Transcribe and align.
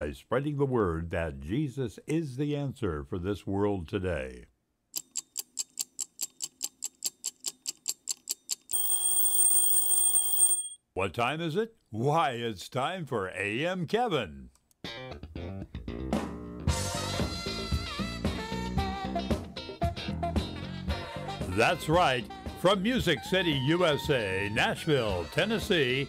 by 0.00 0.12
spreading 0.12 0.58
the 0.58 0.64
word 0.64 1.10
that 1.10 1.40
Jesus 1.40 1.98
is 2.06 2.36
the 2.36 2.54
answer 2.54 3.04
for 3.04 3.18
this 3.18 3.46
world 3.46 3.88
today. 3.88 4.44
What 10.94 11.14
time 11.14 11.40
is 11.40 11.56
it? 11.56 11.74
Why, 11.90 12.30
it's 12.30 12.68
time 12.68 13.06
for 13.06 13.30
AM 13.30 13.86
Kevin. 13.86 14.50
That's 21.50 21.88
right. 21.88 22.24
From 22.60 22.82
Music 22.82 23.24
City, 23.24 23.52
USA, 23.66 24.48
Nashville, 24.52 25.26
Tennessee, 25.32 26.08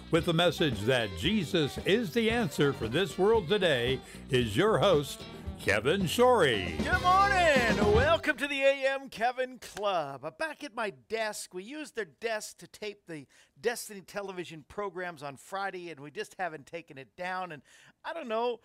with 0.11 0.25
the 0.25 0.33
message 0.33 0.79
that 0.81 1.09
Jesus 1.17 1.77
is 1.85 2.13
the 2.13 2.29
answer 2.29 2.73
for 2.73 2.89
this 2.89 3.17
world 3.17 3.47
today, 3.47 3.99
is 4.29 4.57
your 4.57 4.77
host, 4.77 5.23
Kevin 5.59 6.01
Shorey. 6.01 6.77
Good 6.83 7.01
morning. 7.01 7.95
Welcome 7.95 8.35
to 8.37 8.47
the 8.47 8.61
AM 8.61 9.07
Kevin 9.07 9.57
Club. 9.59 10.25
Uh, 10.25 10.31
back 10.31 10.65
at 10.65 10.75
my 10.75 10.91
desk, 11.07 11.53
we 11.53 11.63
used 11.63 11.95
their 11.95 12.05
desk 12.05 12.57
to 12.57 12.67
tape 12.67 13.07
the 13.07 13.25
Destiny 13.59 14.01
television 14.01 14.65
programs 14.67 15.23
on 15.23 15.37
Friday, 15.37 15.89
and 15.89 15.99
we 16.01 16.11
just 16.11 16.35
haven't 16.37 16.65
taken 16.65 16.97
it 16.97 17.15
down. 17.15 17.53
And 17.53 17.61
I 18.03 18.13
don't 18.13 18.27
know, 18.27 18.59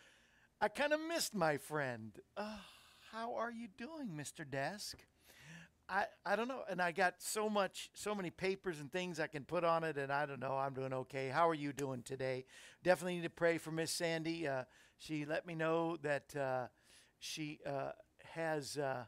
I 0.61 0.67
kind 0.67 0.93
of 0.93 1.01
missed 1.07 1.35
my 1.35 1.59
friend. 1.59 2.13
Uh, 2.37 2.57
how 3.13 3.35
are 3.35 3.53
you 3.53 3.69
doing, 3.79 4.09
Mr. 4.17 4.49
Desk? 4.49 4.99
I, 5.89 6.05
I 6.25 6.37
don't 6.37 6.49
know. 6.49 6.63
And 6.69 6.83
I 6.83 6.93
got 6.93 7.15
so 7.19 7.49
much, 7.49 7.91
so 7.95 8.15
many 8.15 8.31
papers 8.31 8.81
and 8.81 8.91
things 8.91 9.21
I 9.21 9.27
can 9.29 9.45
put 9.45 9.65
on 9.65 9.85
it, 9.85 9.97
and 9.97 10.13
I 10.13 10.27
don't 10.27 10.41
know. 10.41 10.57
I'm 10.57 10.75
doing 10.75 10.93
okay. 10.93 11.29
How 11.29 11.49
are 11.49 11.55
you 11.55 11.73
doing 11.73 12.03
today? 12.03 12.45
Definitely 12.83 13.17
need 13.17 13.23
to 13.23 13.31
pray 13.31 13.59
for 13.59 13.71
Miss 13.71 13.93
Sandy. 13.93 14.49
Uh, 14.49 14.65
she 14.99 15.25
let 15.25 15.47
me 15.47 15.55
know 15.55 15.97
that 16.03 16.35
uh, 16.35 16.67
she 17.19 17.61
uh, 17.65 17.93
has 18.35 18.77
uh, 18.77 19.05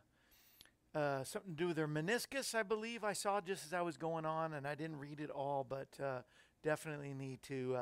uh, 0.95 1.25
something 1.25 1.53
to 1.53 1.57
do 1.57 1.69
with 1.69 1.79
her 1.79 1.89
meniscus, 1.89 2.55
I 2.55 2.63
believe. 2.63 3.03
I 3.03 3.13
saw 3.13 3.41
just 3.41 3.67
as 3.67 3.73
I 3.73 3.83
was 3.83 3.97
going 3.97 4.25
on, 4.25 4.55
and 4.55 4.67
I 4.67 4.75
didn't 4.75 4.99
read 4.99 5.21
it 5.21 5.31
all, 5.31 5.67
but 5.69 5.89
uh, 6.03 6.21
definitely 6.63 7.13
need 7.13 7.43
to 7.45 7.77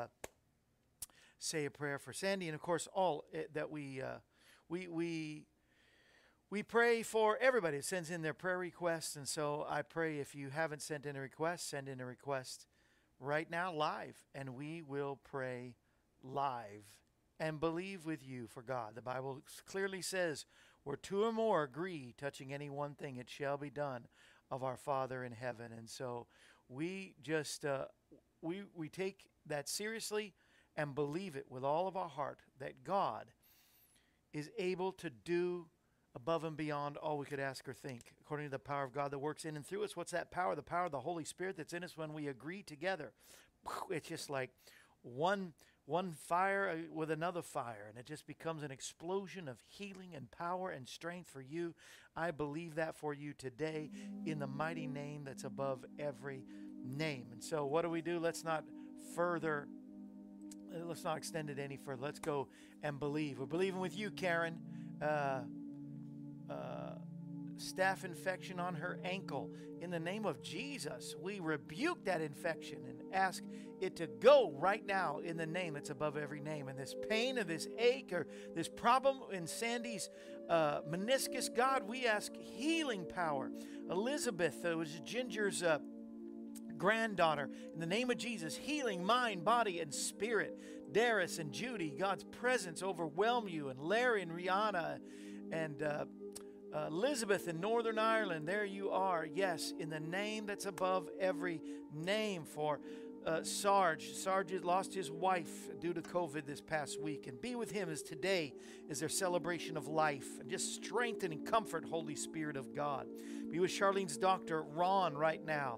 say 1.39 1.65
a 1.65 1.71
prayer 1.71 1.99
for 1.99 2.13
Sandy, 2.13 2.47
and 2.47 2.55
of 2.55 2.61
course, 2.61 2.87
all 2.93 3.25
uh, 3.35 3.41
that 3.53 3.69
we 3.69 4.01
we 4.69 4.87
we 4.87 5.45
we 6.49 6.63
pray 6.63 7.03
for 7.03 7.37
everybody 7.41 7.77
that 7.77 7.85
sends 7.85 8.09
in 8.09 8.21
their 8.21 8.33
prayer 8.33 8.57
requests. 8.57 9.15
And 9.15 9.27
so 9.27 9.65
I 9.67 9.81
pray 9.81 10.19
if 10.19 10.33
you 10.33 10.49
haven't 10.49 10.81
sent 10.81 11.05
in 11.05 11.15
a 11.15 11.21
request, 11.21 11.69
send 11.69 11.89
in 11.89 11.99
a 11.99 12.05
request 12.05 12.67
right 13.19 13.49
now 13.49 13.73
live, 13.73 14.17
and 14.33 14.55
we 14.55 14.81
will 14.81 15.19
pray 15.23 15.75
live 16.23 16.85
and 17.39 17.59
believe 17.59 18.05
with 18.05 18.25
you 18.25 18.47
for 18.47 18.61
God. 18.61 18.95
The 18.95 19.01
Bible 19.01 19.43
clearly 19.65 20.01
says, 20.01 20.45
"Where 20.83 20.95
two 20.95 21.23
or 21.23 21.33
more 21.33 21.63
agree 21.63 22.13
touching 22.17 22.53
any 22.53 22.69
one 22.69 22.95
thing, 22.95 23.17
it 23.17 23.29
shall 23.29 23.57
be 23.57 23.69
done 23.69 24.07
of 24.49 24.63
our 24.63 24.77
Father 24.77 25.23
in 25.23 25.33
heaven." 25.33 25.71
And 25.71 25.89
so 25.89 26.27
we 26.69 27.15
just 27.21 27.65
uh, 27.65 27.87
we 28.41 28.63
we 28.73 28.87
take 28.87 29.29
that 29.45 29.67
seriously 29.67 30.33
and 30.75 30.95
believe 30.95 31.35
it 31.35 31.51
with 31.51 31.63
all 31.63 31.87
of 31.87 31.97
our 31.97 32.09
heart 32.09 32.39
that 32.59 32.83
God 32.83 33.31
is 34.31 34.49
able 34.57 34.91
to 34.93 35.09
do 35.09 35.67
above 36.17 36.43
and 36.43 36.57
beyond 36.57 36.97
all 36.97 37.19
we 37.19 37.27
could 37.27 37.39
ask 37.39 37.69
or 37.69 37.73
think, 37.73 38.11
according 38.19 38.47
to 38.47 38.51
the 38.51 38.57
power 38.57 38.83
of 38.83 38.91
God 38.91 39.11
that 39.11 39.19
works 39.19 39.45
in 39.45 39.55
and 39.55 39.63
through 39.63 39.83
us. 39.83 39.95
What's 39.95 40.11
that 40.11 40.31
power? 40.31 40.55
The 40.55 40.63
power 40.63 40.85
of 40.85 40.91
the 40.91 40.99
Holy 40.99 41.23
Spirit 41.23 41.57
that's 41.57 41.73
in 41.73 41.83
us 41.83 41.95
when 41.95 42.11
we 42.11 42.27
agree 42.27 42.63
together. 42.63 43.11
It's 43.91 44.09
just 44.09 44.29
like 44.29 44.49
one 45.03 45.53
one 45.85 46.11
fire 46.11 46.69
uh, 46.69 46.93
with 46.93 47.11
another 47.11 47.41
fire, 47.41 47.85
and 47.87 47.97
it 47.97 48.05
just 48.05 48.27
becomes 48.27 48.61
an 48.63 48.71
explosion 48.71 49.47
of 49.47 49.57
healing 49.67 50.09
and 50.15 50.29
power 50.31 50.69
and 50.69 50.87
strength 50.87 51.29
for 51.29 51.39
you. 51.39 51.75
I 52.15 52.31
believe 52.31 52.75
that 52.75 52.97
for 52.97 53.13
you 53.13 53.31
today 53.31 53.89
in 54.25 54.39
the 54.39 54.47
mighty 54.47 54.85
name 54.85 55.23
that's 55.23 55.45
above 55.45 55.85
every 55.97 56.43
name. 56.83 57.27
And 57.31 57.41
so, 57.41 57.65
what 57.65 57.83
do 57.83 57.89
we 57.89 58.01
do? 58.01 58.19
Let's 58.19 58.43
not 58.43 58.65
further 59.15 59.67
let's 60.83 61.03
not 61.03 61.17
extend 61.17 61.49
it 61.49 61.59
any 61.59 61.77
further. 61.77 62.01
Let's 62.01 62.19
go 62.19 62.47
and 62.83 62.99
believe. 62.99 63.39
We're 63.39 63.45
believing 63.45 63.79
with 63.79 63.97
you, 63.97 64.11
Karen. 64.11 64.59
Uh, 65.01 65.41
uh, 66.49 66.95
staph 67.57 68.03
infection 68.03 68.59
on 68.59 68.75
her 68.75 68.99
ankle. 69.03 69.51
In 69.81 69.91
the 69.91 69.99
name 69.99 70.25
of 70.25 70.41
Jesus, 70.41 71.15
we 71.21 71.39
rebuke 71.39 72.05
that 72.05 72.21
infection 72.21 72.79
and 72.87 73.01
ask 73.13 73.43
it 73.79 73.95
to 73.97 74.07
go 74.07 74.51
right 74.57 74.85
now 74.85 75.19
in 75.19 75.37
the 75.37 75.45
name 75.45 75.75
that's 75.75 75.89
above 75.89 76.17
every 76.17 76.39
name. 76.39 76.67
And 76.67 76.77
this 76.77 76.95
pain 77.09 77.37
or 77.37 77.43
this 77.43 77.67
ache 77.77 78.11
or 78.11 78.27
this 78.55 78.67
problem 78.67 79.19
in 79.31 79.45
Sandy's 79.45 80.09
uh, 80.49 80.81
meniscus, 80.89 81.53
God, 81.53 81.87
we 81.87 82.07
ask 82.07 82.35
healing 82.35 83.05
power. 83.05 83.51
Elizabeth, 83.89 84.65
uh, 84.65 84.77
was 84.77 84.99
Ginger's 85.01 85.61
uh, 85.61 85.79
granddaughter. 86.77 87.49
In 87.73 87.79
the 87.79 87.85
name 87.85 88.09
of 88.09 88.17
Jesus, 88.17 88.55
healing 88.55 89.03
mind, 89.03 89.43
body, 89.43 89.79
and 89.79 89.93
spirit. 89.93 90.59
Darius 90.91 91.37
and 91.37 91.51
Judy, 91.51 91.93
God's 91.97 92.23
presence 92.23 92.81
overwhelm 92.81 93.47
you. 93.47 93.69
And 93.69 93.79
Larry 93.79 94.21
and 94.21 94.31
Rihanna 94.31 94.99
and 95.51 95.81
uh, 95.83 96.05
uh, 96.73 96.87
Elizabeth 96.87 97.47
in 97.47 97.59
Northern 97.59 97.97
Ireland, 97.97 98.47
there 98.47 98.65
you 98.65 98.89
are. 98.89 99.25
Yes, 99.25 99.73
in 99.79 99.89
the 99.89 99.99
name 99.99 100.45
that's 100.45 100.65
above 100.65 101.09
every 101.19 101.61
name 101.93 102.43
for 102.43 102.79
uh, 103.27 103.43
Sarge. 103.43 104.13
Sarge 104.13 104.53
lost 104.63 104.93
his 104.93 105.11
wife 105.11 105.69
due 105.79 105.93
to 105.93 106.01
COVID 106.01 106.45
this 106.45 106.61
past 106.61 106.99
week, 106.99 107.27
and 107.27 107.39
be 107.39 107.55
with 107.55 107.69
him 107.69 107.89
as 107.89 108.01
today 108.01 108.53
is 108.89 108.99
their 108.99 109.09
celebration 109.09 109.77
of 109.77 109.87
life. 109.87 110.39
And 110.39 110.49
just 110.49 110.73
strengthen 110.73 111.31
and 111.31 111.45
comfort, 111.45 111.85
Holy 111.85 112.15
Spirit 112.15 112.57
of 112.57 112.73
God. 112.73 113.07
Be 113.51 113.59
with 113.59 113.71
Charlene's 113.71 114.17
doctor, 114.17 114.63
Ron, 114.63 115.15
right 115.15 115.45
now 115.45 115.77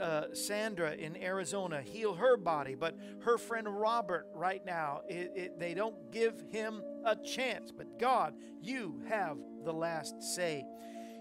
uh, 0.00 0.34
Sandra 0.34 0.92
in 0.92 1.16
Arizona 1.22 1.82
heal 1.82 2.14
her 2.14 2.36
body, 2.36 2.74
but 2.74 2.96
her 3.20 3.38
friend 3.38 3.68
Robert 3.68 4.26
right 4.34 4.64
now, 4.64 5.02
it, 5.08 5.32
it, 5.34 5.58
they 5.58 5.74
don't 5.74 6.10
give 6.10 6.40
him 6.50 6.82
a 7.04 7.16
chance. 7.16 7.72
But 7.72 7.98
God, 7.98 8.34
you 8.62 9.02
have 9.08 9.38
the 9.64 9.72
last 9.72 10.22
say. 10.22 10.64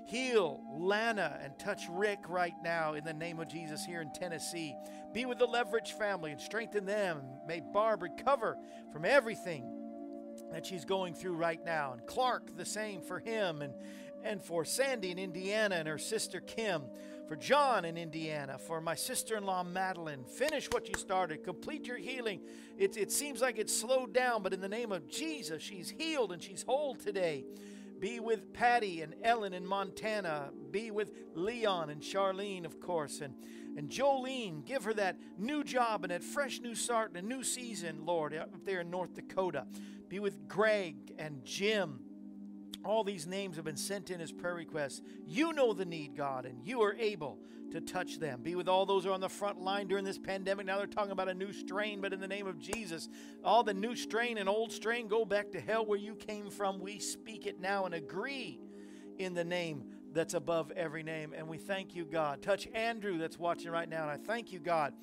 Heal 0.05 0.61
Lana 0.77 1.39
and 1.43 1.57
touch 1.57 1.83
Rick 1.89 2.19
right 2.27 2.53
now 2.63 2.93
in 2.93 3.03
the 3.03 3.13
name 3.13 3.39
of 3.39 3.47
Jesus 3.47 3.83
here 3.83 4.01
in 4.01 4.11
Tennessee. 4.13 4.75
Be 5.13 5.25
with 5.25 5.39
the 5.39 5.45
Leverage 5.45 5.93
family 5.93 6.31
and 6.31 6.39
strengthen 6.39 6.85
them. 6.85 7.21
May 7.47 7.61
Barb 7.61 8.03
recover 8.03 8.57
from 8.91 9.05
everything 9.05 9.65
that 10.51 10.65
she's 10.65 10.85
going 10.85 11.15
through 11.15 11.35
right 11.35 11.63
now. 11.65 11.93
And 11.93 12.05
Clark, 12.05 12.55
the 12.55 12.65
same 12.65 13.01
for 13.01 13.19
him. 13.19 13.61
And, 13.61 13.73
and 14.23 14.41
for 14.41 14.65
Sandy 14.65 15.11
in 15.11 15.19
Indiana 15.19 15.75
and 15.75 15.87
her 15.87 15.97
sister 15.97 16.39
Kim 16.39 16.83
for 17.27 17.35
John 17.35 17.85
in 17.85 17.97
Indiana, 17.97 18.57
for 18.57 18.79
my 18.79 18.95
sister 18.95 19.35
in 19.35 19.43
law 19.45 19.63
Madeline. 19.63 20.23
Finish 20.25 20.67
what 20.71 20.87
you 20.87 20.93
started, 20.95 21.43
complete 21.43 21.87
your 21.87 21.97
healing. 21.97 22.41
It, 22.77 22.97
it 22.97 23.11
seems 23.11 23.41
like 23.41 23.57
it's 23.57 23.75
slowed 23.75 24.13
down, 24.13 24.43
but 24.43 24.53
in 24.53 24.61
the 24.61 24.69
name 24.69 24.91
of 24.91 25.07
Jesus, 25.07 25.61
she's 25.63 25.89
healed 25.89 26.31
and 26.31 26.41
she's 26.41 26.63
whole 26.63 26.95
today. 26.95 27.45
Be 27.99 28.19
with 28.19 28.53
Patty 28.53 29.01
and 29.01 29.15
Ellen 29.23 29.53
in 29.53 29.65
Montana. 29.65 30.51
Be 30.71 30.91
with 30.91 31.11
Leon 31.33 31.89
and 31.89 32.01
Charlene, 32.01 32.65
of 32.65 32.79
course, 32.79 33.21
and, 33.21 33.35
and 33.77 33.89
Jolene. 33.89 34.65
Give 34.65 34.83
her 34.83 34.93
that 34.95 35.17
new 35.37 35.63
job 35.63 36.03
and 36.03 36.11
that 36.11 36.23
fresh 36.23 36.59
new 36.59 36.75
start 36.75 37.11
and 37.15 37.17
a 37.17 37.27
new 37.27 37.43
season, 37.43 38.05
Lord, 38.05 38.35
up 38.35 38.65
there 38.65 38.81
in 38.81 38.89
North 38.89 39.13
Dakota. 39.13 39.65
Be 40.09 40.19
with 40.19 40.47
Greg 40.47 41.13
and 41.17 41.43
Jim 41.45 41.99
all 42.83 43.03
these 43.03 43.27
names 43.27 43.55
have 43.55 43.65
been 43.65 43.77
sent 43.77 44.09
in 44.09 44.21
as 44.21 44.31
prayer 44.31 44.55
requests. 44.55 45.01
You 45.27 45.53
know 45.53 45.73
the 45.73 45.85
need, 45.85 46.15
God, 46.15 46.45
and 46.45 46.65
you 46.65 46.81
are 46.81 46.93
able 46.95 47.39
to 47.71 47.81
touch 47.81 48.19
them. 48.19 48.41
Be 48.41 48.55
with 48.55 48.67
all 48.67 48.85
those 48.85 49.03
who 49.03 49.09
are 49.09 49.13
on 49.13 49.21
the 49.21 49.29
front 49.29 49.61
line 49.61 49.87
during 49.87 50.05
this 50.05 50.17
pandemic. 50.17 50.65
Now 50.65 50.77
they're 50.77 50.87
talking 50.87 51.11
about 51.11 51.29
a 51.29 51.33
new 51.33 51.51
strain, 51.51 52.01
but 52.01 52.13
in 52.13 52.19
the 52.19 52.27
name 52.27 52.47
of 52.47 52.59
Jesus, 52.59 53.09
all 53.43 53.63
the 53.63 53.73
new 53.73 53.95
strain 53.95 54.37
and 54.37 54.47
old 54.47 54.71
strain 54.71 55.07
go 55.07 55.25
back 55.25 55.51
to 55.51 55.59
hell 55.59 55.85
where 55.85 55.99
you 55.99 56.15
came 56.15 56.49
from. 56.49 56.79
We 56.79 56.99
speak 56.99 57.45
it 57.45 57.59
now 57.59 57.85
and 57.85 57.95
agree 57.95 58.59
in 59.17 59.33
the 59.33 59.43
name 59.43 59.85
that's 60.13 60.33
above 60.33 60.71
every 60.71 61.03
name. 61.03 61.33
And 61.35 61.47
we 61.47 61.57
thank 61.57 61.93
you, 61.93 62.05
God. 62.05 62.41
Touch 62.41 62.67
Andrew 62.73 63.17
that's 63.17 63.37
watching 63.37 63.71
right 63.71 63.89
now. 63.89 64.03
And 64.03 64.11
I 64.11 64.17
thank 64.17 64.51
you, 64.51 64.59
God, 64.59 64.93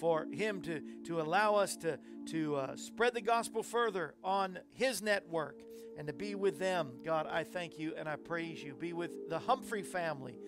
for 0.00 0.26
him 0.32 0.62
to, 0.62 0.80
to 1.04 1.20
allow 1.20 1.54
us 1.56 1.76
to, 1.76 1.98
to 2.30 2.56
uh, 2.56 2.76
spread 2.76 3.14
the 3.14 3.20
gospel 3.20 3.62
further 3.62 4.14
on 4.24 4.58
his 4.72 5.02
network 5.02 5.60
and 5.98 6.06
to 6.06 6.14
be 6.14 6.34
with 6.34 6.58
them. 6.58 6.92
God, 7.04 7.26
I 7.30 7.44
thank 7.44 7.78
you 7.78 7.92
and 7.96 8.08
I 8.08 8.16
praise 8.16 8.62
you. 8.62 8.74
Be 8.74 8.94
with 8.94 9.28
the 9.28 9.38
Humphrey 9.38 9.82
family. 9.82 10.38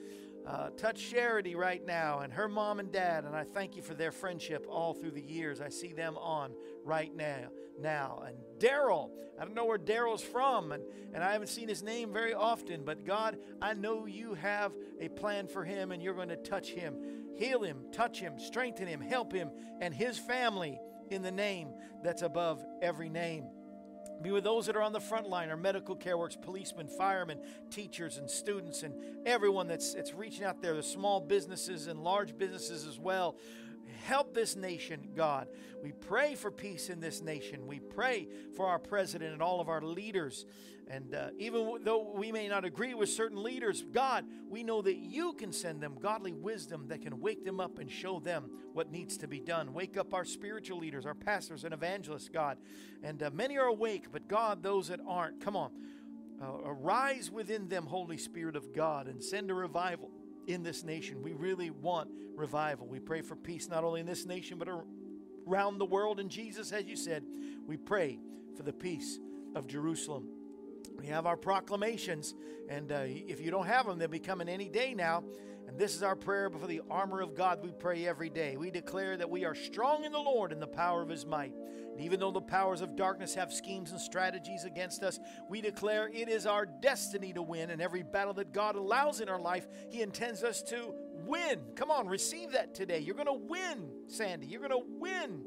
Uh, 0.47 0.71
touch 0.71 1.11
Charity 1.11 1.55
right 1.55 1.87
now 1.87 2.21
and 2.21 2.33
her 2.33 2.49
mom 2.49 2.81
and 2.81 2.91
dad, 2.91 3.25
and 3.25 3.37
I 3.37 3.45
thank 3.45 3.77
you 3.77 3.83
for 3.83 3.95
their 3.95 4.11
friendship 4.11 4.67
all 4.69 4.93
through 4.93 5.13
the 5.13 5.23
years. 5.23 5.61
I 5.61 5.69
see 5.69 5.93
them 5.93 6.17
on 6.17 6.53
right 6.85 7.15
now. 7.15 7.49
Now 7.79 8.25
and 8.27 8.37
Daryl, 8.59 9.11
I 9.41 9.45
don't 9.45 9.55
know 9.55 9.65
where 9.65 9.79
Daryl's 9.79 10.23
from, 10.23 10.73
and, 10.73 10.83
and 11.15 11.23
I 11.23 11.33
haven't 11.33 11.49
seen 11.49 11.69
his 11.69 11.83
name 11.83 12.13
very 12.13 12.35
often, 12.35 12.85
but 12.85 13.05
God, 13.05 13.39
I 13.61 13.75
know 13.75 14.07
you 14.07 14.35
have 14.35 14.73
a 15.01 15.09
plan 15.09 15.47
for 15.47 15.65
him, 15.65 15.93
and 15.93 16.03
you're 16.03 16.15
going 16.15 16.29
to 16.29 16.37
touch 16.37 16.71
him, 16.71 17.22
heal 17.37 17.63
him, 17.63 17.87
touch 17.93 18.19
him, 18.19 18.39
strengthen 18.39 18.87
him, 18.87 19.01
help 19.01 19.33
him, 19.33 19.51
and 19.81 19.95
his 19.95 20.19
family 20.19 20.79
in 21.11 21.23
the 21.23 21.31
name 21.31 21.75
that's 22.03 22.23
above 22.23 22.65
every 22.81 23.09
name. 23.09 23.47
Be 24.23 24.31
with 24.31 24.45
those 24.45 24.67
that 24.67 24.77
are 24.77 24.83
on 24.83 24.93
the 24.93 25.01
front 25.01 25.29
line, 25.29 25.51
our 25.51 25.57
medical 25.57 25.97
care 25.97 26.17
workers, 26.17 26.39
policemen, 26.41 26.87
firemen, 26.87 27.41
teachers, 27.71 28.19
and 28.19 28.31
students, 28.31 28.83
and 28.85 28.95
everyone 29.27 29.67
that's, 29.67 29.95
that's 29.95 30.15
reaching 30.15 30.45
out 30.45 30.63
there, 30.63 30.75
the 30.75 30.83
small 30.83 31.21
businesses 31.21 31.89
and 31.89 32.03
large 32.03 32.39
businesses 32.39 32.87
as 32.87 32.99
well. 32.99 33.37
Help 34.05 34.35
this 34.35 34.57
nation, 34.57 35.09
God. 35.15 35.49
We 35.83 35.93
pray 35.93 36.35
for 36.35 36.51
peace 36.51 36.89
in 36.89 37.01
this 37.01 37.21
nation. 37.21 37.67
We 37.67 37.81
pray 37.81 38.29
for 38.57 38.67
our 38.67 38.79
president 38.79 39.33
and 39.33 39.43
all 39.43 39.61
of 39.61 39.69
our 39.69 39.83
leaders. 39.83 40.47
And 40.89 41.15
uh, 41.15 41.29
even 41.39 41.79
though 41.85 42.13
we 42.15 42.33
may 42.33 42.49
not 42.49 42.65
agree 42.65 42.93
with 42.93 43.09
certain 43.09 43.43
leaders, 43.43 43.85
God, 43.93 44.25
we 44.49 44.63
know 44.63 44.83
that 44.83 44.97
you 44.97 45.33
can 45.33 45.53
send 45.53 45.83
them 45.83 45.97
godly 46.01 46.33
wisdom 46.33 46.89
that 46.89 47.03
can 47.03 47.21
wake 47.21 47.45
them 47.45 47.61
up 47.61 47.79
and 47.79 47.91
show 47.91 48.21
them 48.21 48.51
what 48.73 48.91
needs 48.91 49.17
to 49.19 49.29
be 49.29 49.41
done. 49.41 49.73
Wake 49.73 49.97
up 49.97 50.13
our 50.13 50.25
spiritual 50.25 50.79
leaders, 50.79 51.07
our 51.07 51.15
pastors 51.15 51.65
and 51.65 51.73
evangelists, 51.73 52.29
God. 52.29 52.59
And 53.03 53.23
uh, 53.23 53.31
many 53.33 53.57
are 53.57 53.67
awake, 53.67 54.07
but 54.13 54.29
God, 54.29 54.63
those 54.63 54.89
that 54.89 55.01
aren't, 55.07 55.41
come 55.41 55.57
on. 55.57 55.71
Uh, 56.43 56.59
arise 56.65 57.31
within 57.31 57.69
them, 57.69 57.87
Holy 57.87 58.17
Spirit 58.17 58.57
of 58.57 58.75
God, 58.75 59.07
and 59.07 59.23
send 59.23 59.51
a 59.51 59.55
revival 59.55 60.11
in 60.49 60.63
this 60.63 60.83
nation. 60.83 61.23
We 61.23 61.33
really 61.33 61.71
want 61.71 62.11
revival. 62.35 62.87
We 62.87 62.99
pray 62.99 63.23
for 63.23 63.37
peace 63.37 63.69
not 63.69 63.85
only 63.85 64.01
in 64.01 64.07
this 64.07 64.27
nation, 64.27 64.59
but 64.59 64.69
around 65.47 65.79
the 65.79 65.85
world. 65.85 66.19
And 66.19 66.29
Jesus, 66.29 66.73
as 66.73 66.85
you 66.85 66.97
said, 66.97 67.23
we 67.67 67.77
pray 67.77 68.19
for 68.57 68.63
the 68.63 68.73
peace 68.73 69.21
of 69.55 69.67
Jerusalem. 69.67 70.29
We 71.03 71.09
have 71.09 71.27
our 71.27 71.37
proclamations, 71.37 72.33
and 72.69 72.93
uh, 72.93 73.01
if 73.07 73.41
you 73.41 73.51
don't 73.51 73.67
have 73.67 73.87
them, 73.87 73.99
they'll 73.99 74.07
be 74.07 74.21
coming 74.21 74.49
any 74.49 74.69
day 74.69 74.95
now. 74.95 75.25
And 75.67 75.77
this 75.77 75.97
is 75.97 76.05
our 76.05 76.15
prayer 76.15 76.49
before 76.49 76.69
the 76.69 76.81
armor 76.89 77.21
of 77.21 77.35
God 77.35 77.59
we 77.61 77.73
pray 77.73 78.07
every 78.07 78.31
day. 78.31 78.57
We 78.57 78.71
declare 78.71 79.17
that 79.17 79.29
we 79.29 79.45
are 79.45 79.57
strong 79.57 80.05
in 80.05 80.13
the 80.13 80.21
Lord 80.21 80.53
in 80.53 80.61
the 80.61 80.69
power 80.69 81.03
of 81.03 81.09
his 81.09 81.27
might. 81.27 81.55
And 81.91 82.01
even 82.01 82.21
though 82.21 82.31
the 82.31 82.41
powers 82.41 82.83
of 82.83 82.95
darkness 82.95 83.35
have 83.35 83.53
schemes 83.53 83.91
and 83.91 84.01
strategies 84.01 84.63
against 84.63 85.03
us, 85.03 85.19
we 85.49 85.61
declare 85.61 86.09
it 86.09 86.29
is 86.29 86.47
our 86.47 86.67
destiny 86.67 87.33
to 87.33 87.43
win. 87.43 87.71
And 87.71 87.83
every 87.83 88.05
battle 88.05 88.35
that 88.35 88.53
God 88.53 88.77
allows 88.77 89.21
in 89.21 89.29
our 89.29 89.41
life, 89.41 89.67
he 89.91 90.03
intends 90.03 90.45
us 90.45 90.63
to 90.65 90.95
win. 91.27 91.59
Come 91.75 91.91
on, 91.91 92.07
receive 92.07 92.53
that 92.53 92.77
today. 92.77 93.01
You're 93.01 93.17
going 93.17 93.27
to 93.27 93.33
win, 93.33 93.91
Sandy. 94.07 94.47
You're 94.47 94.61
going 94.61 94.71
to 94.71 94.87
win. 95.01 95.47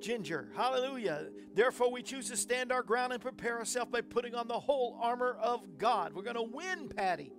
Ginger. 0.00 0.48
Hallelujah. 0.56 1.26
Therefore, 1.54 1.90
we 1.90 2.02
choose 2.02 2.28
to 2.28 2.36
stand 2.36 2.72
our 2.72 2.82
ground 2.82 3.12
and 3.12 3.20
prepare 3.20 3.58
ourselves 3.58 3.90
by 3.90 4.00
putting 4.00 4.34
on 4.34 4.48
the 4.48 4.58
whole 4.58 4.98
armor 5.02 5.36
of 5.40 5.78
God. 5.78 6.14
We're 6.14 6.22
going 6.22 6.36
to 6.36 6.42
win, 6.42 6.88
Patty. 6.88 7.32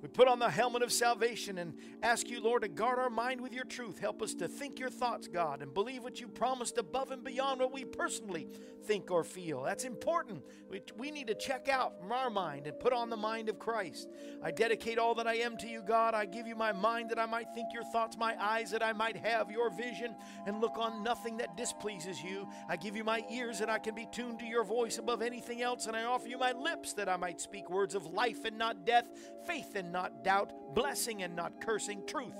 We 0.00 0.08
put 0.08 0.28
on 0.28 0.38
the 0.38 0.48
helmet 0.48 0.82
of 0.82 0.92
salvation 0.92 1.58
and 1.58 1.74
ask 2.02 2.28
you, 2.28 2.40
Lord, 2.40 2.62
to 2.62 2.68
guard 2.68 2.98
our 2.98 3.10
mind 3.10 3.40
with 3.40 3.52
your 3.52 3.64
truth. 3.64 3.98
Help 3.98 4.22
us 4.22 4.34
to 4.34 4.46
think 4.46 4.78
your 4.78 4.90
thoughts, 4.90 5.26
God, 5.26 5.60
and 5.60 5.74
believe 5.74 6.04
what 6.04 6.20
you 6.20 6.28
promised 6.28 6.78
above 6.78 7.10
and 7.10 7.24
beyond 7.24 7.60
what 7.60 7.72
we 7.72 7.84
personally 7.84 8.48
think 8.84 9.10
or 9.10 9.24
feel. 9.24 9.62
That's 9.62 9.84
important. 9.84 10.44
We, 10.70 10.82
we 10.96 11.10
need 11.10 11.26
to 11.26 11.34
check 11.34 11.68
out 11.68 11.98
from 12.00 12.12
our 12.12 12.30
mind 12.30 12.66
and 12.66 12.78
put 12.78 12.92
on 12.92 13.10
the 13.10 13.16
mind 13.16 13.48
of 13.48 13.58
Christ. 13.58 14.08
I 14.42 14.52
dedicate 14.52 14.98
all 14.98 15.14
that 15.16 15.26
I 15.26 15.34
am 15.36 15.56
to 15.58 15.66
you, 15.66 15.82
God. 15.82 16.14
I 16.14 16.26
give 16.26 16.46
you 16.46 16.54
my 16.54 16.72
mind 16.72 17.10
that 17.10 17.18
I 17.18 17.26
might 17.26 17.52
think 17.54 17.68
your 17.74 17.84
thoughts, 17.84 18.16
my 18.16 18.36
eyes 18.40 18.70
that 18.70 18.82
I 18.82 18.92
might 18.92 19.16
have 19.16 19.50
your 19.50 19.70
vision 19.70 20.14
and 20.46 20.60
look 20.60 20.78
on 20.78 21.02
nothing 21.02 21.38
that 21.38 21.56
displeases 21.56 22.22
you. 22.22 22.48
I 22.68 22.76
give 22.76 22.96
you 22.96 23.04
my 23.04 23.24
ears 23.30 23.58
that 23.58 23.68
I 23.68 23.78
can 23.78 23.94
be 23.94 24.06
tuned 24.12 24.38
to 24.40 24.46
your 24.46 24.64
voice 24.64 24.98
above 24.98 25.22
anything 25.22 25.60
else, 25.60 25.86
and 25.86 25.96
I 25.96 26.04
offer 26.04 26.28
you 26.28 26.38
my 26.38 26.52
lips 26.52 26.92
that 26.94 27.08
I 27.08 27.16
might 27.16 27.40
speak 27.40 27.68
words 27.68 27.94
of 27.94 28.06
life 28.06 28.44
and 28.44 28.56
not 28.56 28.86
death, 28.86 29.08
faith 29.46 29.74
and 29.74 29.87
not 29.92 30.24
doubt, 30.24 30.74
blessing 30.74 31.22
and 31.22 31.34
not 31.34 31.60
cursing, 31.60 32.02
truth 32.06 32.34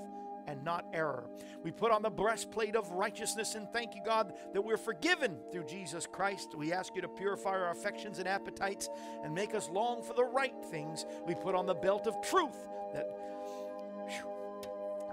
and 0.49 0.63
not 0.63 0.85
error. 0.93 1.29
We 1.63 1.71
put 1.71 1.91
on 1.91 2.01
the 2.01 2.09
breastplate 2.09 2.75
of 2.75 2.89
righteousness 2.91 3.55
and 3.55 3.71
thank 3.71 3.93
you, 3.95 4.01
God, 4.03 4.33
that 4.53 4.61
we're 4.61 4.77
forgiven 4.77 5.37
through 5.51 5.65
Jesus 5.65 6.07
Christ. 6.07 6.55
We 6.55 6.73
ask 6.73 6.95
you 6.95 7.01
to 7.01 7.07
purify 7.07 7.51
our 7.51 7.69
affections 7.69 8.17
and 8.17 8.27
appetites 8.27 8.89
and 9.23 9.33
make 9.33 9.53
us 9.53 9.69
long 9.69 10.01
for 10.01 10.13
the 10.13 10.23
right 10.23 10.55
things. 10.71 11.05
We 11.27 11.35
put 11.35 11.53
on 11.53 11.67
the 11.67 11.75
belt 11.75 12.07
of 12.07 12.19
truth 12.21 12.57
that. 12.93 13.07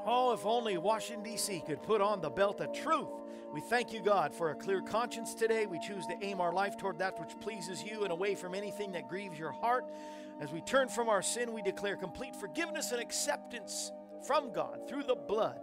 Oh, 0.08 0.32
if 0.32 0.46
only 0.46 0.78
Washington, 0.78 1.24
D.C. 1.24 1.64
could 1.66 1.82
put 1.82 2.00
on 2.00 2.20
the 2.20 2.30
belt 2.30 2.60
of 2.60 2.72
truth. 2.72 3.08
We 3.52 3.60
thank 3.60 3.92
you, 3.92 4.00
God, 4.00 4.32
for 4.34 4.50
a 4.50 4.54
clear 4.54 4.80
conscience 4.80 5.34
today. 5.34 5.66
We 5.66 5.80
choose 5.80 6.06
to 6.06 6.16
aim 6.22 6.40
our 6.40 6.52
life 6.52 6.76
toward 6.76 6.98
that 6.98 7.18
which 7.18 7.38
pleases 7.40 7.82
you 7.82 8.04
and 8.04 8.12
away 8.12 8.36
from 8.36 8.54
anything 8.54 8.92
that 8.92 9.08
grieves 9.08 9.38
your 9.38 9.50
heart. 9.50 9.84
As 10.40 10.52
we 10.52 10.60
turn 10.60 10.88
from 10.88 11.08
our 11.08 11.22
sin, 11.22 11.52
we 11.52 11.62
declare 11.62 11.96
complete 11.96 12.36
forgiveness 12.36 12.92
and 12.92 13.00
acceptance 13.00 13.90
from 14.26 14.52
God 14.52 14.86
through 14.88 15.04
the 15.04 15.14
blood 15.14 15.60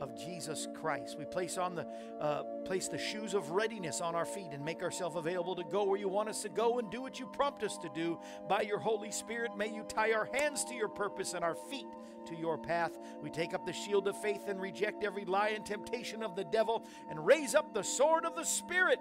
of 0.00 0.16
Jesus 0.16 0.66
Christ. 0.74 1.16
We 1.18 1.24
place 1.24 1.58
on 1.58 1.74
the 1.74 1.86
uh, 2.20 2.42
place 2.64 2.88
the 2.88 2.98
shoes 2.98 3.34
of 3.34 3.50
readiness 3.50 4.00
on 4.00 4.14
our 4.14 4.24
feet 4.24 4.48
and 4.52 4.64
make 4.64 4.82
ourselves 4.82 5.16
available 5.16 5.54
to 5.56 5.64
go 5.64 5.84
where 5.84 5.98
you 5.98 6.08
want 6.08 6.28
us 6.28 6.42
to 6.42 6.48
go 6.48 6.78
and 6.78 6.90
do 6.90 7.02
what 7.02 7.20
you 7.20 7.26
prompt 7.26 7.62
us 7.62 7.76
to 7.78 7.88
do 7.94 8.18
by 8.48 8.62
your 8.62 8.78
Holy 8.78 9.10
Spirit. 9.10 9.56
May 9.56 9.68
you 9.68 9.84
tie 9.84 10.12
our 10.12 10.28
hands 10.34 10.64
to 10.64 10.74
your 10.74 10.88
purpose 10.88 11.34
and 11.34 11.44
our 11.44 11.54
feet 11.54 11.86
to 12.26 12.36
your 12.36 12.58
path. 12.58 12.98
We 13.22 13.30
take 13.30 13.54
up 13.54 13.64
the 13.64 13.72
shield 13.72 14.08
of 14.08 14.20
faith 14.20 14.48
and 14.48 14.60
reject 14.60 15.04
every 15.04 15.24
lie 15.24 15.50
and 15.50 15.64
temptation 15.64 16.22
of 16.22 16.34
the 16.34 16.44
devil 16.44 16.86
and 17.08 17.24
raise 17.24 17.54
up 17.54 17.72
the 17.72 17.84
sword 17.84 18.24
of 18.24 18.34
the 18.36 18.44
Spirit, 18.44 18.98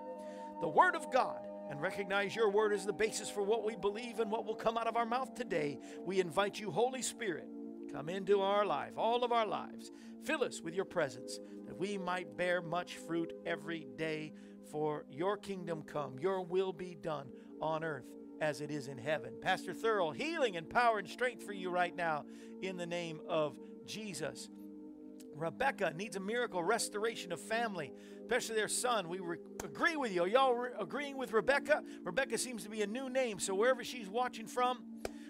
the 0.61 0.69
Word 0.69 0.95
of 0.95 1.11
God 1.11 1.48
and 1.69 1.81
recognize 1.81 2.35
your 2.35 2.49
word 2.49 2.73
is 2.73 2.85
the 2.85 2.93
basis 2.93 3.29
for 3.29 3.43
what 3.43 3.63
we 3.63 3.75
believe 3.75 4.19
and 4.19 4.31
what 4.31 4.45
will 4.45 4.55
come 4.55 4.77
out 4.77 4.87
of 4.87 4.97
our 4.97 5.05
mouth 5.05 5.35
today, 5.35 5.79
we 6.03 6.19
invite 6.19 6.59
you, 6.59 6.71
Holy 6.71 7.01
Spirit, 7.01 7.47
come 7.91 8.09
into 8.09 8.41
our 8.41 8.65
life, 8.65 8.93
all 8.97 9.23
of 9.23 9.31
our 9.31 9.45
lives. 9.45 9.91
Fill 10.25 10.43
us 10.43 10.61
with 10.61 10.73
your 10.73 10.85
presence 10.85 11.39
that 11.65 11.77
we 11.77 11.97
might 11.97 12.35
bear 12.35 12.61
much 12.61 12.97
fruit 12.97 13.31
every 13.45 13.87
day 13.97 14.33
for 14.71 15.05
your 15.11 15.37
kingdom 15.37 15.83
come, 15.83 16.17
your 16.19 16.41
will 16.41 16.73
be 16.73 16.95
done 17.01 17.27
on 17.61 17.83
earth 17.83 18.05
as 18.41 18.61
it 18.61 18.71
is 18.71 18.87
in 18.87 18.97
heaven. 18.97 19.33
Pastor 19.41 19.73
Thurl, 19.73 20.15
healing 20.15 20.57
and 20.57 20.69
power 20.69 20.99
and 20.99 21.07
strength 21.07 21.43
for 21.43 21.53
you 21.53 21.69
right 21.69 21.95
now 21.95 22.25
in 22.61 22.77
the 22.77 22.85
name 22.85 23.19
of 23.27 23.57
Jesus. 23.85 24.49
Rebecca 25.35 25.93
needs 25.95 26.15
a 26.15 26.19
miracle 26.19 26.63
restoration 26.63 27.31
of 27.31 27.39
family, 27.39 27.93
especially 28.21 28.55
their 28.55 28.67
son. 28.67 29.07
We 29.09 29.19
re- 29.19 29.37
agree 29.63 29.95
with 29.95 30.13
you. 30.13 30.23
Are 30.23 30.27
y'all 30.27 30.53
re- 30.53 30.69
agreeing 30.79 31.17
with 31.17 31.33
Rebecca? 31.33 31.83
Rebecca 32.03 32.37
seems 32.37 32.63
to 32.63 32.69
be 32.69 32.81
a 32.81 32.87
new 32.87 33.09
name, 33.09 33.39
so 33.39 33.55
wherever 33.55 33.83
she's 33.83 34.09
watching 34.09 34.47
from, 34.47 34.83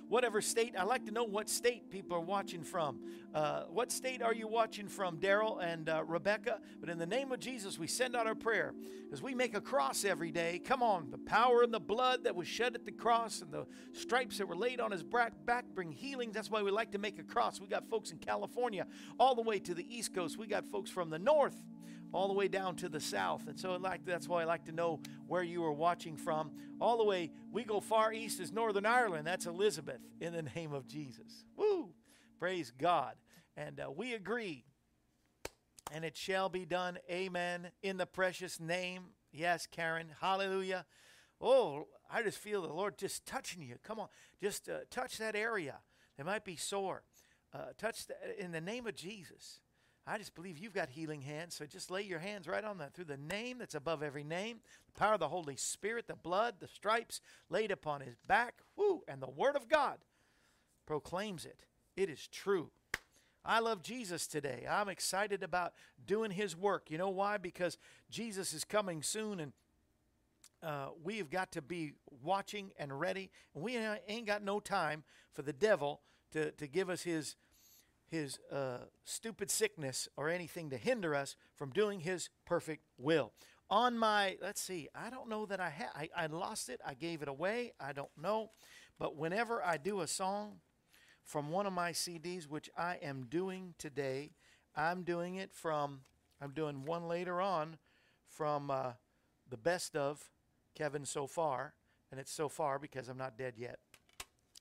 whatever 0.10 0.42
state. 0.42 0.75
I 0.78 0.84
like 0.84 1.06
to 1.06 1.12
know 1.12 1.24
what 1.24 1.50
state 1.50 1.89
people 1.89 2.18
are 2.18 2.22
watching 2.22 2.63
from. 2.63 3.00
Uh, 3.34 3.63
what 3.72 3.92
state 3.92 4.22
are 4.22 4.34
you 4.34 4.48
watching 4.48 4.88
from, 4.88 5.18
Daryl 5.18 5.63
and 5.63 5.88
uh, 5.88 6.04
Rebecca? 6.04 6.60
But 6.82 6.89
in 6.89 6.98
the 6.98 7.06
name 7.06 7.32
of 7.32 7.39
Jesus, 7.39 7.78
we 7.78 7.88
send 7.88 8.16
out 8.16 8.28
our 8.28 8.36
prayer 8.36 8.74
as 9.13 9.22
we 9.22 9.36
make 9.36 9.56
a 9.56 9.62
cross 9.62 10.04
every 10.04 10.32
day. 10.32 10.60
Come 10.66 10.82
on, 10.84 11.12
the 11.12 11.20
power 11.20 11.62
and 11.62 11.74
the 11.74 11.80
blood 11.80 12.24
that 12.24 12.36
was 12.36 12.48
shed 12.48 12.75
at 12.75 12.86
the 12.86 12.92
cross 12.92 13.42
and 13.42 13.51
the 13.51 13.66
stripes 13.94 14.39
that 14.39 14.48
were 14.48 14.56
laid 14.56 14.82
on 14.82 14.92
his 14.92 15.04
back 15.04 15.66
bring 15.75 15.92
healing. 15.92 16.32
That's 16.32 16.50
why 16.50 16.63
we 16.63 16.72
like 16.72 16.92
to 16.92 16.98
make 16.98 17.20
a 17.20 17.24
cross. 17.24 17.62
We 17.62 17.68
got 17.68 17.88
folks 17.88 18.12
in 18.12 18.18
California 18.18 18.88
all 19.20 19.36
the 19.36 19.44
way 19.44 19.60
to 19.60 19.75
the 19.75 19.86
East 19.96 20.13
Coast. 20.13 20.38
We 20.38 20.48
got 20.48 20.66
folks 20.66 20.89
from 20.89 21.12
the 21.12 21.20
north 21.20 21.63
all 22.12 22.28
the 22.28 22.34
way 22.34 22.48
down 22.48 22.75
to 22.78 22.89
the 22.89 23.00
south. 23.00 23.48
And 23.48 23.60
so 23.60 23.75
like 23.75 24.06
that's 24.06 24.28
why 24.28 24.42
I 24.42 24.46
like 24.46 24.66
to 24.66 24.72
know 24.72 25.00
where 25.28 25.44
you 25.44 25.63
are 25.63 25.72
watching 25.72 26.18
from. 26.18 26.51
All 26.82 26.98
the 26.98 27.04
way, 27.04 27.32
we 27.51 27.63
go 27.63 27.80
far 27.80 28.13
east 28.13 28.39
as 28.39 28.51
Northern 28.51 28.86
Ireland. 28.86 29.28
That's 29.28 29.46
Elizabeth 29.46 30.01
in 30.20 30.34
the 30.34 30.42
name 30.56 30.74
of 30.74 30.88
Jesus. 30.88 31.46
Woo! 31.56 31.89
Praise 32.39 32.72
God. 32.78 33.16
And 33.58 33.80
uh, 33.80 33.92
we 33.92 34.13
agree. 34.13 34.66
And 35.92 36.06
it 36.06 36.16
shall 36.16 36.50
be 36.50 36.66
done. 36.66 37.00
Amen. 37.10 37.72
In 37.84 37.98
the 37.98 38.06
precious 38.06 38.60
name. 38.60 39.04
Yes, 39.32 39.68
Karen. 39.68 40.08
Hallelujah. 40.22 40.86
Oh, 41.42 41.88
I 42.12 42.24
just 42.24 42.38
feel 42.38 42.62
the 42.62 42.74
Lord 42.74 42.98
just 42.98 43.25
touching 43.25 43.62
you. 43.62 43.75
Come 43.84 44.00
on. 44.00 44.08
Just 44.42 44.70
uh, 44.70 44.80
touch 44.89 45.18
that 45.18 45.36
area. 45.36 45.80
They 46.18 46.24
might 46.24 46.46
be 46.46 46.56
sore. 46.56 47.04
Uh, 47.54 47.74
touch 47.78 48.06
in 48.38 48.51
the 48.51 48.62
name 48.62 48.86
of 48.88 48.96
Jesus. 48.96 49.60
I 50.08 50.18
just 50.18 50.34
believe 50.34 50.58
you've 50.58 50.74
got 50.74 50.89
healing 50.89 51.22
hands. 51.22 51.56
So 51.56 51.65
just 51.65 51.91
lay 51.91 52.01
your 52.01 52.20
hands 52.20 52.48
right 52.48 52.63
on 52.63 52.79
that 52.79 52.94
through 52.94 53.06
the 53.06 53.18
name 53.18 53.60
that's 53.60 53.75
above 53.75 54.01
every 54.01 54.24
name, 54.24 54.60
the 54.88 55.00
power 55.00 55.13
of 55.13 55.20
the 55.20 55.27
Holy 55.27 55.56
Spirit, 55.56 56.08
the 56.08 56.15
blood, 56.15 56.56
the 56.60 56.68
stripes 56.68 57.22
laid 57.50 57.72
upon 57.72 58.01
his 58.01 58.15
back. 58.27 58.56
Woo! 58.75 59.03
And 59.08 59.22
the 59.22 59.29
Word 59.29 59.56
of 59.56 59.70
God 59.70 60.00
proclaims 60.86 61.46
it. 61.46 61.65
It 61.96 62.10
is 62.10 62.27
true. 62.27 62.72
I 63.46 63.60
love 63.60 63.82
Jesus 63.82 64.27
today. 64.27 64.65
I'm 64.70 64.89
excited 64.89 65.44
about 65.44 65.74
doing 66.06 66.32
his 66.32 66.56
work. 66.56 66.89
You 66.89 66.98
know 66.98 67.10
why? 67.10 67.38
Because 67.38 67.77
Jesus 68.10 68.53
is 68.53 68.63
coming 68.63 69.01
soon 69.01 69.39
and 69.39 69.53
uh, 70.62 70.88
we 71.03 71.18
have 71.18 71.29
got 71.29 71.51
to 71.53 71.62
be 71.62 71.94
watching 72.24 72.72
and 72.77 73.00
ready. 73.00 73.29
We 73.53 73.77
ain't 74.08 74.25
got 74.25 74.44
no 74.44 74.60
time 74.60 75.03
for 75.32 75.41
the 75.41 75.53
devil 75.53 76.01
to, 76.32 76.51
to 76.51 76.68
give 76.68 76.89
us 76.89 77.03
his, 77.03 77.36
his 78.10 78.39
uh, 78.51 78.80
stupid 79.04 79.50
sickness 79.51 80.08
or 80.18 80.30
anything 80.30 80.70
to 80.70 80.78
hinder 80.78 81.16
us 81.16 81.36
from 81.56 81.72
doing 81.72 82.01
his 82.01 82.30
perfect 82.46 82.84
will. 82.98 83.32
On 83.70 83.98
my, 83.98 84.38
let's 84.42 84.62
see, 84.62 84.89
I 84.96 85.10
don't 85.10 85.30
know 85.30 85.46
that 85.46 85.60
I 85.60 85.70
had, 85.70 85.89
I, 85.96 86.10
I 86.16 86.25
lost 86.25 86.70
it. 86.70 86.82
I 86.86 86.96
gave 86.96 87.22
it 87.22 87.28
away. 87.28 87.74
I 87.80 87.94
don't 87.94 88.10
know. 88.20 88.51
But 88.98 89.16
whenever 89.16 89.63
I 89.63 89.78
do 89.78 90.01
a 90.01 90.08
song, 90.08 90.60
from 91.30 91.51
one 91.51 91.68
of 91.68 91.74
my 91.74 91.92
CDs, 91.92 92.48
which 92.48 92.72
I 92.75 92.98
am 93.04 93.28
doing 93.30 93.75
today. 93.78 94.32
I'm 94.75 95.04
doing 95.04 95.36
it 95.36 95.54
from, 95.54 96.01
I'm 96.42 96.54
doing 96.54 96.86
one 96.86 97.08
later 97.08 97.39
on 97.39 97.78
from 98.28 98.72
uh, 98.72 98.94
the 99.48 99.58
best 99.58 99.96
of 99.96 100.32
Kevin 100.74 101.06
so 101.06 101.28
far. 101.28 101.75
And 102.10 102.20
it's 102.20 102.32
so 102.32 102.50
far 102.50 102.80
because 102.80 103.10
I'm 103.10 103.18
not 103.20 103.38
dead 103.38 103.54
yet. 103.58 103.78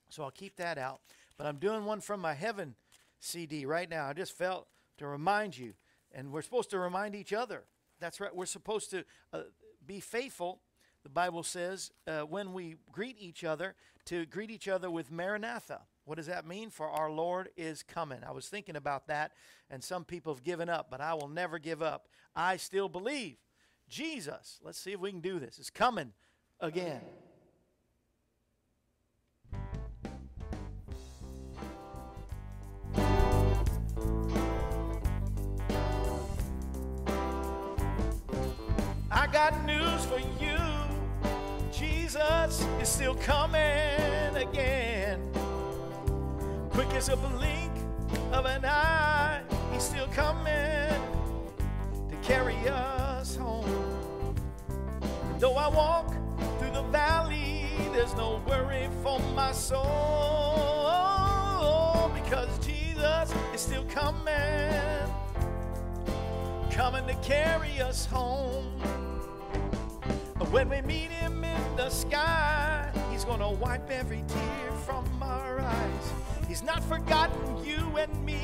So 0.09 0.21
I'll 0.21 0.29
keep 0.29 0.57
that 0.57 0.77
out. 0.77 1.01
But 1.39 1.47
I'm 1.47 1.57
doing 1.57 1.85
one 1.85 2.01
from 2.01 2.19
my 2.19 2.35
Heaven 2.35 2.75
CD 3.19 3.65
right 3.65 3.89
now. 3.89 4.07
I 4.07 4.13
just 4.13 4.37
felt 4.37 4.67
to 4.97 5.07
remind 5.07 5.57
you. 5.57 5.73
And 6.11 6.31
we're 6.31 6.41
supposed 6.41 6.69
to 6.71 6.79
remind 6.79 7.15
each 7.15 7.33
other. 7.33 7.63
That's 7.99 8.19
right. 8.19 8.35
We're 8.35 8.45
supposed 8.45 8.89
to 8.91 9.03
uh, 9.33 9.41
be 9.85 9.99
faithful, 9.99 10.61
the 11.03 11.09
Bible 11.09 11.43
says, 11.43 11.91
uh, 12.07 12.21
when 12.21 12.53
we 12.53 12.75
greet 12.91 13.17
each 13.19 13.43
other, 13.43 13.75
to 14.05 14.25
greet 14.25 14.49
each 14.51 14.67
other 14.67 14.89
with 14.89 15.11
Maranatha. 15.11 15.81
What 16.05 16.15
does 16.15 16.25
that 16.25 16.47
mean? 16.47 16.71
For 16.71 16.89
our 16.89 17.11
Lord 17.11 17.49
is 17.55 17.83
coming. 17.83 18.19
I 18.27 18.31
was 18.31 18.47
thinking 18.47 18.75
about 18.75 19.07
that, 19.07 19.31
and 19.69 19.83
some 19.83 20.03
people 20.03 20.33
have 20.33 20.43
given 20.43 20.67
up, 20.67 20.87
but 20.89 21.01
I 21.01 21.13
will 21.13 21.27
never 21.27 21.59
give 21.59 21.83
up. 21.83 22.07
I 22.35 22.57
still 22.57 22.89
believe 22.89 23.37
Jesus, 23.87 24.59
let's 24.63 24.79
see 24.79 24.93
if 24.93 24.99
we 24.99 25.11
can 25.11 25.19
do 25.19 25.39
this, 25.39 25.59
is 25.59 25.69
coming 25.69 26.13
again. 26.59 27.01
Got 39.39 39.55
news 39.65 40.03
for 40.03 40.19
you. 40.43 40.57
Jesus 41.71 42.67
is 42.81 42.89
still 42.89 43.15
coming 43.15 44.35
again 44.35 45.17
quick 46.71 46.89
as 46.89 47.07
a 47.07 47.15
blink 47.15 47.71
of 48.33 48.45
an 48.45 48.65
eye. 48.65 49.41
He's 49.71 49.83
still 49.83 50.07
coming 50.07 50.91
to 52.09 52.15
carry 52.21 52.57
us 52.67 53.37
home. 53.37 54.35
And 55.31 55.39
though 55.39 55.55
I 55.55 55.69
walk 55.69 56.13
through 56.59 56.71
the 56.71 56.83
valley, 56.91 57.65
there's 57.93 58.15
no 58.15 58.41
worry 58.45 58.89
for 59.01 59.21
my 59.37 59.53
soul 59.53 59.79
because 62.13 62.49
Jesus 62.59 63.33
is 63.53 63.61
still 63.61 63.85
coming, 63.85 65.07
coming 66.71 67.07
to 67.07 67.15
carry 67.23 67.79
us 67.79 68.05
home. 68.05 69.08
When 70.51 70.67
we 70.67 70.81
meet 70.81 71.11
him 71.11 71.43
in 71.43 71.75
the 71.75 71.91
sky, 71.91 72.91
he's 73.11 73.23
gonna 73.23 73.51
wipe 73.51 73.87
every 73.91 74.23
tear 74.27 74.71
from 74.83 75.05
our 75.21 75.59
eyes. 75.59 76.13
He's 76.47 76.63
not 76.63 76.83
forgotten 76.83 77.63
you 77.63 77.97
and 77.97 78.25
me. 78.25 78.41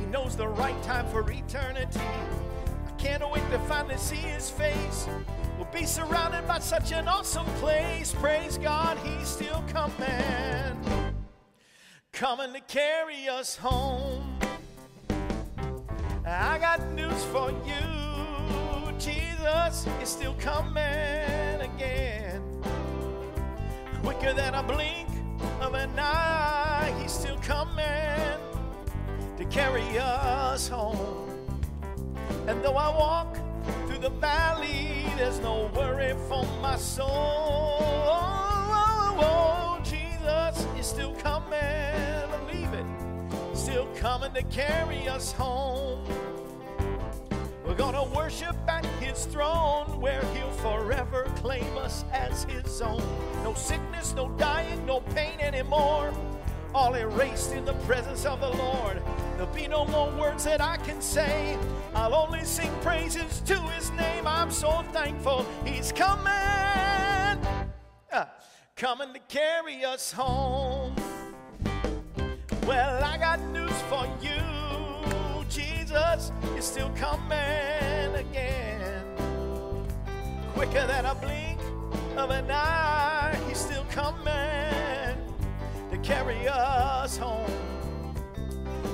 He 0.00 0.06
knows 0.06 0.36
the 0.36 0.48
right 0.48 0.82
time 0.82 1.06
for 1.06 1.30
eternity. 1.30 2.00
I 2.00 2.90
can't 2.98 3.22
wait 3.30 3.48
to 3.52 3.58
finally 3.68 3.98
see 3.98 4.16
his 4.16 4.50
face. 4.50 5.06
We'll 5.56 5.68
be 5.72 5.86
surrounded 5.86 6.44
by 6.48 6.58
such 6.58 6.90
an 6.90 7.06
awesome 7.06 7.46
place. 7.60 8.12
Praise 8.12 8.58
God, 8.58 8.98
he's 8.98 9.28
still 9.28 9.62
coming. 9.68 10.76
Coming 12.10 12.52
to 12.52 12.60
carry 12.62 13.28
us 13.28 13.54
home. 13.54 14.40
I 16.26 16.58
got 16.58 16.84
news 16.94 17.22
for 17.26 17.52
you. 17.64 18.01
Jesus 19.42 19.88
is 20.00 20.08
still 20.08 20.34
coming 20.38 21.60
again. 21.60 22.40
Quicker 24.00 24.32
than 24.32 24.54
a 24.54 24.62
blink 24.62 25.08
of 25.60 25.74
an 25.74 25.98
eye, 25.98 26.94
he's 27.00 27.10
still 27.10 27.36
coming 27.38 28.38
to 29.36 29.44
carry 29.50 29.82
us 29.98 30.68
home. 30.68 31.28
And 32.46 32.62
though 32.62 32.76
I 32.76 32.96
walk 32.96 33.36
through 33.88 33.98
the 33.98 34.10
valley, 34.10 35.06
there's 35.16 35.40
no 35.40 35.68
worry 35.74 36.14
for 36.28 36.44
my 36.60 36.76
soul. 36.76 37.08
Oh, 39.18 39.80
Jesus 39.82 40.66
is 40.78 40.86
still 40.86 41.14
coming, 41.14 41.58
believe 42.46 42.72
it, 42.72 42.86
still 43.56 43.88
coming 43.96 44.32
to 44.34 44.44
carry 44.44 45.08
us 45.08 45.32
home. 45.32 46.06
We're 47.72 47.78
gonna 47.78 48.04
worship 48.14 48.54
at 48.68 48.84
his 49.00 49.24
throne 49.24 49.98
where 49.98 50.22
he'll 50.34 50.50
forever 50.50 51.24
claim 51.36 51.78
us 51.78 52.04
as 52.12 52.44
his 52.44 52.82
own. 52.82 53.02
No 53.42 53.54
sickness, 53.54 54.12
no 54.14 54.28
dying, 54.32 54.84
no 54.84 55.00
pain 55.00 55.40
anymore. 55.40 56.12
All 56.74 56.92
erased 56.92 57.52
in 57.52 57.64
the 57.64 57.72
presence 57.88 58.26
of 58.26 58.42
the 58.42 58.50
Lord. 58.50 59.00
There'll 59.36 59.54
be 59.54 59.68
no 59.68 59.86
more 59.86 60.10
words 60.20 60.44
that 60.44 60.60
I 60.60 60.76
can 60.76 61.00
say. 61.00 61.56
I'll 61.94 62.14
only 62.14 62.44
sing 62.44 62.70
praises 62.82 63.40
to 63.46 63.58
his 63.58 63.90
name. 63.92 64.26
I'm 64.26 64.50
so 64.50 64.84
thankful 64.92 65.46
he's 65.64 65.92
coming. 65.92 66.26
Uh, 68.12 68.26
coming 68.76 69.14
to 69.14 69.20
carry 69.28 69.82
us 69.82 70.12
home. 70.12 70.94
Well, 72.66 73.02
I 73.02 73.16
got 73.16 73.40
news 73.48 73.80
for 73.88 74.06
you. 74.20 74.41
Jesus 75.92 76.32
is 76.56 76.64
still 76.64 76.90
coming 76.96 78.14
again. 78.14 79.04
Quicker 80.54 80.86
than 80.86 81.04
a 81.04 81.14
blink 81.14 81.60
of 82.16 82.30
an 82.30 82.50
eye, 82.50 83.38
he's 83.46 83.58
still 83.58 83.84
coming 83.90 84.24
to 85.90 85.98
carry 86.02 86.48
us 86.48 87.18
home. 87.18 87.44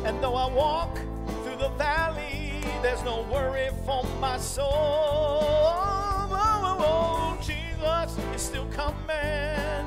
And 0.04 0.20
though 0.20 0.34
I 0.34 0.52
walk 0.52 0.96
through 1.44 1.58
the 1.58 1.68
valley, 1.78 2.64
there's 2.82 3.04
no 3.04 3.22
worry 3.32 3.68
for 3.86 4.02
my 4.20 4.36
soul. 4.36 4.66
Oh, 4.72 6.28
oh, 6.32 7.38
oh, 7.38 7.38
Jesus 7.40 8.18
is 8.34 8.42
still 8.42 8.66
coming, 8.72 9.86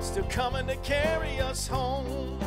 still 0.00 0.26
coming 0.30 0.66
to 0.66 0.76
carry 0.76 1.38
us 1.40 1.66
home. 1.66 2.38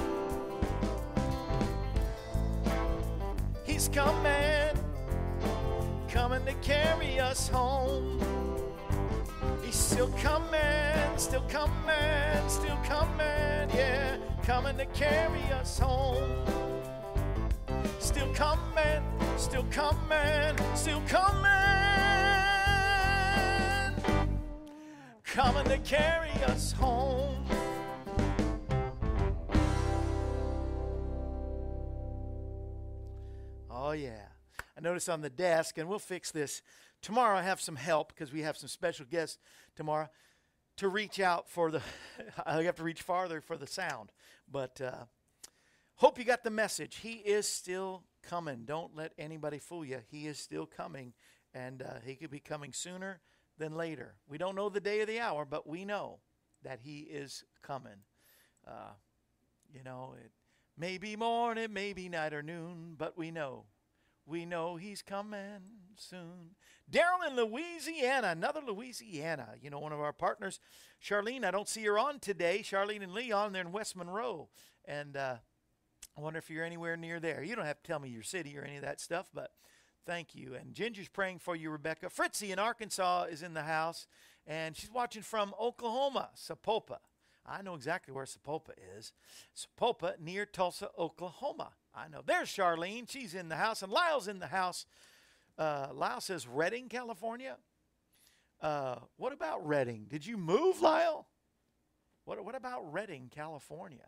He's 3.82 3.90
coming, 3.90 4.78
coming 6.08 6.46
to 6.46 6.54
carry 6.62 7.20
us 7.20 7.48
home. 7.48 8.22
He's 9.64 9.74
still 9.74 10.14
coming, 10.22 11.18
still 11.18 11.42
coming, 11.50 12.48
still 12.48 12.78
coming, 12.84 13.18
yeah, 13.74 14.18
coming 14.44 14.78
to 14.78 14.86
carry 14.86 15.42
us 15.54 15.80
home. 15.80 16.46
Still 17.98 18.32
coming, 18.36 19.02
still 19.36 19.66
coming, 19.72 20.56
still 20.76 21.02
coming, 21.08 21.42
coming 25.26 25.66
to 25.66 25.80
carry 25.80 26.30
us 26.44 26.72
home. 26.74 27.41
Oh, 33.92 33.94
yeah. 33.94 34.28
I 34.78 34.80
noticed 34.80 35.10
on 35.10 35.20
the 35.20 35.30
desk, 35.30 35.78
and 35.78 35.90
we'll 35.90 36.00
fix 36.00 36.32
this 36.32 36.62
tomorrow. 37.02 37.38
I 37.38 37.42
have 37.42 37.60
some 37.60 37.76
help 37.76 38.08
because 38.08 38.32
we 38.32 38.42
have 38.44 38.56
some 38.56 38.70
special 38.70 39.06
guests 39.06 39.38
tomorrow 39.76 40.08
to 40.78 40.88
reach 40.88 41.20
out 41.20 41.50
for 41.50 41.72
the. 41.72 41.82
I 42.46 42.64
have 42.64 42.78
to 42.78 42.84
reach 42.84 43.02
farther 43.02 43.42
for 43.42 43.58
the 43.58 43.68
sound, 43.68 44.14
but 44.50 44.80
uh, 44.80 45.04
hope 45.96 46.18
you 46.18 46.24
got 46.24 46.46
the 46.46 46.50
message. 46.50 47.00
He 47.00 47.16
is 47.16 47.50
still 47.50 48.04
coming. 48.24 48.64
Don't 48.64 48.96
let 48.96 49.12
anybody 49.18 49.60
fool 49.60 49.84
you. 49.84 50.00
He 50.10 50.26
is 50.26 50.40
still 50.40 50.66
coming, 50.66 51.12
and 51.54 51.82
uh, 51.82 51.96
he 52.06 52.16
could 52.16 52.32
be 52.32 52.40
coming 52.40 52.72
sooner 52.72 53.20
than 53.58 53.76
later. 53.76 54.16
We 54.26 54.38
don't 54.38 54.56
know 54.56 54.70
the 54.70 54.80
day 54.80 55.02
or 55.02 55.06
the 55.06 55.20
hour, 55.20 55.44
but 55.44 55.68
we 55.68 55.84
know 55.84 56.20
that 56.64 56.80
he 56.82 57.00
is 57.00 57.44
coming. 57.62 58.06
Uh, 58.66 58.94
you 59.74 59.84
know, 59.84 60.16
it 60.18 60.32
may 60.78 60.98
be 60.98 61.18
morning, 61.18 61.66
it 61.66 61.72
may 61.72 61.92
be 61.92 62.08
night 62.08 62.34
or 62.34 62.42
noon, 62.42 62.96
but 62.98 63.18
we 63.18 63.32
know 63.32 63.66
we 64.32 64.46
know 64.46 64.78
he's 64.78 65.02
coming 65.02 65.60
soon. 65.98 66.56
Daryl 66.90 67.28
in 67.28 67.36
Louisiana, 67.36 68.30
another 68.30 68.62
Louisiana. 68.66 69.50
You 69.62 69.70
know, 69.70 69.80
one 69.80 69.92
of 69.92 70.00
our 70.00 70.14
partners, 70.14 70.60
Charlene. 71.04 71.44
I 71.44 71.52
don't 71.52 71.68
see 71.68 71.84
her 71.84 72.00
on 72.00 72.20
today. 72.20 72.62
Charlene 72.64 73.04
and 73.04 73.12
Leon, 73.12 73.52
they're 73.52 73.62
in 73.62 73.74
West 73.74 73.96
Monroe. 73.98 74.48
And 74.86 75.18
uh, 75.18 75.36
I 76.18 76.22
wonder 76.22 76.40
if 76.40 76.50
you're 76.50 76.64
anywhere 76.64 76.96
near 76.96 77.20
there. 77.20 77.44
You 77.44 77.56
don't 77.58 77.66
have 77.66 77.84
to 77.84 77.88
tell 77.88 78.00
me 78.00 78.10
your 78.10 78.24
city 78.24 78.58
or 78.58 78.64
any 78.64 78.78
of 78.78 78.84
that 78.84 79.02
stuff, 79.02 79.30
but 79.34 79.52
thank 80.06 80.34
you. 80.34 80.56
And 80.56 80.74
Ginger's 80.74 81.10
praying 81.10 81.40
for 81.40 81.56
you, 81.56 81.70
Rebecca. 81.70 82.10
Fritzy 82.10 82.52
in 82.54 82.60
Arkansas 82.60 83.24
is 83.24 83.44
in 83.44 83.54
the 83.54 83.64
house, 83.64 84.08
and 84.48 84.78
she's 84.78 84.92
watching 84.92 85.24
from 85.24 85.54
Oklahoma, 85.60 86.30
Sapulpa. 86.36 87.00
I 87.46 87.62
know 87.62 87.74
exactly 87.74 88.14
where 88.14 88.26
Sapulpa 88.26 88.72
is. 88.98 89.12
Sapulpa 89.56 90.20
near 90.20 90.46
Tulsa, 90.46 90.90
Oklahoma. 90.98 91.74
I 91.94 92.08
know. 92.08 92.22
There's 92.26 92.50
Charlene. 92.50 93.10
She's 93.10 93.34
in 93.34 93.50
the 93.50 93.56
house, 93.56 93.82
and 93.82 93.92
Lyle's 93.92 94.28
in 94.28 94.40
the 94.40 94.48
house. 94.48 94.86
Uh, 95.58 95.88
Lyle 95.94 96.22
says 96.22 96.48
Redding, 96.48 96.88
California. 96.88 97.58
Uh, 98.62 98.96
what 99.18 99.34
about 99.34 99.66
Redding? 99.68 100.06
Did 100.10 100.26
you 100.26 100.38
move, 100.38 100.82
Lyle? 100.82 101.28
What, 102.26 102.44
what 102.46 102.56
about 102.56 102.92
Redding, 102.92 103.30
California? 103.34 104.08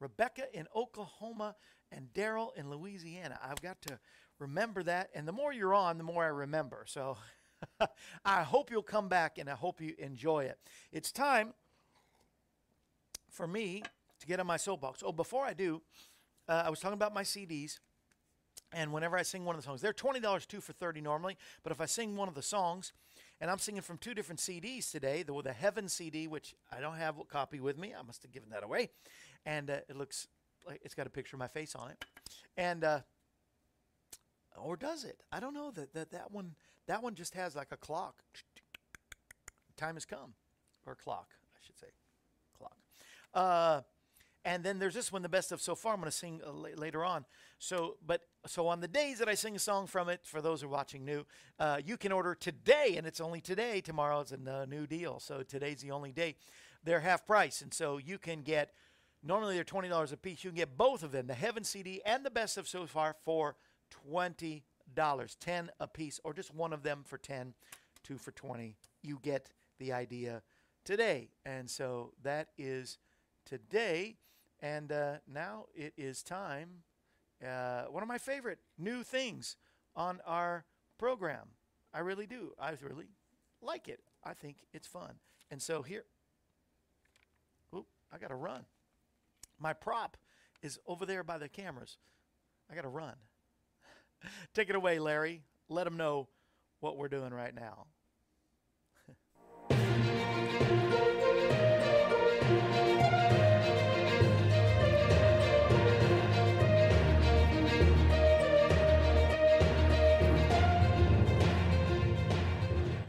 Rebecca 0.00 0.44
in 0.52 0.66
Oklahoma 0.74 1.54
and 1.90 2.08
Daryl 2.12 2.56
in 2.56 2.70
Louisiana. 2.70 3.38
I've 3.42 3.62
got 3.62 3.80
to 3.82 3.98
remember 4.38 4.82
that. 4.82 5.10
And 5.14 5.26
the 5.26 5.32
more 5.32 5.52
you're 5.52 5.74
on, 5.74 5.98
the 5.98 6.04
more 6.04 6.24
I 6.24 6.28
remember. 6.28 6.84
So 6.86 7.16
I 8.24 8.42
hope 8.42 8.70
you'll 8.70 8.82
come 8.82 9.08
back 9.08 9.38
and 9.38 9.48
I 9.48 9.54
hope 9.54 9.80
you 9.80 9.94
enjoy 9.98 10.44
it. 10.44 10.58
It's 10.92 11.12
time 11.12 11.54
for 13.30 13.46
me 13.46 13.82
to 14.20 14.26
get 14.26 14.40
on 14.40 14.46
my 14.46 14.56
soapbox. 14.56 15.02
Oh, 15.04 15.12
before 15.12 15.44
I 15.44 15.54
do, 15.54 15.82
uh, 16.48 16.62
I 16.66 16.70
was 16.70 16.80
talking 16.80 16.94
about 16.94 17.14
my 17.14 17.22
CDs. 17.22 17.78
And 18.72 18.92
whenever 18.92 19.16
I 19.16 19.22
sing 19.22 19.44
one 19.44 19.54
of 19.54 19.60
the 19.60 19.66
songs, 19.66 19.80
they're 19.80 19.92
$20 19.92 20.46
two 20.48 20.60
for 20.60 20.72
30 20.72 21.00
normally. 21.00 21.36
But 21.62 21.72
if 21.72 21.80
I 21.80 21.86
sing 21.86 22.16
one 22.16 22.28
of 22.28 22.34
the 22.34 22.42
songs, 22.42 22.92
and 23.40 23.50
I'm 23.50 23.58
singing 23.58 23.82
from 23.82 23.98
two 23.98 24.14
different 24.14 24.40
CDs 24.40 24.90
today 24.90 25.22
the, 25.22 25.40
the 25.42 25.52
Heaven 25.52 25.88
CD, 25.88 26.26
which 26.26 26.54
I 26.72 26.80
don't 26.80 26.96
have 26.96 27.18
a 27.18 27.24
copy 27.24 27.60
with 27.60 27.78
me, 27.78 27.94
I 27.98 28.02
must 28.02 28.22
have 28.22 28.32
given 28.32 28.50
that 28.50 28.64
away. 28.64 28.90
And 29.44 29.70
uh, 29.70 29.78
it 29.88 29.96
looks 29.96 30.26
like 30.66 30.80
it's 30.82 30.94
got 30.94 31.06
a 31.06 31.10
picture 31.10 31.36
of 31.36 31.40
my 31.40 31.48
face 31.48 31.74
on 31.74 31.90
it. 31.90 32.04
And, 32.56 32.82
uh, 32.82 33.00
or 34.58 34.76
does 34.76 35.04
it? 35.04 35.22
I 35.30 35.38
don't 35.38 35.54
know. 35.54 35.70
That, 35.70 35.92
that, 35.94 36.10
that, 36.12 36.32
one, 36.32 36.54
that 36.86 37.02
one 37.02 37.14
just 37.14 37.34
has 37.34 37.54
like 37.54 37.68
a 37.70 37.76
clock. 37.76 38.22
Time 39.76 39.94
has 39.94 40.04
come. 40.04 40.32
Or 40.86 40.94
clock, 40.94 41.28
I 41.54 41.58
should 41.64 41.78
say. 41.78 41.88
Clock. 42.56 42.76
Uh, 43.34 43.80
and 44.46 44.62
then 44.62 44.78
there's 44.78 44.94
this 44.94 45.10
one, 45.10 45.22
the 45.22 45.28
best 45.28 45.50
of 45.50 45.60
so 45.60 45.74
far. 45.74 45.92
I'm 45.92 46.00
going 46.00 46.10
to 46.10 46.16
sing 46.16 46.40
uh, 46.46 46.52
la- 46.52 46.68
later 46.76 47.04
on. 47.04 47.24
So, 47.58 47.96
but 48.06 48.22
so 48.46 48.68
on 48.68 48.80
the 48.80 48.86
days 48.86 49.18
that 49.18 49.28
I 49.28 49.34
sing 49.34 49.56
a 49.56 49.58
song 49.58 49.88
from 49.88 50.08
it, 50.08 50.20
for 50.22 50.40
those 50.40 50.60
who 50.62 50.68
are 50.68 50.70
watching 50.70 51.04
new, 51.04 51.26
uh, 51.58 51.78
you 51.84 51.96
can 51.96 52.12
order 52.12 52.32
today, 52.34 52.94
and 52.96 53.08
it's 53.08 53.20
only 53.20 53.40
today. 53.40 53.80
Tomorrow 53.80 54.20
is 54.20 54.32
a 54.32 54.66
new 54.66 54.86
deal, 54.86 55.18
so 55.18 55.42
today's 55.42 55.82
the 55.82 55.90
only 55.90 56.12
day. 56.12 56.36
They're 56.84 57.00
half 57.00 57.26
price, 57.26 57.60
and 57.60 57.74
so 57.74 57.98
you 57.98 58.18
can 58.18 58.42
get. 58.42 58.70
Normally 59.24 59.56
they're 59.56 59.64
twenty 59.64 59.88
dollars 59.88 60.12
a 60.12 60.16
piece. 60.16 60.44
You 60.44 60.50
can 60.50 60.58
get 60.58 60.78
both 60.78 61.02
of 61.02 61.10
them, 61.10 61.26
the 61.26 61.34
Heaven 61.34 61.64
CD 61.64 62.00
and 62.06 62.24
the 62.24 62.30
best 62.30 62.56
of 62.56 62.68
so 62.68 62.86
far, 62.86 63.16
for 63.24 63.56
twenty 63.90 64.62
dollars, 64.94 65.36
ten 65.40 65.70
a 65.80 65.88
piece, 65.88 66.20
or 66.22 66.32
just 66.32 66.54
one 66.54 66.72
of 66.72 66.84
them 66.84 67.02
for 67.04 67.18
ten, 67.18 67.54
two 68.04 68.16
for 68.16 68.30
twenty. 68.30 68.76
You 69.02 69.18
get 69.20 69.50
the 69.80 69.92
idea 69.92 70.42
today, 70.84 71.30
and 71.44 71.68
so 71.68 72.12
that 72.22 72.50
is 72.56 72.98
today. 73.44 74.18
And 74.66 74.90
uh, 74.90 75.12
now 75.32 75.66
it 75.76 75.92
is 75.96 76.24
time. 76.24 76.82
Uh, 77.46 77.82
one 77.84 78.02
of 78.02 78.08
my 78.08 78.18
favorite 78.18 78.58
new 78.76 79.04
things 79.04 79.56
on 79.94 80.20
our 80.26 80.64
program. 80.98 81.50
I 81.94 82.00
really 82.00 82.26
do. 82.26 82.52
I 82.58 82.72
really 82.82 83.06
like 83.62 83.88
it. 83.88 84.00
I 84.24 84.34
think 84.34 84.56
it's 84.72 84.88
fun. 84.88 85.14
And 85.52 85.62
so 85.62 85.82
here, 85.82 86.04
oop, 87.74 87.86
I 88.12 88.18
got 88.18 88.28
to 88.28 88.34
run. 88.34 88.64
My 89.60 89.72
prop 89.72 90.16
is 90.62 90.80
over 90.84 91.06
there 91.06 91.22
by 91.22 91.38
the 91.38 91.48
cameras. 91.48 91.98
I 92.68 92.74
got 92.74 92.82
to 92.82 92.88
run. 92.88 93.14
Take 94.54 94.68
it 94.68 94.74
away, 94.74 94.98
Larry. 94.98 95.42
Let 95.68 95.84
them 95.84 95.96
know 95.96 96.26
what 96.80 96.96
we're 96.96 97.08
doing 97.08 97.32
right 97.32 97.54
now. 97.54 97.86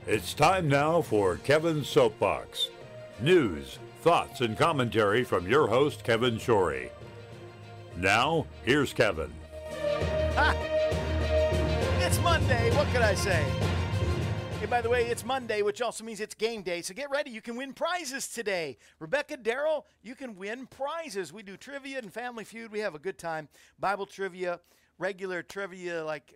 It's 0.10 0.34
time 0.34 0.70
now 0.70 1.02
for 1.02 1.36
Kevin's 1.36 1.89
Soapbox. 1.89 2.70
News, 3.20 3.78
thoughts, 4.04 4.39
and 4.39 4.58
commentary 4.58 5.26
from 5.26 5.46
your 5.46 5.67
host, 5.67 6.06
Kevin 6.06 6.38
Shorey. 6.38 6.91
Now, 7.98 8.48
here's 8.63 8.93
Kevin. 8.93 9.30
Ha! 10.34 10.56
It's 12.00 12.22
Monday. 12.22 12.74
What 12.78 12.88
could 12.93 13.02
I 13.02 13.15
say? 13.15 13.43
Hey, 14.62 14.65
by 14.67 14.80
the 14.80 14.89
way, 14.89 15.08
it's 15.08 15.26
Monday, 15.26 15.62
which 15.62 15.82
also 15.82 16.06
means 16.06 16.22
it's 16.22 16.36
game 16.36 16.62
day. 16.62 16.82
So 16.82 16.93
get 16.93 17.10
ready. 17.10 17.30
You 17.30 17.41
can 17.41 17.58
win 17.58 17.74
prizes 17.74 18.30
today. 18.30 18.78
Rebecca, 19.00 19.36
Daryl, 19.36 19.84
you 20.04 20.15
can 20.15 20.38
win 20.38 20.67
prizes. 20.67 21.34
We 21.34 21.43
do 21.43 21.58
trivia 21.58 21.98
and 21.98 22.13
Family 22.13 22.46
Feud. 22.46 22.72
We 22.72 22.80
have 22.80 22.96
a 22.96 23.00
good 23.00 23.17
time. 23.17 23.50
Bible 23.78 24.06
trivia, 24.06 24.62
regular 25.00 25.43
trivia, 25.43 26.06
like 26.06 26.34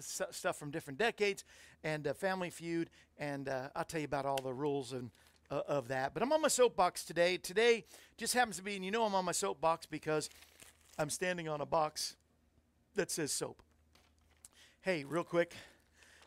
stuff 0.00 0.58
from 0.58 0.70
different 0.70 0.98
decades, 0.98 1.44
and 1.82 2.06
uh, 2.06 2.14
Family 2.14 2.50
Feud. 2.50 2.90
And 3.18 3.48
uh, 3.48 3.68
I'll 3.74 3.84
tell 3.84 4.00
you 4.00 4.06
about 4.06 4.26
all 4.26 4.40
the 4.42 4.52
rules 4.52 4.92
and 4.92 5.10
uh, 5.50 5.60
of 5.68 5.88
that. 5.88 6.14
But 6.14 6.22
I'm 6.22 6.32
on 6.32 6.42
my 6.42 6.48
soapbox 6.48 7.04
today. 7.04 7.36
Today 7.36 7.84
just 8.16 8.34
happens 8.34 8.56
to 8.56 8.62
be, 8.62 8.76
and 8.76 8.84
you 8.84 8.90
know 8.90 9.04
I'm 9.04 9.14
on 9.14 9.24
my 9.24 9.32
soapbox 9.32 9.86
because 9.86 10.30
I'm 10.98 11.10
standing 11.10 11.48
on 11.48 11.60
a 11.60 11.66
box 11.66 12.16
that 12.94 13.10
says 13.10 13.32
soap. 13.32 13.62
Hey, 14.80 15.04
real 15.04 15.24
quick, 15.24 15.54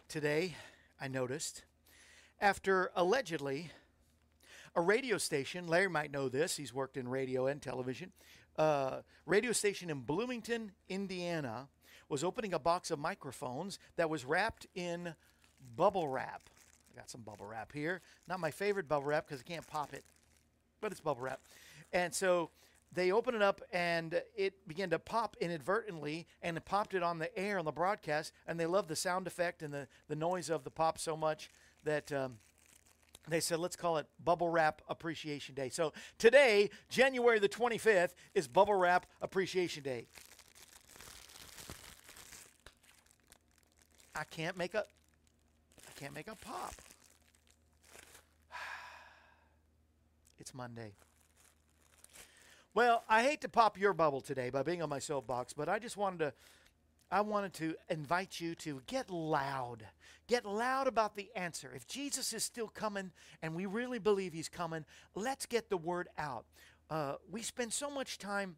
today 0.08 0.56
I 1.00 1.08
noticed 1.08 1.64
after 2.40 2.92
allegedly 2.96 3.72
a 4.76 4.82
radio 4.82 5.18
station, 5.18 5.68
Larry 5.68 5.90
might 5.90 6.12
know 6.12 6.30
this, 6.30 6.58
he's 6.58 6.74
worked 6.74 6.98
in 6.98 7.08
radio 7.08 7.48
and 7.48 7.62
television, 7.62 8.12
uh, 8.58 9.02
radio 9.26 9.52
station 9.52 9.90
in 9.90 10.02
Bloomington, 10.02 10.72
Indiana, 10.90 11.68
was 12.10 12.24
opening 12.24 12.54
a 12.54 12.60
box 12.60 12.92
of 12.92 13.00
microphones 13.00 13.80
that 13.96 14.10
was 14.10 14.26
wrapped 14.26 14.68
in 14.76 15.16
bubble 15.76 16.08
wrap. 16.08 16.50
I 16.94 17.00
got 17.00 17.10
some 17.10 17.22
bubble 17.22 17.46
wrap 17.46 17.72
here. 17.72 18.02
Not 18.28 18.40
my 18.40 18.52
favorite 18.52 18.88
bubble 18.88 19.06
wrap 19.06 19.28
because 19.28 19.42
I 19.42 19.44
can't 19.44 19.68
pop 19.68 19.94
it, 19.94 20.04
but 20.82 20.92
it's 20.92 21.02
bubble 21.02 21.22
wrap. 21.22 21.42
And 21.94 22.14
so 22.14 22.50
they 22.94 23.12
opened 23.12 23.36
it 23.36 23.42
up 23.42 23.62
and 23.72 24.22
it 24.36 24.68
began 24.68 24.90
to 24.92 25.00
pop 25.00 25.36
inadvertently 25.40 26.28
and 26.42 26.58
it 26.58 26.66
popped 26.66 26.94
it 26.94 27.04
on 27.04 27.20
the 27.20 27.38
air 27.38 27.60
on 27.60 27.66
the 27.66 27.72
broadcast 27.72 28.32
and 28.48 28.60
they 28.60 28.66
loved 28.66 28.88
the 28.88 28.96
sound 28.96 29.28
effect 29.28 29.62
and 29.62 29.74
the, 29.74 29.88
the 30.08 30.16
noise 30.16 30.50
of 30.50 30.64
the 30.64 30.72
pop 30.72 30.98
so 30.98 31.18
much 31.18 31.50
that 31.84 32.12
um, 32.12 32.38
they 33.28 33.40
said 33.40 33.60
let's 33.60 33.76
call 33.76 33.98
it 33.98 34.08
bubble 34.24 34.50
wrap 34.50 34.82
appreciation 34.88 35.54
day 35.54 35.70
so 35.70 35.92
today 36.18 36.70
january 36.90 37.40
the 37.40 37.50
25th 37.50 38.12
is 38.34 38.48
bubble 38.48 38.74
wrap 38.74 39.06
appreciation 39.22 39.84
day 39.84 40.06
i 44.18 44.24
can't 44.24 44.58
make 44.58 44.74
a 44.74 44.84
i 45.88 46.00
can't 46.00 46.14
make 46.14 46.28
a 46.28 46.36
pop 46.36 46.74
it's 50.40 50.54
monday 50.54 50.94
well, 52.78 53.04
I 53.10 53.24
hate 53.24 53.42
to 53.42 53.50
pop 53.50 53.80
your 53.80 53.92
bubble 53.92 54.22
today 54.22 54.52
by 54.52 54.62
being 54.62 54.84
on 54.84 54.90
my 54.90 55.00
soapbox, 55.00 55.52
but 55.52 55.68
I 55.68 55.80
just 55.80 55.98
wanted 55.98 56.20
to 56.20 56.34
I 57.10 57.22
wanted 57.22 57.54
to 57.54 57.74
invite 57.90 58.40
you 58.40 58.54
to 58.54 58.84
get 58.86 59.10
loud. 59.10 59.84
Get 60.28 60.46
loud 60.46 60.86
about 60.86 61.16
the 61.16 61.32
answer. 61.36 61.72
If 61.74 61.88
Jesus 61.88 62.34
is 62.34 62.44
still 62.44 62.68
coming 62.68 63.14
and 63.42 63.56
we 63.56 63.66
really 63.66 63.98
believe 63.98 64.32
he's 64.32 64.48
coming, 64.48 64.86
let's 65.16 65.48
get 65.48 65.72
the 65.72 65.78
word 65.78 66.08
out. 66.20 66.46
Uh, 66.88 67.16
we 67.32 67.42
spend 67.42 67.74
so 67.74 67.90
much 67.90 68.20
time 68.20 68.58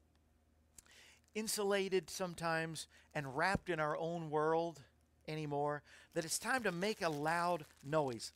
insulated 1.33 2.09
sometimes 2.09 2.87
and 3.15 3.37
wrapped 3.37 3.69
in 3.69 3.79
our 3.79 3.95
own 3.95 4.29
world 4.29 4.81
anymore 5.29 5.83
that 6.13 6.25
it's 6.25 6.39
time 6.39 6.63
to 6.63 6.71
make 6.71 7.01
a 7.01 7.09
loud 7.09 7.65
noise 7.83 8.33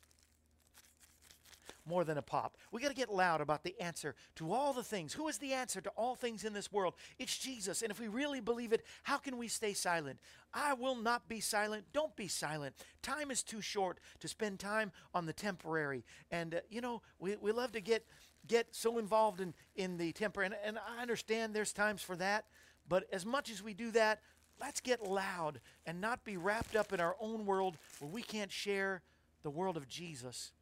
more 1.85 2.03
than 2.03 2.17
a 2.17 2.21
pop. 2.21 2.57
We 2.71 2.81
got 2.81 2.89
to 2.89 2.95
get 2.95 3.13
loud 3.13 3.41
about 3.41 3.63
the 3.63 3.79
answer 3.79 4.15
to 4.35 4.53
all 4.53 4.73
the 4.73 4.83
things. 4.83 5.13
Who 5.13 5.27
is 5.27 5.37
the 5.37 5.53
answer 5.53 5.81
to 5.81 5.89
all 5.91 6.15
things 6.15 6.45
in 6.45 6.53
this 6.53 6.71
world? 6.71 6.93
It's 7.19 7.37
Jesus. 7.37 7.81
And 7.81 7.91
if 7.91 7.99
we 7.99 8.07
really 8.07 8.39
believe 8.39 8.71
it, 8.71 8.85
how 9.03 9.17
can 9.17 9.37
we 9.37 9.47
stay 9.47 9.73
silent? 9.73 10.19
I 10.53 10.73
will 10.73 10.95
not 10.95 11.27
be 11.27 11.39
silent. 11.39 11.85
Don't 11.91 12.15
be 12.15 12.27
silent. 12.27 12.75
Time 13.01 13.31
is 13.31 13.43
too 13.43 13.61
short 13.61 13.99
to 14.19 14.27
spend 14.27 14.59
time 14.59 14.91
on 15.13 15.25
the 15.25 15.33
temporary. 15.33 16.05
And, 16.31 16.55
uh, 16.55 16.59
you 16.69 16.81
know, 16.81 17.01
we, 17.19 17.35
we 17.35 17.51
love 17.51 17.71
to 17.73 17.81
get 17.81 18.05
get 18.45 18.67
so 18.75 18.97
involved 18.97 19.39
in, 19.39 19.53
in 19.75 19.97
the 19.97 20.11
temporary. 20.11 20.47
And, 20.47 20.55
and 20.65 20.77
I 20.77 21.01
understand 21.01 21.53
there's 21.53 21.71
times 21.71 22.01
for 22.01 22.17
that. 22.17 22.45
But 22.89 23.05
as 23.13 23.25
much 23.25 23.49
as 23.49 23.63
we 23.63 23.73
do 23.73 23.91
that, 23.91 24.19
let's 24.63 24.79
get 24.79 25.03
loud 25.05 25.59
and 25.85 25.99
not 25.99 26.23
be 26.23 26.37
wrapped 26.37 26.73
up 26.73 26.93
in 26.93 27.01
our 27.01 27.17
own 27.19 27.45
world 27.45 27.77
where 27.99 28.09
we 28.09 28.21
can't 28.21 28.51
share 28.51 29.01
the 29.43 29.49
world 29.49 29.75
of 29.75 29.89
Jesus 29.89 30.53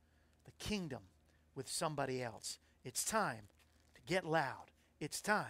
the 0.44 0.52
kingdom 0.54 1.02
with 1.54 1.70
somebody 1.70 2.24
else. 2.24 2.58
It's 2.84 3.06
time 3.06 3.48
to 3.94 4.02
get 4.08 4.26
loud. 4.26 4.72
It's 5.00 5.22
time 5.22 5.46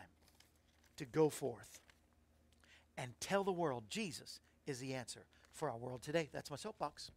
to 0.98 1.06
go 1.06 1.30
forth 1.30 1.80
and 2.98 3.14
tell 3.22 3.46
the 3.46 3.54
world 3.54 3.86
Jesus 3.90 4.42
is 4.68 4.80
the 4.80 4.94
answer 4.94 5.22
for 5.54 5.70
our 5.70 5.78
world 5.78 6.02
today. 6.02 6.28
That's 6.34 6.52
my 6.52 6.58
soapbox. 6.58 7.10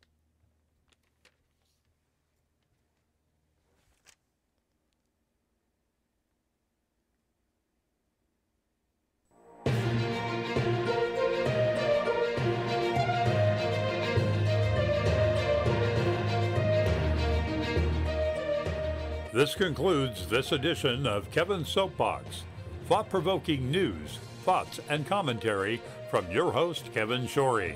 This 19.34 19.56
concludes 19.56 20.28
this 20.28 20.52
edition 20.52 21.08
of 21.08 21.28
Kevin's 21.32 21.68
Soapbox. 21.68 22.44
Thought 22.86 23.10
provoking 23.10 23.68
news, 23.68 24.20
thoughts, 24.44 24.78
and 24.88 25.04
commentary 25.08 25.82
from 26.08 26.30
your 26.30 26.52
host, 26.52 26.94
Kevin 26.94 27.26
Shorey. 27.26 27.74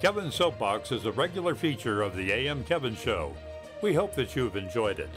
Kevin's 0.00 0.36
Soapbox 0.36 0.92
is 0.92 1.06
a 1.06 1.10
regular 1.10 1.56
feature 1.56 2.02
of 2.02 2.14
the 2.14 2.30
AM 2.30 2.62
Kevin 2.62 2.94
Show. 2.94 3.34
We 3.82 3.94
hope 3.94 4.14
that 4.14 4.36
you've 4.36 4.54
enjoyed 4.54 5.00
it. 5.00 5.10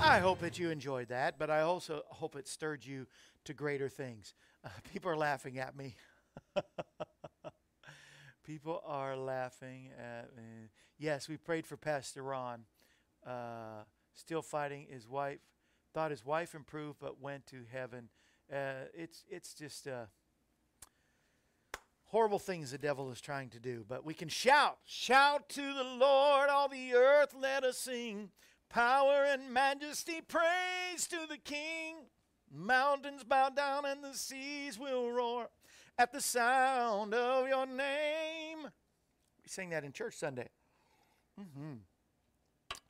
I 0.00 0.20
hope 0.20 0.38
that 0.38 0.58
you 0.58 0.70
enjoyed 0.70 1.08
that, 1.08 1.38
but 1.38 1.50
I 1.50 1.60
also 1.60 2.04
hope 2.08 2.36
it 2.36 2.48
stirred 2.48 2.86
you 2.86 3.06
to 3.44 3.52
greater 3.52 3.90
things. 3.90 4.32
Uh, 4.64 4.70
people 4.90 5.10
are 5.10 5.16
laughing 5.16 5.58
at 5.58 5.76
me. 5.76 5.94
people 8.48 8.82
are 8.86 9.14
laughing 9.14 9.90
at 9.98 10.34
me. 10.34 10.70
Yes, 10.96 11.28
we 11.28 11.36
prayed 11.36 11.66
for 11.66 11.76
Pastor 11.76 12.22
Ron. 12.22 12.64
Uh, 13.26 13.82
still 14.14 14.40
fighting 14.40 14.86
his 14.88 15.06
wife. 15.06 15.40
Thought 15.92 16.12
his 16.12 16.24
wife 16.24 16.54
improved, 16.54 16.96
but 16.98 17.20
went 17.20 17.46
to 17.48 17.58
heaven. 17.70 18.08
Uh, 18.50 18.86
it's 18.94 19.22
it's 19.28 19.52
just 19.52 19.86
uh, 19.86 20.06
horrible 22.04 22.38
things 22.38 22.70
the 22.70 22.78
devil 22.78 23.10
is 23.10 23.20
trying 23.20 23.50
to 23.50 23.60
do. 23.60 23.84
But 23.86 24.02
we 24.02 24.14
can 24.14 24.30
shout, 24.30 24.78
shout 24.86 25.50
to 25.50 25.74
the 25.74 25.84
Lord, 25.84 26.48
all 26.48 26.70
the 26.70 26.94
earth, 26.94 27.34
let 27.38 27.64
us 27.64 27.76
sing. 27.76 28.30
Power 28.70 29.26
and 29.28 29.52
majesty, 29.52 30.22
praise 30.26 31.06
to 31.08 31.18
the 31.28 31.38
King. 31.38 31.96
Mountains 32.50 33.24
bow 33.24 33.50
down 33.50 33.84
and 33.84 34.02
the 34.02 34.14
seas 34.14 34.78
will 34.78 35.10
roar 35.10 35.48
at 35.98 36.12
the 36.12 36.20
sound 36.20 37.12
of 37.12 37.48
your 37.48 37.66
name. 37.66 38.62
We 38.62 39.48
sing 39.48 39.70
that 39.70 39.84
in 39.84 39.92
church 39.92 40.14
Sunday. 40.14 40.48
Mm-hmm. 41.38 41.74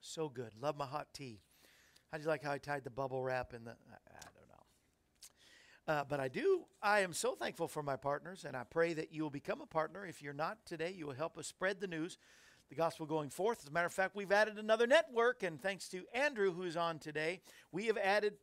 So 0.00 0.28
good. 0.28 0.52
Love 0.60 0.76
my 0.76 0.86
hot 0.86 1.08
tea. 1.14 1.40
How 2.12 2.18
do 2.18 2.22
you 2.22 2.28
like 2.28 2.42
how 2.42 2.52
I 2.52 2.58
tied 2.58 2.84
the 2.84 2.90
bubble 2.90 3.22
wrap 3.22 3.54
in 3.54 3.64
the? 3.64 3.70
I, 3.70 3.74
don't 4.22 4.48
know. 4.48 5.94
Uh, 5.94 6.04
but 6.08 6.20
I 6.20 6.28
do. 6.28 6.64
I 6.82 7.00
am 7.00 7.12
so 7.12 7.34
thankful 7.34 7.68
for 7.68 7.82
my 7.82 7.96
partners, 7.96 8.44
and 8.46 8.56
I 8.56 8.64
pray 8.64 8.92
that 8.94 9.12
you 9.12 9.22
will 9.22 9.30
become 9.30 9.60
a 9.60 9.66
partner. 9.66 10.06
If 10.06 10.22
you're 10.22 10.32
not 10.32 10.58
today, 10.66 10.94
you 10.96 11.06
will 11.06 11.14
help 11.14 11.36
us 11.38 11.46
spread 11.46 11.80
the 11.80 11.86
news, 11.86 12.18
the 12.68 12.74
gospel 12.74 13.06
going 13.06 13.30
forth. 13.30 13.60
As 13.62 13.68
a 13.68 13.72
matter 13.72 13.86
of 13.86 13.92
fact, 13.92 14.16
we've 14.16 14.32
added 14.32 14.58
another 14.58 14.86
network, 14.86 15.42
and 15.42 15.60
thanks 15.60 15.88
to 15.88 16.04
Andrew, 16.14 16.52
who 16.52 16.62
is 16.62 16.76
on 16.76 16.98
today, 16.98 17.40
we 17.72 17.86
have 17.86 17.98
added 17.98 18.34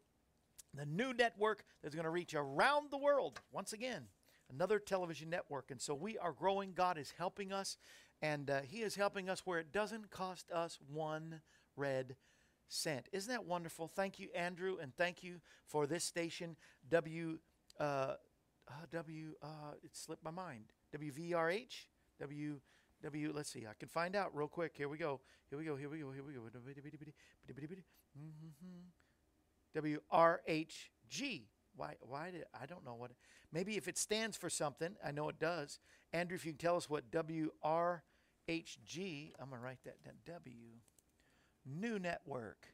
the 0.74 0.86
new 0.86 1.14
network 1.14 1.64
that's 1.82 1.96
going 1.96 2.06
to 2.06 2.12
reach 2.12 2.36
around 2.36 2.92
the 2.92 2.98
world 2.98 3.40
once 3.52 3.74
again 3.74 4.08
another 4.56 4.80
television 4.80 5.30
network 5.30 5.70
and 5.70 5.82
so 5.82 5.94
we 5.94 6.18
are 6.18 6.32
growing 6.32 6.74
god 6.74 6.98
is 6.98 7.14
helping 7.18 7.52
us 7.52 7.78
and 8.22 8.50
uh, 8.50 8.62
he 8.62 8.82
is 8.82 8.96
helping 8.96 9.30
us 9.30 9.42
where 9.46 9.60
it 9.60 9.72
doesn't 9.72 10.10
cost 10.10 10.50
us 10.52 10.80
one 10.92 11.42
red 11.76 12.16
cent. 12.68 13.10
Isn't 13.12 13.32
that 13.32 13.46
wonderful? 13.46 13.88
Thank 13.88 14.20
you, 14.20 14.30
Andrew, 14.36 14.78
and 14.82 14.96
thank 14.96 15.24
you 15.24 15.42
for 15.68 15.88
this 15.88 16.04
station, 16.04 16.56
W. 16.90 17.40
Uh, 17.80 18.16
uh, 18.68 18.74
w. 18.92 19.34
Uh, 19.42 19.74
it 19.84 19.96
slipped 19.96 20.24
my 20.24 20.32
mind. 20.32 20.72
WVRH. 20.98 21.88
W. 22.20 22.60
W. 23.04 23.32
Let's 23.34 23.52
see. 23.52 23.66
I 23.70 23.74
can 23.78 23.90
find 23.90 24.16
out 24.16 24.36
real 24.36 24.48
quick. 24.48 24.74
Here 24.76 24.90
we 24.90 24.98
go. 24.98 25.22
Here 25.50 25.60
we 25.60 25.66
go. 25.66 25.76
Here 25.76 25.90
we 25.90 26.00
go. 26.00 26.12
Here 26.12 26.24
we 26.24 26.34
go. 26.34 26.42
WRHG. 29.76 31.44
Why? 31.76 31.96
Why 32.02 32.32
did 32.32 32.46
I 32.60 32.66
don't 32.66 32.86
know 32.86 32.96
what? 32.96 33.12
Maybe 33.52 33.78
if 33.78 33.88
it 33.88 33.98
stands 33.98 34.38
for 34.38 34.50
something, 34.50 34.96
I 35.06 35.12
know 35.12 35.30
it 35.30 35.40
does. 35.40 35.80
Andrew, 36.14 36.36
if 36.36 36.46
you 36.46 36.52
can 36.52 36.60
tell 36.60 36.78
us 36.78 36.90
what 36.90 37.12
WRHG, 37.12 38.02
I'm 39.40 39.50
gonna 39.50 39.62
write 39.62 39.84
that 39.84 40.04
down. 40.04 40.16
W. 40.26 40.80
New 41.66 42.00
network. 42.00 42.68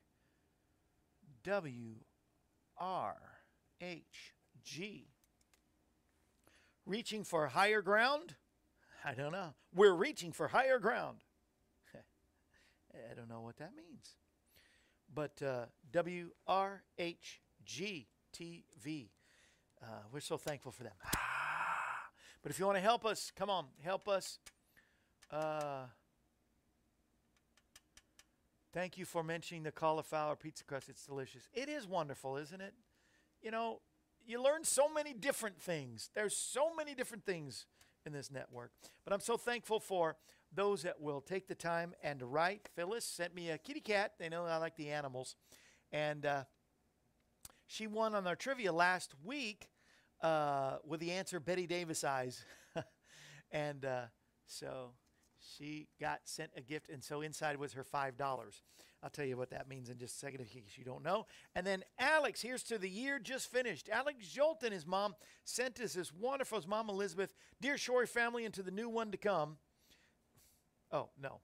W 1.44 1.96
R 2.78 3.18
H 3.80 4.34
G. 4.64 5.08
Reaching 6.86 7.24
for 7.24 7.48
higher 7.48 7.82
ground? 7.82 8.36
I 9.04 9.14
don't 9.14 9.32
know. 9.32 9.54
We're 9.74 9.94
reaching 9.94 10.32
for 10.32 10.50
higher 10.50 10.80
ground. 10.80 11.20
I 12.94 13.16
don't 13.16 13.30
know 13.30 13.42
what 13.42 13.58
that 13.58 13.72
means. 13.76 14.16
But 15.14 15.42
uh, 15.42 15.66
WRHG 15.92 18.06
TV. 18.34 19.10
Uh, 19.82 19.86
we're 20.12 20.20
so 20.20 20.38
thankful 20.38 20.72
for 20.72 20.84
them. 20.84 20.94
but 22.42 22.52
if 22.52 22.60
you 22.60 22.66
want 22.66 22.78
to 22.78 22.82
help 22.82 23.06
us, 23.06 23.32
come 23.36 23.50
on, 23.50 23.66
help 23.84 24.08
us. 24.08 24.40
Uh, 25.32 25.86
thank 28.74 28.98
you 28.98 29.06
for 29.06 29.24
mentioning 29.24 29.64
the 29.64 29.72
cauliflower 29.72 30.36
pizza 30.36 30.64
crust. 30.64 30.90
It's 30.90 31.06
delicious. 31.06 31.48
It 31.54 31.70
is 31.70 31.88
wonderful, 31.88 32.38
isn't 32.38 32.62
it? 32.62 32.74
You 33.42 33.52
know, 33.52 33.82
you 34.26 34.42
learn 34.42 34.64
so 34.64 34.92
many 34.94 35.14
different 35.14 35.60
things. 35.60 36.10
There's 36.14 36.36
so 36.36 36.76
many 36.76 36.94
different 36.94 37.26
things 37.26 37.66
in 38.06 38.14
this 38.14 38.32
network. 38.32 38.72
But 39.04 39.14
I'm 39.14 39.20
so 39.20 39.38
thankful 39.38 39.80
for 39.80 40.18
those 40.54 40.84
that 40.84 41.00
will 41.00 41.22
take 41.22 41.48
the 41.48 41.56
time 41.56 41.94
and 42.04 42.22
write. 42.22 42.70
Phyllis 42.76 43.06
sent 43.06 43.34
me 43.34 43.50
a 43.50 43.58
kitty 43.58 43.80
cat. 43.80 44.14
They 44.20 44.30
know 44.30 44.46
I 44.46 44.58
like 44.58 44.76
the 44.76 44.90
animals. 44.90 45.36
And 45.92 46.26
uh, 46.26 46.44
she 47.72 47.88
won 47.88 48.16
on 48.16 48.28
our 48.28 48.36
trivia 48.36 48.74
last 48.74 49.14
week 49.24 49.70
uh, 50.22 50.78
with 50.86 51.00
the 51.00 51.12
answer 51.12 51.40
Bette 51.40 51.68
Davis 51.68 52.04
eyes. 52.04 52.44
and 53.52 53.86
uh, 53.86 54.02
so 54.46 54.92
she 55.40 55.88
got 56.00 56.20
sent 56.26 56.52
a 56.58 56.62
gift. 56.62 56.90
And 56.90 57.02
so 57.02 57.22
inside 57.22 57.58
was 57.58 57.74
her 57.74 57.86
$5. 57.86 58.14
I'll 59.04 59.10
tell 59.10 59.26
you 59.26 59.38
what 59.38 59.52
that 59.52 59.70
means 59.70 59.90
in 59.90 59.98
just 59.98 60.16
a 60.16 60.20
second 60.20 60.42
in 60.42 60.48
case 60.48 60.78
you 60.78 60.84
don't 60.84 61.04
know. 61.04 61.26
And 61.56 61.66
then 61.66 61.84
Alex, 61.98 62.42
here's 62.42 62.64
to 62.64 62.78
the 62.78 62.90
year 62.90 63.20
just 63.20 63.50
finished. 63.50 63.90
Alex 63.90 64.28
Jolt 64.28 64.64
and 64.64 64.74
his 64.74 64.86
mom 64.86 65.16
sent 65.46 65.80
us 65.80 65.94
this 65.94 66.14
wonderful, 66.14 66.58
his 66.58 66.68
mom 66.68 66.90
Elizabeth, 66.90 67.34
Dear 67.62 67.76
Shorey 67.76 68.08
family, 68.08 68.44
and 68.44 68.54
to 68.54 68.64
the 68.64 68.72
new 68.72 68.90
one 68.90 69.12
to 69.12 69.18
come. 69.18 69.58
Oh, 70.92 71.10
no. 71.20 71.40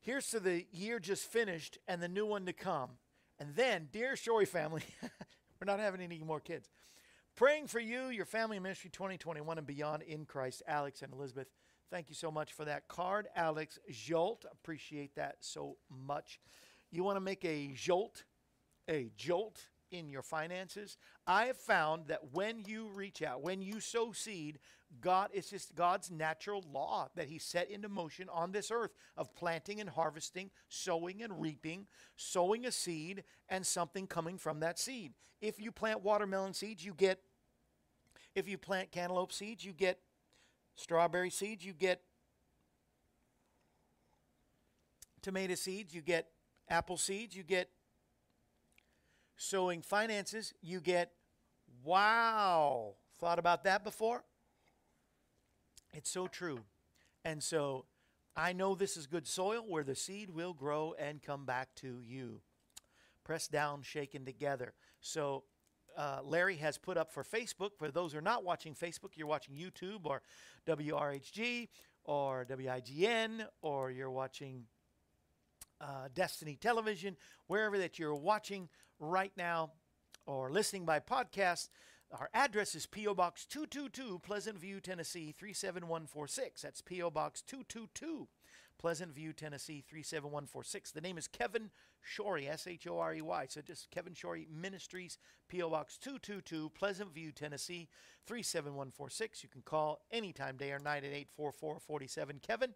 Here's 0.00 0.26
to 0.30 0.40
the 0.40 0.66
year 0.72 0.98
just 0.98 1.22
finished 1.22 1.78
and 1.86 2.02
the 2.02 2.08
new 2.08 2.26
one 2.26 2.46
to 2.46 2.52
come. 2.52 2.90
And 3.38 3.54
then, 3.54 3.88
Dear 3.92 4.14
Shorey 4.14 4.46
family, 4.46 4.82
We're 5.62 5.66
not 5.66 5.78
having 5.78 6.00
any 6.00 6.18
more 6.18 6.40
kids. 6.40 6.68
Praying 7.36 7.68
for 7.68 7.78
you, 7.78 8.08
your 8.08 8.24
family 8.24 8.58
ministry 8.58 8.90
2021 8.90 9.58
and 9.58 9.64
beyond 9.64 10.02
in 10.02 10.24
Christ, 10.24 10.60
Alex 10.66 11.02
and 11.02 11.12
Elizabeth. 11.12 11.46
Thank 11.88 12.08
you 12.08 12.16
so 12.16 12.32
much 12.32 12.52
for 12.52 12.64
that 12.64 12.88
card, 12.88 13.28
Alex 13.36 13.78
Jolt. 13.88 14.44
Appreciate 14.50 15.14
that 15.14 15.36
so 15.38 15.76
much. 15.88 16.40
You 16.90 17.04
want 17.04 17.14
to 17.14 17.20
make 17.20 17.44
a 17.44 17.70
jolt, 17.76 18.24
a 18.88 19.12
jolt 19.16 19.68
in 19.92 20.08
your 20.08 20.22
finances? 20.22 20.98
I 21.28 21.44
have 21.44 21.58
found 21.58 22.08
that 22.08 22.32
when 22.32 22.64
you 22.66 22.88
reach 22.88 23.22
out, 23.22 23.40
when 23.40 23.62
you 23.62 23.78
sow 23.78 24.10
seed, 24.10 24.58
God, 25.00 25.30
it's 25.32 25.50
just 25.50 25.74
God's 25.74 26.10
natural 26.10 26.64
law 26.72 27.08
that 27.16 27.28
He 27.28 27.38
set 27.38 27.70
into 27.70 27.88
motion 27.88 28.28
on 28.28 28.52
this 28.52 28.70
earth 28.70 28.92
of 29.16 29.34
planting 29.34 29.80
and 29.80 29.88
harvesting, 29.88 30.50
sowing 30.68 31.22
and 31.22 31.40
reaping, 31.40 31.86
sowing 32.16 32.66
a 32.66 32.72
seed, 32.72 33.24
and 33.48 33.66
something 33.66 34.06
coming 34.06 34.38
from 34.38 34.60
that 34.60 34.78
seed. 34.78 35.12
If 35.40 35.60
you 35.60 35.72
plant 35.72 36.02
watermelon 36.02 36.54
seeds, 36.54 36.84
you 36.84 36.94
get, 36.94 37.20
if 38.34 38.48
you 38.48 38.58
plant 38.58 38.92
cantaloupe 38.92 39.32
seeds, 39.32 39.64
you 39.64 39.72
get 39.72 39.98
strawberry 40.74 41.30
seeds, 41.30 41.64
you 41.64 41.72
get 41.72 42.02
tomato 45.22 45.54
seeds, 45.54 45.94
you 45.94 46.00
get 46.00 46.28
apple 46.68 46.96
seeds, 46.96 47.36
you 47.36 47.42
get 47.42 47.70
sowing 49.36 49.82
finances, 49.82 50.52
you 50.62 50.80
get 50.80 51.12
wow. 51.84 52.94
Thought 53.18 53.38
about 53.38 53.64
that 53.64 53.84
before? 53.84 54.24
It's 55.92 56.10
so 56.10 56.26
true. 56.26 56.60
And 57.24 57.42
so 57.42 57.84
I 58.34 58.52
know 58.52 58.74
this 58.74 58.96
is 58.96 59.06
good 59.06 59.26
soil 59.26 59.64
where 59.66 59.84
the 59.84 59.94
seed 59.94 60.30
will 60.30 60.54
grow 60.54 60.94
and 60.98 61.22
come 61.22 61.44
back 61.44 61.74
to 61.76 62.00
you. 62.00 62.40
Pressed 63.24 63.52
down, 63.52 63.82
shaken 63.82 64.24
together. 64.24 64.72
So 65.00 65.44
uh, 65.96 66.20
Larry 66.24 66.56
has 66.56 66.78
put 66.78 66.96
up 66.96 67.12
for 67.12 67.22
Facebook. 67.22 67.70
For 67.76 67.90
those 67.90 68.12
who 68.12 68.18
are 68.18 68.22
not 68.22 68.44
watching 68.44 68.74
Facebook, 68.74 69.10
you're 69.16 69.26
watching 69.26 69.54
YouTube 69.54 70.04
or 70.04 70.22
WRHG 70.66 71.68
or 72.04 72.46
WIGN 72.48 73.46
or 73.60 73.90
you're 73.90 74.10
watching 74.10 74.64
uh, 75.80 76.08
Destiny 76.14 76.56
Television, 76.56 77.16
wherever 77.48 77.78
that 77.78 77.98
you're 77.98 78.14
watching 78.14 78.68
right 78.98 79.32
now 79.36 79.72
or 80.26 80.50
listening 80.50 80.84
by 80.84 81.00
podcast. 81.00 81.68
Our 82.18 82.28
address 82.34 82.74
is 82.74 82.84
P.O. 82.84 83.14
Box 83.14 83.46
222, 83.46 84.18
Pleasant 84.18 84.58
View, 84.58 84.80
Tennessee 84.80 85.32
37146. 85.38 86.60
That's 86.60 86.82
P.O. 86.82 87.10
Box 87.10 87.40
222, 87.40 88.28
Pleasant 88.78 89.14
View, 89.14 89.32
Tennessee 89.32 89.82
37146. 89.88 90.90
The 90.90 91.00
name 91.00 91.16
is 91.16 91.26
Kevin 91.26 91.70
Shorey, 92.04 92.50
S 92.50 92.66
H 92.66 92.86
O 92.86 92.98
R 92.98 93.14
E 93.14 93.22
Y. 93.22 93.46
So 93.48 93.62
just 93.62 93.90
Kevin 93.90 94.12
Shorey 94.12 94.46
Ministries, 94.50 95.16
P.O. 95.48 95.70
Box 95.70 95.96
222, 95.96 96.70
Pleasant 96.74 97.14
View, 97.14 97.32
Tennessee 97.32 97.88
37146. 98.26 99.42
You 99.42 99.48
can 99.48 99.62
call 99.62 100.02
anytime, 100.10 100.58
day 100.58 100.72
or 100.72 100.78
night 100.78 101.04
at 101.04 101.14
844 101.14 101.80
47 101.80 102.40
Kevin. 102.42 102.74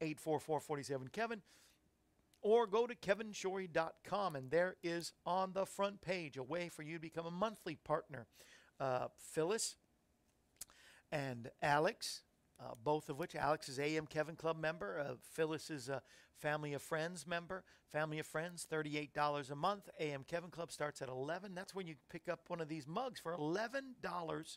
844 0.00 0.58
47 0.58 1.08
Kevin 1.12 1.42
or 2.42 2.66
go 2.66 2.86
to 2.86 2.94
kevinshorey.com 2.94 4.36
and 4.36 4.50
there 4.50 4.76
is 4.82 5.12
on 5.24 5.52
the 5.52 5.64
front 5.64 6.00
page 6.00 6.36
a 6.36 6.42
way 6.42 6.68
for 6.68 6.82
you 6.82 6.94
to 6.94 7.00
become 7.00 7.26
a 7.26 7.30
monthly 7.30 7.76
partner. 7.76 8.26
Uh, 8.80 9.06
Phyllis 9.16 9.76
and 11.10 11.50
Alex, 11.62 12.22
uh, 12.60 12.74
both 12.82 13.08
of 13.08 13.18
which 13.18 13.36
Alex 13.36 13.68
is 13.68 13.78
AM 13.78 14.06
Kevin 14.06 14.34
Club 14.34 14.58
member, 14.58 14.98
uh, 14.98 15.14
Phyllis 15.32 15.70
is 15.70 15.88
a 15.88 16.02
Family 16.42 16.72
of 16.72 16.82
Friends 16.82 17.24
member. 17.24 17.62
Family 17.92 18.18
of 18.18 18.26
Friends, 18.26 18.66
$38 18.70 19.50
a 19.50 19.54
month. 19.54 19.88
AM 20.00 20.24
Kevin 20.24 20.50
Club 20.50 20.72
starts 20.72 21.00
at 21.00 21.08
11 21.08 21.54
That's 21.54 21.74
when 21.74 21.86
you 21.86 21.94
pick 22.10 22.28
up 22.28 22.40
one 22.48 22.60
of 22.60 22.68
these 22.68 22.88
mugs 22.88 23.20
for 23.20 23.36
$11. 23.36 24.56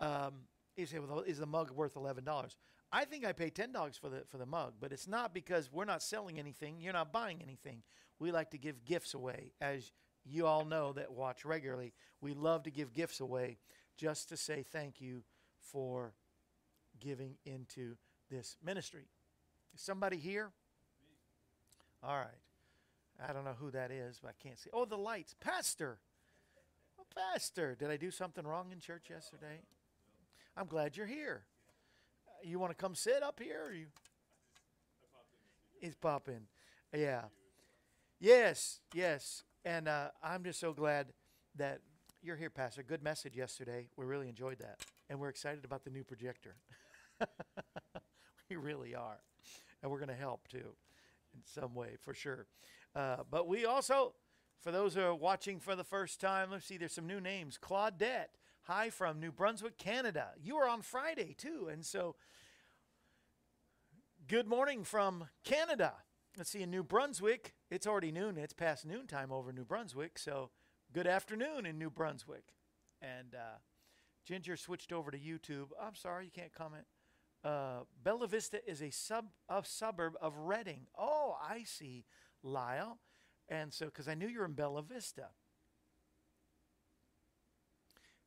Um, 0.00 0.32
is 0.76 0.90
the 1.38 1.46
mug 1.46 1.70
worth 1.70 1.94
$11? 1.94 2.54
I 2.90 3.04
think 3.04 3.24
I 3.24 3.32
pay 3.32 3.50
ten 3.50 3.72
dollars 3.72 3.96
for 3.96 4.08
the 4.08 4.22
for 4.28 4.38
the 4.38 4.46
mug, 4.46 4.74
but 4.80 4.92
it's 4.92 5.06
not 5.06 5.34
because 5.34 5.70
we're 5.70 5.84
not 5.84 6.02
selling 6.02 6.38
anything. 6.38 6.80
You're 6.80 6.94
not 6.94 7.12
buying 7.12 7.42
anything. 7.42 7.82
We 8.18 8.32
like 8.32 8.50
to 8.50 8.58
give 8.58 8.84
gifts 8.84 9.14
away, 9.14 9.52
as 9.60 9.92
you 10.24 10.46
all 10.46 10.64
know 10.64 10.92
that 10.94 11.12
watch 11.12 11.44
regularly. 11.44 11.92
We 12.20 12.34
love 12.34 12.64
to 12.64 12.70
give 12.70 12.94
gifts 12.94 13.20
away, 13.20 13.58
just 13.96 14.28
to 14.30 14.36
say 14.36 14.62
thank 14.62 15.00
you 15.00 15.22
for 15.60 16.14
giving 16.98 17.36
into 17.44 17.96
this 18.30 18.56
ministry. 18.64 19.06
Is 19.74 19.82
somebody 19.82 20.16
here? 20.16 20.50
All 22.02 22.16
right. 22.16 22.28
I 23.28 23.32
don't 23.32 23.44
know 23.44 23.56
who 23.58 23.70
that 23.72 23.90
is, 23.90 24.18
but 24.22 24.28
I 24.28 24.42
can't 24.42 24.58
see. 24.58 24.70
Oh, 24.72 24.84
the 24.84 24.96
lights, 24.96 25.34
Pastor. 25.40 25.98
Oh, 26.98 27.04
Pastor, 27.32 27.76
did 27.78 27.90
I 27.90 27.96
do 27.96 28.10
something 28.10 28.46
wrong 28.46 28.70
in 28.72 28.80
church 28.80 29.10
yesterday? 29.10 29.60
I'm 30.56 30.66
glad 30.66 30.96
you're 30.96 31.06
here 31.06 31.42
you 32.42 32.58
want 32.58 32.70
to 32.70 32.76
come 32.76 32.94
sit 32.94 33.22
up 33.22 33.40
here? 33.40 33.66
Or 33.66 33.72
you? 33.72 33.86
He's 35.80 35.94
popping. 35.94 36.42
Yeah. 36.94 37.22
Yes, 38.20 38.80
yes. 38.94 39.44
And 39.64 39.88
uh, 39.88 40.08
I'm 40.22 40.44
just 40.44 40.60
so 40.60 40.72
glad 40.72 41.08
that 41.56 41.80
you're 42.22 42.36
here, 42.36 42.50
Pastor. 42.50 42.82
Good 42.82 43.02
message 43.02 43.36
yesterday. 43.36 43.88
We 43.96 44.04
really 44.04 44.28
enjoyed 44.28 44.58
that. 44.58 44.80
And 45.08 45.20
we're 45.20 45.28
excited 45.28 45.64
about 45.64 45.84
the 45.84 45.90
new 45.90 46.04
projector. 46.04 46.56
we 48.50 48.56
really 48.56 48.94
are. 48.94 49.20
And 49.82 49.90
we're 49.90 49.98
going 49.98 50.08
to 50.08 50.14
help 50.14 50.48
too 50.48 50.74
in 51.34 51.40
some 51.44 51.74
way, 51.74 51.96
for 52.00 52.14
sure. 52.14 52.46
Uh, 52.94 53.18
but 53.30 53.46
we 53.46 53.64
also, 53.64 54.14
for 54.60 54.72
those 54.72 54.94
who 54.94 55.02
are 55.02 55.14
watching 55.14 55.60
for 55.60 55.76
the 55.76 55.84
first 55.84 56.20
time, 56.20 56.50
let's 56.50 56.66
see, 56.66 56.76
there's 56.76 56.94
some 56.94 57.06
new 57.06 57.20
names. 57.20 57.58
Claudette. 57.62 58.28
Hi 58.68 58.90
from 58.90 59.18
New 59.18 59.32
Brunswick, 59.32 59.78
Canada. 59.78 60.32
You 60.38 60.56
are 60.56 60.68
on 60.68 60.82
Friday 60.82 61.34
too. 61.38 61.70
And 61.72 61.86
so, 61.86 62.16
good 64.26 64.46
morning 64.46 64.84
from 64.84 65.30
Canada. 65.42 65.94
Let's 66.36 66.50
see, 66.50 66.60
in 66.60 66.70
New 66.70 66.82
Brunswick, 66.82 67.54
it's 67.70 67.86
already 67.86 68.12
noon. 68.12 68.36
It's 68.36 68.52
past 68.52 68.84
noontime 68.84 69.32
over 69.32 69.54
New 69.54 69.64
Brunswick. 69.64 70.18
So, 70.18 70.50
good 70.92 71.06
afternoon 71.06 71.64
in 71.64 71.78
New 71.78 71.88
Brunswick. 71.88 72.52
And 73.00 73.34
uh, 73.34 73.56
Ginger 74.26 74.58
switched 74.58 74.92
over 74.92 75.10
to 75.10 75.18
YouTube. 75.18 75.68
I'm 75.80 75.94
sorry, 75.94 76.26
you 76.26 76.30
can't 76.30 76.52
comment. 76.52 76.84
Uh, 77.42 77.84
Bella 78.04 78.26
Vista 78.26 78.60
is 78.70 78.82
a 78.82 78.90
sub 78.90 79.28
a 79.48 79.62
suburb 79.64 80.12
of 80.20 80.36
Redding. 80.36 80.88
Oh, 80.94 81.38
I 81.42 81.64
see, 81.64 82.04
Lyle. 82.42 82.98
And 83.48 83.72
so, 83.72 83.86
because 83.86 84.08
I 84.08 84.14
knew 84.14 84.28
you 84.28 84.40
were 84.40 84.44
in 84.44 84.52
Bella 84.52 84.82
Vista. 84.82 85.28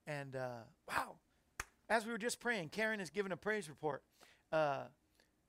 And 0.08 0.36
uh, 0.36 0.64
wow, 0.88 1.16
as 1.90 2.06
we 2.06 2.12
were 2.12 2.18
just 2.18 2.40
praying, 2.40 2.70
Karen 2.70 3.00
has 3.00 3.10
given 3.10 3.32
a 3.32 3.38
praise 3.38 3.70
report. 3.70 4.04
Uh, 4.52 4.84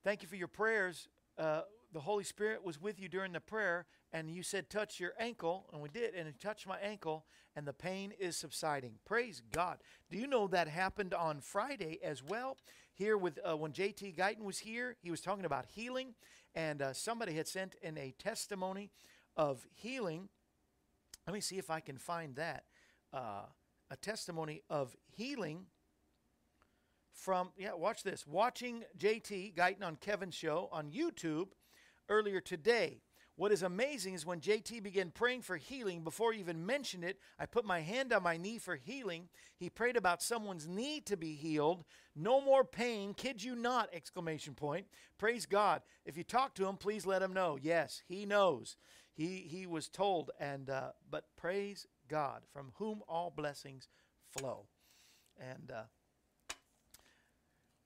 thank 0.05 0.23
you 0.23 0.29
for 0.29 0.37
your 0.37 0.49
prayers. 0.49 1.09
Uh, 1.39 1.63
the 1.93 2.01
Holy 2.01 2.25
Spirit 2.25 2.65
was 2.65 2.81
with 2.81 2.99
you 2.99 3.09
during 3.09 3.33
the 3.33 3.41
prayer, 3.41 3.87
and 4.13 4.31
you 4.31 4.43
said, 4.43 4.71
Touch 4.71 4.99
your 4.99 5.13
ankle. 5.19 5.67
And 5.73 5.83
we 5.83 5.89
did, 5.89 6.15
and 6.15 6.27
it 6.27 6.41
touched 6.41 6.67
my 6.67 6.79
ankle, 6.79 7.27
and 7.55 7.67
the 7.67 7.73
pain 7.73 8.13
is 8.19 8.37
subsiding. 8.37 8.95
Praise 9.05 9.43
God. 9.53 9.79
Do 10.11 10.19
you 10.19 10.27
know 10.27 10.49
that 10.49 10.69
happened 10.69 11.15
on 11.15 11.41
Friday 11.41 11.99
as 12.03 12.23
well? 12.23 12.57
Here, 12.95 13.17
with 13.17 13.39
uh, 13.49 13.57
when 13.57 13.73
JT 13.73 14.17
Guyton 14.17 14.43
was 14.43 14.59
here, 14.59 14.97
he 15.03 15.11
was 15.11 15.21
talking 15.21 15.45
about 15.45 15.67
healing, 15.67 16.15
and 16.55 16.83
uh, 16.83 16.93
somebody 16.93 17.35
had 17.35 17.49
sent 17.49 17.75
in 17.83 17.97
a 17.99 18.15
testimony 18.19 18.91
of 19.37 19.67
healing. 19.75 20.29
Let 21.27 21.35
me 21.35 21.41
see 21.41 21.59
if 21.59 21.71
I 21.71 21.81
can 21.81 21.99
find 21.99 22.37
that. 22.37 22.65
Uh, 23.13 23.45
a 23.93 23.97
testimony 23.97 24.63
of 24.71 24.97
healing 25.15 25.67
from, 27.13 27.51
yeah, 27.59 27.75
watch 27.75 28.03
this. 28.03 28.27
Watching 28.27 28.85
JT 28.99 29.55
Guyton 29.55 29.85
on 29.85 29.97
Kevin's 29.97 30.35
show 30.35 30.71
on 30.73 30.91
YouTube 30.91 31.49
earlier 32.09 32.41
today. 32.41 33.03
What 33.37 33.53
is 33.53 33.63
amazing 33.63 34.15
is 34.15 34.25
when 34.25 34.41
JT 34.41 34.83
began 34.83 35.11
praying 35.11 35.43
for 35.43 35.59
healing, 35.59 36.05
before 36.05 36.33
he 36.33 36.41
even 36.41 36.65
mentioned 36.65 37.05
it, 37.05 37.19
I 37.39 37.45
put 37.45 37.67
my 37.67 37.81
hand 37.81 38.15
on 38.15 38.23
my 38.23 38.39
knee 38.39 38.59
for 38.59 38.77
healing. 38.77 39.29
He 39.59 39.69
prayed 39.69 39.97
about 39.97 40.23
someone's 40.23 40.67
knee 40.67 41.01
to 41.03 41.17
be 41.17 41.35
healed. 41.35 41.85
No 42.17 42.41
more 42.41 42.65
pain, 42.65 43.13
kid 43.15 43.43
you 43.43 43.55
not, 43.55 43.91
exclamation 43.93 44.55
point. 44.55 44.87
Praise 45.19 45.45
God. 45.45 45.83
If 46.07 46.17
you 46.17 46.25
talk 46.25 46.55
to 46.55 46.67
him, 46.67 46.77
please 46.77 47.05
let 47.05 47.23
him 47.23 47.35
know. 47.35 47.59
Yes, 47.61 48.03
he 48.07 48.25
knows. 48.25 48.77
He, 49.15 49.47
he 49.49 49.67
was 49.67 49.89
told, 49.89 50.31
and 50.41 50.71
uh, 50.71 50.93
but 51.11 51.25
praise 51.37 51.87
God, 52.13 52.43
from 52.53 52.73
whom 52.75 53.01
all 53.09 53.33
blessings 53.35 53.89
flow. 54.29 54.67
And 55.41 55.73
uh, 55.73 55.85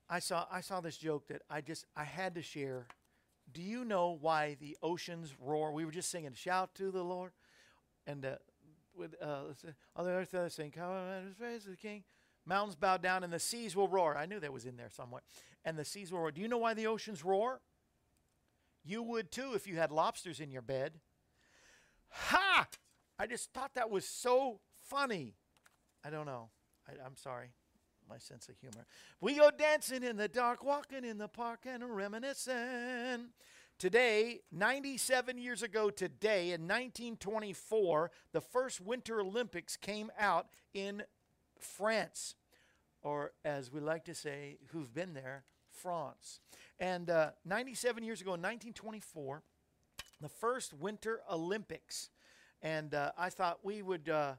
I 0.09 0.19
saw 0.19 0.45
I 0.51 0.59
saw 0.59 0.81
this 0.81 0.97
joke 0.97 1.29
that 1.29 1.43
I 1.49 1.61
just 1.61 1.85
I 1.95 2.03
had 2.03 2.35
to 2.35 2.41
share. 2.41 2.87
Do 3.53 3.61
you 3.61 3.85
know 3.85 4.17
why 4.19 4.57
the 4.59 4.75
oceans 4.83 5.33
roar? 5.39 5.71
We 5.71 5.85
were 5.85 5.91
just 5.91 6.11
singing 6.11 6.33
"Shout 6.33 6.75
to 6.75 6.91
the 6.91 7.03
Lord," 7.03 7.31
and 8.05 8.25
uh, 8.25 8.35
with 8.93 9.15
uh, 9.21 9.43
on 9.95 10.05
the 10.05 10.11
earth 10.11 10.31
they 10.31 10.49
sing 10.49 10.71
"Come 10.71 10.89
on, 10.89 11.35
praise 11.39 11.63
the 11.63 11.77
King." 11.77 12.03
Mountains 12.45 12.75
bow 12.75 12.97
down 12.97 13.23
and 13.23 13.31
the 13.31 13.39
seas 13.39 13.75
will 13.75 13.87
roar. 13.87 14.17
I 14.17 14.25
knew 14.25 14.39
that 14.39 14.53
was 14.53 14.65
in 14.65 14.77
there 14.77 14.89
somewhere. 14.89 15.21
And 15.65 15.77
the 15.77 15.83
seas 15.83 16.13
will 16.13 16.19
roar. 16.19 16.31
Do 16.31 16.39
you 16.39 16.47
know 16.47 16.57
why 16.57 16.73
the 16.73 16.87
oceans 16.87 17.25
roar? 17.25 17.59
You 18.85 19.03
would 19.03 19.31
too 19.31 19.51
if 19.53 19.67
you 19.67 19.75
had 19.75 19.91
lobsters 19.91 20.39
in 20.39 20.49
your 20.49 20.61
bed. 20.61 20.93
Ha! 22.09 22.67
I 23.19 23.25
just 23.25 23.51
thought 23.51 23.73
that 23.75 23.89
was 23.89 24.05
so 24.05 24.59
funny. 24.79 25.33
I 26.05 26.09
don't 26.09 26.27
know. 26.27 26.49
I, 26.87 27.05
am 27.05 27.15
sorry. 27.15 27.47
My 28.07 28.17
sense 28.19 28.47
of 28.47 28.55
humor. 28.59 28.85
We 29.19 29.35
go 29.35 29.49
dancing 29.49 30.03
in 30.03 30.17
the 30.17 30.27
dark, 30.27 30.63
walking 30.63 31.03
in 31.03 31.17
the 31.17 31.27
park, 31.27 31.61
and 31.65 31.83
reminiscing. 31.83 33.29
Today, 33.79 34.41
97 34.51 35.37
years 35.37 35.61
ago 35.61 35.89
today, 35.89 36.51
in 36.51 36.61
1924, 36.61 38.11
the 38.31 38.41
first 38.41 38.79
Winter 38.81 39.19
Olympics 39.19 39.75
came 39.75 40.11
out 40.17 40.47
in 40.73 41.03
France, 41.59 42.35
or 43.01 43.33
as 43.43 43.71
we 43.71 43.81
like 43.81 44.05
to 44.05 44.15
say, 44.15 44.57
who've 44.71 44.93
been 44.93 45.13
there, 45.13 45.43
France. 45.69 46.39
And 46.79 47.09
uh, 47.09 47.31
97 47.45 48.03
years 48.03 48.21
ago, 48.21 48.29
in 48.29 48.41
1924, 48.41 49.43
the 50.21 50.29
first 50.29 50.73
Winter 50.73 51.21
Olympics 51.31 52.09
and 52.61 52.93
uh, 52.93 53.11
I 53.17 53.29
thought 53.29 53.59
we 53.63 53.81
would 53.81 54.09
uh, 54.09 54.33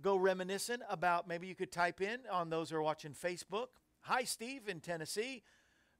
go 0.00 0.16
reminiscent 0.16 0.82
about 0.88 1.28
maybe 1.28 1.46
you 1.46 1.54
could 1.54 1.72
type 1.72 2.00
in 2.00 2.20
on 2.30 2.50
those 2.50 2.70
who 2.70 2.76
are 2.76 2.82
watching 2.82 3.12
Facebook. 3.12 3.68
Hi, 4.02 4.24
Steve 4.24 4.68
in 4.68 4.80
Tennessee. 4.80 5.42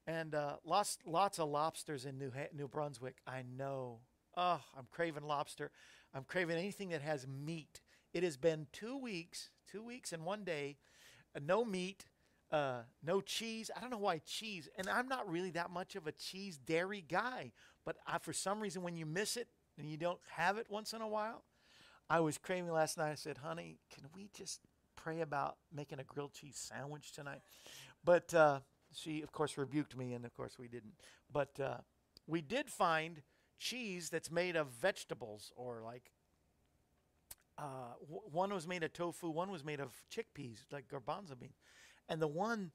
And 0.05 0.35
uh, 0.35 0.57
lots, 0.65 0.97
lots 1.05 1.39
of 1.39 1.49
lobsters 1.49 2.05
in 2.05 2.17
New, 2.17 2.31
New 2.53 2.67
Brunswick. 2.67 3.15
I 3.25 3.43
know. 3.57 3.99
Oh, 4.35 4.59
I'm 4.77 4.87
craving 4.91 5.23
lobster. 5.23 5.71
I'm 6.13 6.23
craving 6.23 6.57
anything 6.57 6.89
that 6.89 7.01
has 7.01 7.25
meat. 7.25 7.81
It 8.13 8.23
has 8.23 8.35
been 8.35 8.67
two 8.73 8.97
weeks, 8.97 9.49
two 9.71 9.81
weeks 9.81 10.11
and 10.11 10.25
one 10.25 10.43
day, 10.43 10.77
uh, 11.35 11.39
no 11.43 11.63
meat, 11.63 12.05
uh, 12.51 12.81
no 13.01 13.21
cheese. 13.21 13.71
I 13.75 13.79
don't 13.79 13.89
know 13.89 13.97
why 13.97 14.19
cheese. 14.19 14.67
And 14.77 14.89
I'm 14.89 15.07
not 15.07 15.29
really 15.29 15.51
that 15.51 15.71
much 15.71 15.95
of 15.95 16.05
a 16.05 16.11
cheese 16.11 16.57
dairy 16.57 17.03
guy. 17.07 17.53
But 17.85 17.95
I, 18.05 18.17
for 18.17 18.33
some 18.33 18.59
reason, 18.59 18.83
when 18.83 18.95
you 18.95 19.05
miss 19.05 19.37
it, 19.37 19.47
and 19.77 19.89
you 19.89 19.97
don't 19.97 20.19
have 20.31 20.57
it 20.57 20.67
once 20.69 20.93
in 20.93 21.01
a 21.01 21.07
while, 21.07 21.43
I 22.09 22.19
was 22.19 22.37
craving 22.37 22.71
last 22.71 22.97
night. 22.97 23.11
I 23.11 23.15
said, 23.15 23.37
honey, 23.37 23.79
can 23.93 24.03
we 24.15 24.29
just 24.35 24.59
pray 24.95 25.21
about 25.21 25.57
making 25.73 25.99
a 25.99 26.03
grilled 26.03 26.33
cheese 26.33 26.57
sandwich 26.57 27.11
tonight? 27.11 27.41
But 28.03 28.33
uh, 28.33 28.59
she, 28.93 29.21
of 29.21 29.31
course, 29.31 29.57
rebuked 29.57 29.97
me, 29.97 30.13
and 30.13 30.25
of 30.25 30.33
course, 30.33 30.59
we 30.59 30.67
didn't. 30.67 30.93
But 31.31 31.59
uh, 31.59 31.77
we 32.27 32.41
did 32.41 32.69
find 32.69 33.21
cheese 33.57 34.09
that's 34.09 34.29
made 34.29 34.55
of 34.55 34.67
vegetables 34.67 35.51
or 35.55 35.81
like 35.83 36.11
uh, 37.57 37.93
w- 38.01 38.21
one 38.31 38.53
was 38.53 38.67
made 38.67 38.83
of 38.83 38.93
tofu, 38.93 39.29
one 39.29 39.51
was 39.51 39.63
made 39.63 39.79
of 39.79 40.01
chickpeas, 40.11 40.59
like 40.71 40.87
garbanzo 40.87 41.39
beans, 41.39 41.61
and 42.09 42.21
the 42.21 42.27
one, 42.27 42.71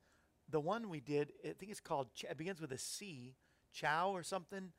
the 0.48 0.60
one 0.60 0.88
we 0.88 1.00
did, 1.00 1.32
I 1.44 1.52
think 1.58 1.70
it's 1.70 1.80
called. 1.80 2.08
It 2.22 2.38
begins 2.38 2.60
with 2.60 2.72
a 2.72 2.78
C, 2.78 3.34
Chao 3.72 4.10
or 4.10 4.22
something. 4.22 4.72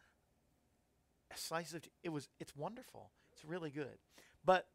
A 1.31 1.37
slice 1.37 1.73
of 1.73 1.83
it 2.03 2.09
was. 2.09 2.27
It's 2.39 2.55
wonderful. 2.55 3.11
It's 3.33 3.45
really 3.45 3.69
good, 3.69 3.97
but 4.43 4.67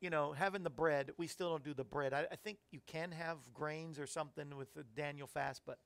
you 0.00 0.10
know, 0.10 0.32
having 0.32 0.62
the 0.62 0.70
bread, 0.70 1.12
we 1.16 1.26
still 1.26 1.50
don't 1.50 1.64
do 1.64 1.72
the 1.72 1.84
bread. 1.84 2.12
I, 2.12 2.26
I 2.30 2.36
think 2.36 2.58
you 2.70 2.80
can 2.86 3.10
have 3.12 3.38
grains 3.54 3.98
or 3.98 4.06
something 4.06 4.54
with 4.56 4.74
the 4.74 4.82
Daniel 4.82 5.26
fast, 5.26 5.62
but 5.66 5.78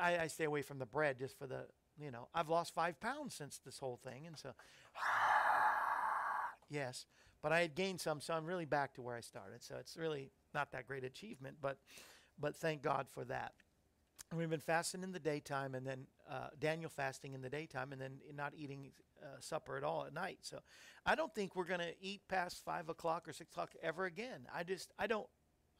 I 0.00 0.26
stay 0.26 0.44
away 0.44 0.62
from 0.62 0.78
the 0.78 0.86
bread 0.86 1.18
just 1.18 1.38
for 1.38 1.46
the. 1.46 1.66
You 2.02 2.10
know, 2.10 2.28
I've 2.34 2.48
lost 2.48 2.74
five 2.74 2.98
pounds 2.98 3.34
since 3.34 3.60
this 3.64 3.78
whole 3.78 4.00
thing, 4.02 4.26
and 4.26 4.36
so 4.38 4.52
yes, 6.70 7.06
but 7.42 7.52
I 7.52 7.60
had 7.60 7.74
gained 7.74 8.00
some, 8.00 8.20
so 8.20 8.34
I'm 8.34 8.46
really 8.46 8.64
back 8.64 8.94
to 8.94 9.02
where 9.02 9.16
I 9.16 9.20
started. 9.20 9.62
So 9.62 9.76
it's 9.78 9.96
really 9.96 10.30
not 10.54 10.72
that 10.72 10.86
great 10.86 11.04
achievement, 11.04 11.58
but 11.60 11.78
but 12.38 12.56
thank 12.56 12.82
God 12.82 13.06
for 13.08 13.24
that. 13.26 13.52
We've 14.36 14.50
been 14.50 14.60
fasting 14.60 15.02
in 15.02 15.10
the 15.10 15.18
daytime, 15.18 15.74
and 15.74 15.84
then 15.84 16.06
uh, 16.30 16.48
Daniel 16.60 16.88
fasting 16.88 17.34
in 17.34 17.42
the 17.42 17.50
daytime, 17.50 17.92
and 17.92 18.00
then 18.00 18.20
not 18.34 18.52
eating 18.56 18.92
uh, 19.22 19.26
supper 19.40 19.76
at 19.76 19.82
all 19.82 20.04
at 20.06 20.14
night. 20.14 20.38
So 20.42 20.60
I 21.04 21.14
don't 21.14 21.34
think 21.34 21.56
we're 21.56 21.64
going 21.64 21.80
to 21.80 21.94
eat 22.00 22.22
past 22.28 22.64
five 22.64 22.88
o'clock 22.88 23.26
or 23.28 23.32
six 23.32 23.50
o'clock 23.50 23.72
ever 23.82 24.04
again. 24.04 24.46
I 24.54 24.62
just 24.62 24.92
I 24.98 25.06
don't. 25.06 25.26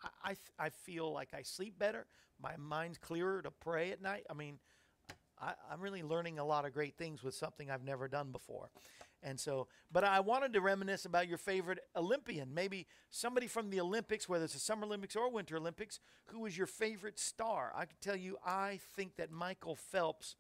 I 0.03 0.33
I, 0.33 0.37
I 0.59 0.69
feel 0.71 1.13
like 1.13 1.29
I 1.33 1.43
sleep 1.43 1.79
better. 1.79 2.07
My 2.43 2.57
mind's 2.57 2.99
clearer 2.99 3.41
to 3.43 3.51
pray 3.51 3.93
at 3.93 4.03
night. 4.03 4.27
I 4.29 4.35
mean, 4.35 4.59
I, 5.41 5.53
I'm 5.71 5.81
really 5.81 6.03
learning 6.03 6.39
a 6.39 6.45
lot 6.45 6.65
of 6.65 6.73
great 6.73 6.97
things 6.97 7.23
with 7.23 7.35
something 7.35 7.71
I've 7.71 7.85
never 7.85 8.09
done 8.09 8.33
before. 8.33 8.71
And 9.23 9.39
so, 9.39 9.69
but 9.93 10.03
I 10.03 10.21
wanted 10.21 10.55
to 10.55 10.61
reminisce 10.61 11.05
about 11.05 11.29
your 11.29 11.37
favorite 11.37 11.81
Olympian, 11.95 12.55
maybe 12.55 12.87
somebody 13.11 13.47
from 13.47 13.71
the 13.71 13.81
Olympics, 13.81 14.29
whether 14.29 14.45
it's 14.45 14.55
the 14.55 14.61
Summer 14.61 14.87
Olympics 14.87 15.15
or 15.15 15.31
Winter 15.31 15.57
Olympics, 15.57 16.01
who 16.27 16.41
was 16.41 16.57
your 16.57 16.67
favorite 16.67 17.19
star. 17.19 17.73
I 17.77 17.85
can 17.85 17.97
tell 18.01 18.17
you, 18.17 18.39
I 18.45 18.81
think 18.97 19.17
that 19.17 19.31
Michael 19.31 19.77
Phelps 19.77 20.37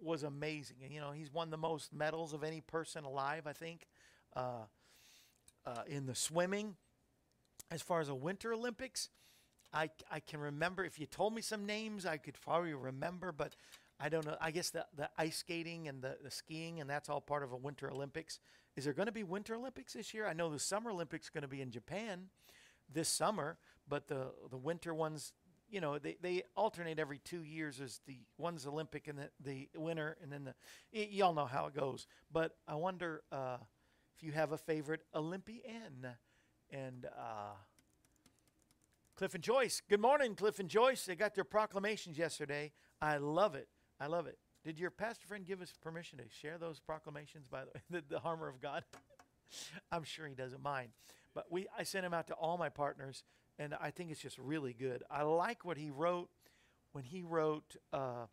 was 0.00 0.22
amazing. 0.22 0.76
And, 0.84 0.92
you 0.92 1.00
know, 1.00 1.10
he's 1.10 1.32
won 1.32 1.50
the 1.50 1.56
most 1.56 1.92
medals 1.92 2.32
of 2.32 2.44
any 2.44 2.60
person 2.60 3.04
alive, 3.04 3.46
I 3.46 3.52
think, 3.52 3.86
uh, 4.36 4.66
uh, 5.66 5.82
in 5.86 6.06
the 6.06 6.14
swimming. 6.14 6.76
As 7.70 7.82
far 7.82 8.00
as 8.00 8.08
the 8.08 8.14
Winter 8.14 8.52
Olympics, 8.52 9.08
I, 9.72 9.90
I 10.10 10.20
can 10.20 10.40
remember, 10.40 10.84
if 10.84 11.00
you 11.00 11.06
told 11.06 11.34
me 11.34 11.40
some 11.40 11.64
names, 11.64 12.04
I 12.04 12.18
could 12.18 12.38
probably 12.40 12.74
remember, 12.74 13.32
but 13.32 13.56
I 14.02 14.08
don't 14.08 14.26
know. 14.26 14.36
I 14.40 14.50
guess 14.50 14.70
the, 14.70 14.84
the 14.96 15.08
ice 15.16 15.36
skating 15.36 15.86
and 15.86 16.02
the, 16.02 16.16
the 16.24 16.30
skiing, 16.30 16.80
and 16.80 16.90
that's 16.90 17.08
all 17.08 17.20
part 17.20 17.44
of 17.44 17.52
a 17.52 17.56
Winter 17.56 17.88
Olympics. 17.88 18.40
Is 18.74 18.84
there 18.84 18.92
going 18.92 19.06
to 19.06 19.12
be 19.12 19.22
Winter 19.22 19.54
Olympics 19.54 19.92
this 19.92 20.12
year? 20.12 20.26
I 20.26 20.32
know 20.32 20.50
the 20.50 20.58
Summer 20.58 20.90
Olympics 20.90 21.28
are 21.28 21.30
going 21.32 21.42
to 21.42 21.48
be 21.48 21.62
in 21.62 21.70
Japan 21.70 22.24
this 22.92 23.08
summer, 23.08 23.58
but 23.88 24.08
the, 24.08 24.32
the 24.50 24.56
winter 24.56 24.92
ones, 24.92 25.32
you 25.70 25.80
know, 25.80 26.00
they, 26.00 26.16
they 26.20 26.42
alternate 26.56 26.98
every 26.98 27.18
two 27.18 27.44
years 27.44 27.80
as 27.80 28.00
the 28.08 28.18
one's 28.38 28.66
Olympic 28.66 29.06
and 29.06 29.18
the, 29.18 29.30
the 29.40 29.68
winter, 29.76 30.16
and 30.20 30.32
then 30.32 30.44
the, 30.92 31.06
y'all 31.12 31.32
know 31.32 31.46
how 31.46 31.66
it 31.66 31.74
goes. 31.74 32.08
But 32.32 32.56
I 32.66 32.74
wonder 32.74 33.22
uh, 33.30 33.58
if 34.16 34.24
you 34.24 34.32
have 34.32 34.50
a 34.50 34.58
favorite 34.58 35.02
Olympian. 35.14 36.08
And 36.70 37.06
uh, 37.06 37.54
Cliff 39.14 39.34
and 39.34 39.44
Joyce. 39.44 39.80
Good 39.88 40.00
morning, 40.00 40.34
Cliff 40.34 40.58
and 40.58 40.68
Joyce. 40.68 41.04
They 41.04 41.14
got 41.14 41.36
their 41.36 41.44
proclamations 41.44 42.18
yesterday. 42.18 42.72
I 43.00 43.18
love 43.18 43.54
it. 43.54 43.68
I 44.02 44.06
love 44.06 44.26
it. 44.26 44.36
Did 44.64 44.80
your 44.80 44.90
pastor 44.90 45.28
friend 45.28 45.46
give 45.46 45.62
us 45.62 45.72
permission 45.80 46.18
to 46.18 46.24
share 46.28 46.58
those 46.58 46.80
proclamations? 46.80 47.46
By 47.46 47.62
the 47.62 47.80
the, 48.00 48.04
the 48.08 48.18
armor 48.18 48.48
of 48.48 48.60
God. 48.60 48.82
I'm 49.92 50.02
sure 50.02 50.26
he 50.26 50.34
doesn't 50.34 50.62
mind. 50.62 50.88
But 51.34 51.46
we, 51.50 51.68
I 51.78 51.84
sent 51.84 52.04
him 52.04 52.12
out 52.12 52.26
to 52.26 52.34
all 52.34 52.58
my 52.58 52.68
partners, 52.68 53.22
and 53.60 53.74
I 53.80 53.90
think 53.92 54.10
it's 54.10 54.20
just 54.20 54.38
really 54.38 54.72
good. 54.72 55.04
I 55.08 55.22
like 55.22 55.64
what 55.64 55.76
he 55.78 55.90
wrote 55.90 56.30
when 56.92 57.04
he 57.04 57.22
wrote, 57.22 57.76
uh, 57.92 58.26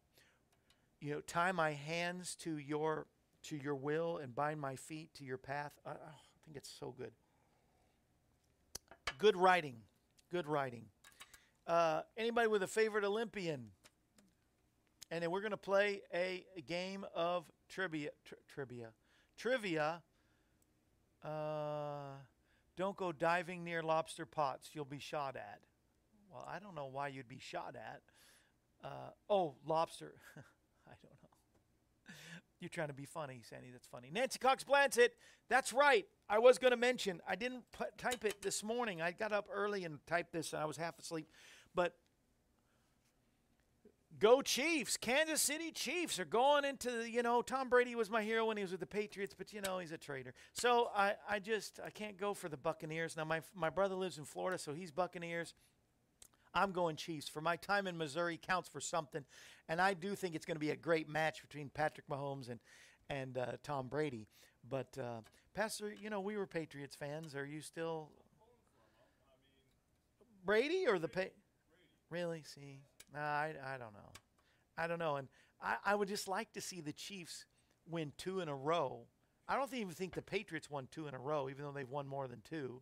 you 0.99 1.11
know, 1.13 1.21
tie 1.21 1.51
my 1.51 1.73
hands 1.73 2.35
to 2.41 2.57
your 2.57 3.05
to 3.43 3.55
your 3.55 3.75
will 3.75 4.17
and 4.17 4.33
bind 4.33 4.59
my 4.59 4.75
feet 4.75 5.13
to 5.15 5.23
your 5.23 5.37
path. 5.37 5.73
I, 5.85 5.91
I 5.91 5.93
think 6.45 6.57
it's 6.57 6.73
so 6.79 6.95
good. 6.97 7.11
Good 9.19 9.37
writing. 9.37 9.75
Good 10.31 10.47
writing. 10.47 10.85
Uh, 11.67 12.01
anybody 12.17 12.47
with 12.47 12.63
a 12.63 12.67
favorite 12.67 13.03
Olympian? 13.03 13.67
And 15.11 15.23
then 15.23 15.31
we're 15.31 15.41
going 15.41 15.51
to 15.51 15.57
play 15.57 16.01
a, 16.13 16.45
game 16.67 17.05
of 17.15 17.45
trivia. 17.67 18.11
Tri- 18.25 18.37
trivia. 18.47 18.89
Trivia. 19.37 20.01
Uh, 21.23 22.17
don't 22.77 22.95
go 22.95 23.11
diving 23.11 23.63
near 23.63 23.81
lobster 23.81 24.25
pots. 24.25 24.69
You'll 24.73 24.85
be 24.85 24.99
shot 24.99 25.35
at. 25.35 25.61
Well, 26.31 26.47
I 26.47 26.59
don't 26.59 26.75
know 26.75 26.89
why 26.91 27.07
you'd 27.07 27.27
be 27.27 27.39
shot 27.39 27.75
at. 27.75 28.01
Uh, 28.83 29.09
oh, 29.29 29.55
lobster. 29.65 30.13
I 30.87 30.93
don't 31.01 31.17
know. 31.23 31.29
You're 32.59 32.69
trying 32.69 32.89
to 32.89 32.93
be 32.93 33.05
funny, 33.05 33.41
Sandy. 33.49 33.69
That's 33.71 33.87
funny. 33.87 34.09
Nancy 34.11 34.37
Cox 34.37 34.63
Blanchett. 34.63 35.09
That's 35.49 35.73
right. 35.73 36.05
I 36.29 36.39
was 36.39 36.57
going 36.57 36.71
to 36.71 36.77
mention. 36.77 37.21
I 37.27 37.35
didn't 37.35 37.63
type 37.97 38.25
it 38.25 38.41
this 38.41 38.63
morning. 38.63 39.01
I 39.01 39.11
got 39.11 39.31
up 39.31 39.47
early 39.51 39.85
and 39.85 39.99
typed 40.05 40.33
this, 40.33 40.53
and 40.53 40.61
I 40.61 40.65
was 40.65 40.77
half 40.77 40.99
asleep. 40.99 41.27
But 41.73 41.95
go 44.19 44.41
Chiefs! 44.41 44.97
Kansas 44.97 45.41
City 45.41 45.71
Chiefs 45.71 46.19
are 46.19 46.25
going 46.25 46.65
into 46.65 46.91
the. 46.91 47.09
You 47.09 47.23
know, 47.23 47.41
Tom 47.41 47.69
Brady 47.69 47.95
was 47.95 48.09
my 48.09 48.23
hero 48.23 48.45
when 48.45 48.57
he 48.57 48.63
was 48.63 48.71
with 48.71 48.79
the 48.79 48.85
Patriots, 48.85 49.33
but 49.37 49.53
you 49.53 49.61
know 49.61 49.79
he's 49.79 49.91
a 49.91 49.97
traitor. 49.97 50.33
So 50.53 50.89
I, 50.95 51.13
I 51.29 51.39
just, 51.39 51.79
I 51.85 51.89
can't 51.89 52.17
go 52.17 52.33
for 52.33 52.49
the 52.49 52.57
Buccaneers 52.57 53.15
now. 53.17 53.25
My 53.25 53.41
my 53.55 53.69
brother 53.69 53.95
lives 53.95 54.17
in 54.17 54.25
Florida, 54.25 54.57
so 54.57 54.73
he's 54.73 54.91
Buccaneers. 54.91 55.53
I'm 56.53 56.71
going 56.71 56.95
Chiefs. 56.95 57.29
For 57.29 57.41
my 57.41 57.55
time 57.55 57.87
in 57.87 57.97
Missouri 57.97 58.39
counts 58.41 58.69
for 58.69 58.81
something, 58.81 59.23
and 59.67 59.79
I 59.79 59.93
do 59.93 60.15
think 60.15 60.35
it's 60.35 60.45
going 60.45 60.55
to 60.55 60.59
be 60.59 60.71
a 60.71 60.75
great 60.75 61.07
match 61.07 61.41
between 61.41 61.69
Patrick 61.69 62.07
Mahomes 62.07 62.49
and 62.49 62.59
and 63.09 63.37
uh, 63.37 63.45
Tom 63.63 63.87
Brady. 63.87 64.27
But 64.67 64.97
uh, 64.97 65.21
Pastor, 65.53 65.93
you 65.99 66.09
know 66.09 66.21
we 66.21 66.37
were 66.37 66.47
Patriots 66.47 66.95
fans. 66.95 67.35
Are 67.35 67.45
you 67.45 67.61
still 67.61 68.09
Brady 70.45 70.85
or 70.87 70.99
the 70.99 71.07
pa- 71.07 71.33
Really? 72.09 72.43
See, 72.43 72.79
I 73.15 73.53
I 73.65 73.77
don't 73.77 73.93
know. 73.93 74.11
I 74.77 74.87
don't 74.87 74.99
know, 74.99 75.17
and 75.17 75.27
I, 75.61 75.75
I 75.85 75.95
would 75.95 76.07
just 76.07 76.27
like 76.27 76.53
to 76.53 76.61
see 76.61 76.81
the 76.81 76.93
Chiefs 76.93 77.45
win 77.89 78.13
two 78.17 78.39
in 78.39 78.47
a 78.47 78.55
row. 78.55 79.07
I 79.47 79.55
don't 79.55 79.73
even 79.73 79.93
think 79.93 80.13
the 80.13 80.21
Patriots 80.21 80.69
won 80.69 80.87
two 80.91 81.07
in 81.07 81.13
a 81.13 81.19
row, 81.19 81.49
even 81.49 81.65
though 81.65 81.71
they've 81.71 81.89
won 81.89 82.07
more 82.07 82.27
than 82.27 82.41
two. 82.47 82.81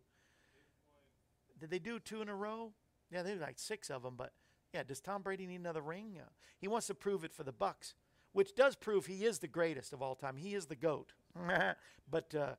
Did 1.58 1.70
they 1.70 1.78
do 1.78 1.98
two 1.98 2.22
in 2.22 2.28
a 2.28 2.34
row? 2.34 2.72
Yeah, 3.10 3.22
they 3.22 3.30
did 3.30 3.40
like 3.40 3.58
six 3.58 3.90
of 3.90 4.02
them. 4.02 4.14
But 4.16 4.32
yeah, 4.74 4.82
does 4.82 5.00
Tom 5.00 5.22
Brady 5.22 5.46
need 5.46 5.60
another 5.60 5.80
ring? 5.80 6.12
Yeah. 6.14 6.28
He 6.60 6.68
wants 6.68 6.86
to 6.88 6.94
prove 6.94 7.24
it 7.24 7.32
for 7.32 7.42
the 7.42 7.52
Bucks, 7.52 7.94
which 8.32 8.54
does 8.54 8.76
prove 8.76 9.06
he 9.06 9.24
is 9.24 9.38
the 9.38 9.48
greatest 9.48 9.92
of 9.92 10.02
all 10.02 10.14
time. 10.14 10.36
He 10.36 10.54
is 10.54 10.66
the 10.66 10.76
goat. 10.76 11.14
but 12.10 12.34
uh, 12.34 12.54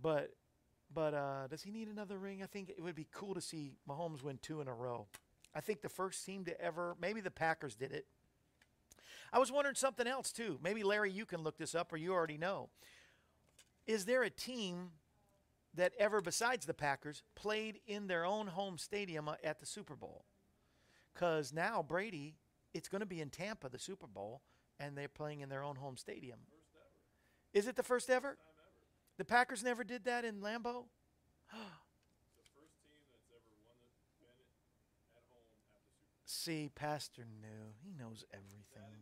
but 0.00 0.34
but 0.94 1.14
uh, 1.14 1.46
does 1.48 1.62
he 1.62 1.70
need 1.70 1.88
another 1.88 2.18
ring? 2.18 2.42
I 2.42 2.46
think 2.46 2.70
it 2.70 2.82
would 2.82 2.94
be 2.94 3.08
cool 3.12 3.34
to 3.34 3.40
see 3.40 3.72
Mahomes 3.88 4.22
win 4.22 4.38
two 4.40 4.60
in 4.60 4.68
a 4.68 4.74
row. 4.74 5.06
I 5.54 5.60
think 5.60 5.80
the 5.80 5.88
first 5.88 6.24
team 6.24 6.44
to 6.44 6.60
ever, 6.60 6.96
maybe 7.00 7.20
the 7.20 7.30
Packers 7.30 7.74
did 7.74 7.92
it. 7.92 8.06
I 9.32 9.38
was 9.38 9.52
wondering 9.52 9.74
something 9.74 10.06
else 10.06 10.32
too. 10.32 10.58
Maybe 10.62 10.82
Larry, 10.82 11.10
you 11.10 11.26
can 11.26 11.42
look 11.42 11.58
this 11.58 11.74
up, 11.74 11.92
or 11.92 11.96
you 11.96 12.12
already 12.12 12.38
know. 12.38 12.70
Is 13.86 14.04
there 14.04 14.22
a 14.22 14.30
team 14.30 14.90
that 15.74 15.92
ever, 15.98 16.20
besides 16.20 16.66
the 16.66 16.74
Packers, 16.74 17.22
played 17.34 17.80
in 17.86 18.06
their 18.06 18.24
own 18.24 18.48
home 18.48 18.78
stadium 18.78 19.28
uh, 19.28 19.34
at 19.44 19.60
the 19.60 19.66
Super 19.66 19.96
Bowl? 19.96 20.24
Because 21.12 21.52
now 21.52 21.82
Brady, 21.82 22.36
it's 22.74 22.88
going 22.88 23.00
to 23.00 23.06
be 23.06 23.20
in 23.20 23.30
Tampa, 23.30 23.68
the 23.68 23.78
Super 23.78 24.06
Bowl, 24.06 24.42
and 24.78 24.96
they're 24.96 25.08
playing 25.08 25.40
in 25.40 25.48
their 25.48 25.62
own 25.62 25.76
home 25.76 25.96
stadium. 25.96 26.38
Is 27.52 27.66
it 27.66 27.76
the 27.76 27.82
first 27.82 28.10
ever? 28.10 28.36
The 29.16 29.24
Packers 29.24 29.64
never 29.64 29.84
did 29.84 30.04
that 30.04 30.24
in 30.24 30.40
Lambeau? 30.40 30.84
See, 36.30 36.68
Pastor 36.74 37.22
knew. 37.40 37.72
He 37.82 37.94
knows 37.98 38.26
everything. 38.34 38.98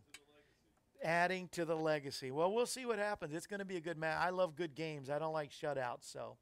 Adding 1.02 1.48
to 1.52 1.64
the 1.64 1.74
legacy. 1.74 2.30
Well, 2.30 2.52
we'll 2.52 2.66
see 2.66 2.86
what 2.86 3.00
happens. 3.00 3.34
It's 3.34 3.48
going 3.48 3.58
to 3.58 3.66
be 3.66 3.76
a 3.76 3.80
good 3.80 3.98
match. 3.98 4.16
I 4.20 4.30
love 4.30 4.54
good 4.54 4.76
games. 4.76 5.10
I 5.10 5.18
don't 5.18 5.32
like 5.32 5.50
shutouts. 5.50 6.04
So, 6.04 6.36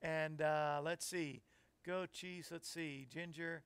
and 0.00 0.40
uh, 0.40 0.80
let's 0.82 1.04
see. 1.04 1.42
Go 1.84 2.06
Chiefs. 2.06 2.50
Let's 2.50 2.66
see. 2.66 3.06
Ginger. 3.12 3.62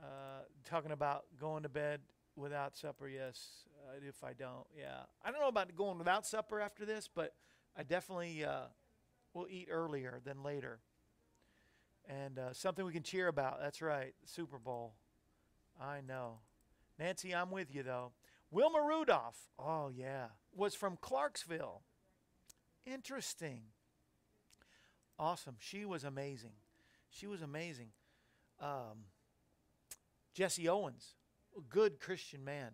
Uh, 0.00 0.44
talking 0.64 0.92
about 0.92 1.24
going 1.40 1.64
to 1.64 1.68
bed 1.68 2.00
without 2.36 2.76
supper. 2.76 3.08
Yes, 3.08 3.64
uh, 3.88 3.98
if 4.06 4.22
I 4.22 4.34
don't. 4.34 4.66
Yeah, 4.78 5.00
I 5.24 5.32
don't 5.32 5.40
know 5.40 5.48
about 5.48 5.74
going 5.74 5.98
without 5.98 6.24
supper 6.24 6.60
after 6.60 6.86
this, 6.86 7.10
but 7.12 7.34
I 7.76 7.82
definitely 7.82 8.44
uh, 8.44 8.66
will 9.34 9.48
eat 9.50 9.66
earlier 9.68 10.20
than 10.24 10.44
later. 10.44 10.78
And 12.08 12.38
uh, 12.38 12.52
something 12.52 12.84
we 12.84 12.92
can 12.92 13.02
cheer 13.02 13.26
about. 13.26 13.58
That's 13.60 13.82
right. 13.82 14.14
Super 14.24 14.56
Bowl. 14.56 14.94
I 15.80 16.00
know. 16.06 16.40
Nancy, 16.98 17.34
I'm 17.34 17.50
with 17.50 17.74
you, 17.74 17.82
though. 17.82 18.12
Wilma 18.50 18.82
Rudolph. 18.86 19.48
Oh, 19.58 19.90
yeah. 19.94 20.26
Was 20.54 20.74
from 20.74 20.98
Clarksville. 21.00 21.82
Interesting. 22.84 23.62
Awesome. 25.18 25.56
She 25.58 25.84
was 25.84 26.04
amazing. 26.04 26.52
She 27.08 27.26
was 27.26 27.42
amazing. 27.42 27.88
Um, 28.60 29.06
Jesse 30.34 30.68
Owens, 30.68 31.14
a 31.56 31.60
good 31.60 32.00
Christian 32.00 32.44
man. 32.44 32.72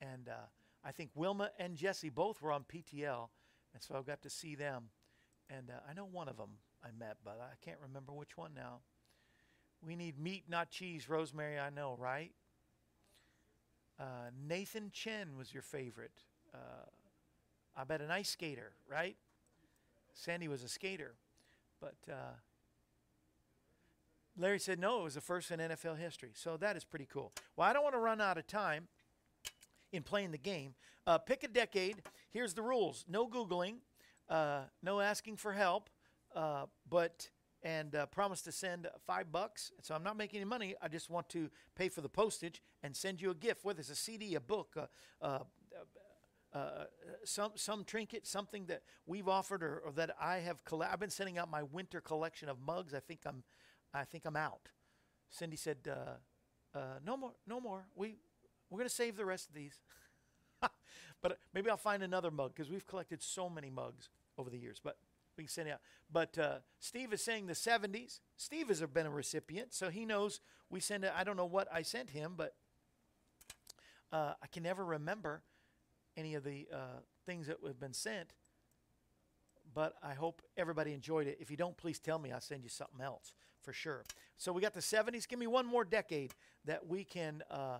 And 0.00 0.28
uh, 0.28 0.46
I 0.84 0.92
think 0.92 1.10
Wilma 1.14 1.50
and 1.58 1.76
Jesse 1.76 2.10
both 2.10 2.40
were 2.40 2.52
on 2.52 2.64
PTL. 2.64 3.28
And 3.74 3.82
so 3.82 3.96
I 3.96 4.02
got 4.02 4.22
to 4.22 4.30
see 4.30 4.54
them. 4.54 4.84
And 5.50 5.70
uh, 5.70 5.80
I 5.88 5.94
know 5.94 6.04
one 6.04 6.28
of 6.28 6.36
them 6.36 6.58
I 6.84 6.88
met, 6.96 7.16
but 7.24 7.40
I 7.40 7.54
can't 7.64 7.78
remember 7.82 8.12
which 8.12 8.36
one 8.36 8.52
now. 8.54 8.80
We 9.86 9.96
need 9.96 10.18
meat, 10.18 10.44
not 10.48 10.70
cheese. 10.70 11.08
Rosemary, 11.08 11.58
I 11.58 11.70
know, 11.70 11.96
right? 11.98 12.32
Uh, 13.98 14.30
Nathan 14.48 14.90
Chen 14.92 15.36
was 15.36 15.52
your 15.52 15.62
favorite. 15.62 16.22
Uh, 16.54 16.86
I 17.76 17.84
bet 17.84 18.00
an 18.00 18.10
ice 18.10 18.30
skater, 18.30 18.72
right? 18.90 19.16
Sandy 20.14 20.48
was 20.48 20.62
a 20.62 20.68
skater. 20.68 21.14
But 21.80 21.96
uh, 22.10 22.34
Larry 24.36 24.58
said 24.58 24.78
no, 24.78 25.00
it 25.00 25.04
was 25.04 25.14
the 25.14 25.20
first 25.20 25.50
in 25.50 25.60
NFL 25.60 25.98
history. 25.98 26.30
So 26.34 26.56
that 26.56 26.76
is 26.76 26.84
pretty 26.84 27.06
cool. 27.10 27.32
Well, 27.56 27.68
I 27.68 27.72
don't 27.72 27.82
want 27.82 27.94
to 27.94 28.00
run 28.00 28.20
out 28.20 28.38
of 28.38 28.46
time 28.46 28.88
in 29.92 30.02
playing 30.02 30.32
the 30.32 30.38
game. 30.38 30.74
Uh, 31.06 31.18
pick 31.18 31.42
a 31.44 31.48
decade. 31.48 32.02
Here's 32.30 32.54
the 32.54 32.62
rules 32.62 33.04
no 33.08 33.26
Googling, 33.26 33.76
uh, 34.28 34.62
no 34.82 35.00
asking 35.00 35.36
for 35.36 35.52
help, 35.52 35.88
uh, 36.34 36.66
but 36.88 37.30
and 37.68 37.94
uh, 37.94 38.06
promise 38.06 38.40
to 38.40 38.50
send 38.50 38.88
five 39.06 39.30
bucks. 39.30 39.72
So 39.82 39.94
I'm 39.94 40.02
not 40.02 40.16
making 40.16 40.40
any 40.40 40.48
money. 40.48 40.74
I 40.80 40.88
just 40.88 41.10
want 41.10 41.28
to 41.30 41.50
pay 41.76 41.90
for 41.90 42.00
the 42.00 42.08
postage 42.08 42.62
and 42.82 42.96
send 42.96 43.20
you 43.20 43.30
a 43.30 43.34
gift, 43.34 43.62
whether 43.62 43.80
it's 43.80 43.90
a 43.90 43.94
CD, 43.94 44.34
a 44.36 44.40
book, 44.40 44.74
uh, 44.74 44.86
uh, 45.20 45.38
uh, 46.54 46.84
some 47.24 47.52
some 47.56 47.84
trinket, 47.84 48.26
something 48.26 48.64
that 48.66 48.82
we've 49.04 49.28
offered 49.28 49.62
or, 49.62 49.82
or 49.84 49.92
that 49.92 50.16
I 50.18 50.38
have. 50.38 50.64
Coll- 50.64 50.82
I've 50.82 50.98
been 50.98 51.10
sending 51.10 51.36
out 51.36 51.50
my 51.50 51.62
winter 51.62 52.00
collection 52.00 52.48
of 52.48 52.58
mugs. 52.58 52.94
I 52.94 53.00
think 53.00 53.20
I'm, 53.26 53.44
I 53.92 54.04
think 54.04 54.24
I'm 54.24 54.36
out. 54.36 54.70
Cindy 55.28 55.56
said, 55.56 55.76
uh, 55.86 56.78
uh, 56.78 57.00
"No 57.04 57.18
more, 57.18 57.32
no 57.46 57.60
more. 57.60 57.84
We 57.94 58.16
we're 58.70 58.78
gonna 58.78 58.88
save 58.88 59.16
the 59.16 59.26
rest 59.26 59.50
of 59.50 59.54
these." 59.54 59.78
but 61.22 61.38
maybe 61.52 61.68
I'll 61.68 61.76
find 61.76 62.02
another 62.02 62.30
mug 62.30 62.54
because 62.54 62.70
we've 62.70 62.86
collected 62.86 63.22
so 63.22 63.50
many 63.50 63.68
mugs 63.68 64.08
over 64.38 64.48
the 64.48 64.58
years. 64.58 64.80
But 64.82 64.96
we 65.38 65.44
can 65.44 65.50
send 65.50 65.68
out. 65.68 65.78
But 66.12 66.36
uh, 66.36 66.56
Steve 66.80 67.12
is 67.12 67.22
saying 67.22 67.46
the 67.46 67.54
70s. 67.54 68.20
Steve 68.36 68.68
has 68.68 68.82
been 68.82 69.06
a 69.06 69.10
recipient, 69.10 69.72
so 69.72 69.88
he 69.88 70.04
knows 70.04 70.40
we 70.68 70.80
send 70.80 71.04
it. 71.04 71.12
I 71.16 71.24
don't 71.24 71.36
know 71.36 71.46
what 71.46 71.68
I 71.72 71.82
sent 71.82 72.10
him, 72.10 72.34
but 72.36 72.54
uh, 74.12 74.34
I 74.42 74.46
can 74.48 74.62
never 74.62 74.84
remember 74.84 75.42
any 76.16 76.34
of 76.34 76.44
the 76.44 76.66
uh, 76.72 77.00
things 77.24 77.46
that 77.46 77.58
have 77.64 77.80
been 77.80 77.94
sent. 77.94 78.34
But 79.74 79.94
I 80.02 80.14
hope 80.14 80.42
everybody 80.56 80.92
enjoyed 80.92 81.26
it. 81.26 81.38
If 81.40 81.50
you 81.50 81.56
don't, 81.56 81.76
please 81.76 81.98
tell 81.98 82.18
me. 82.18 82.32
I'll 82.32 82.40
send 82.40 82.64
you 82.64 82.70
something 82.70 83.00
else 83.00 83.34
for 83.62 83.72
sure. 83.72 84.04
So 84.38 84.52
we 84.52 84.62
got 84.62 84.74
the 84.74 84.80
70s. 84.80 85.28
Give 85.28 85.38
me 85.38 85.46
one 85.46 85.66
more 85.66 85.84
decade 85.84 86.34
that 86.64 86.86
we 86.86 87.04
can 87.04 87.42
uh, 87.50 87.78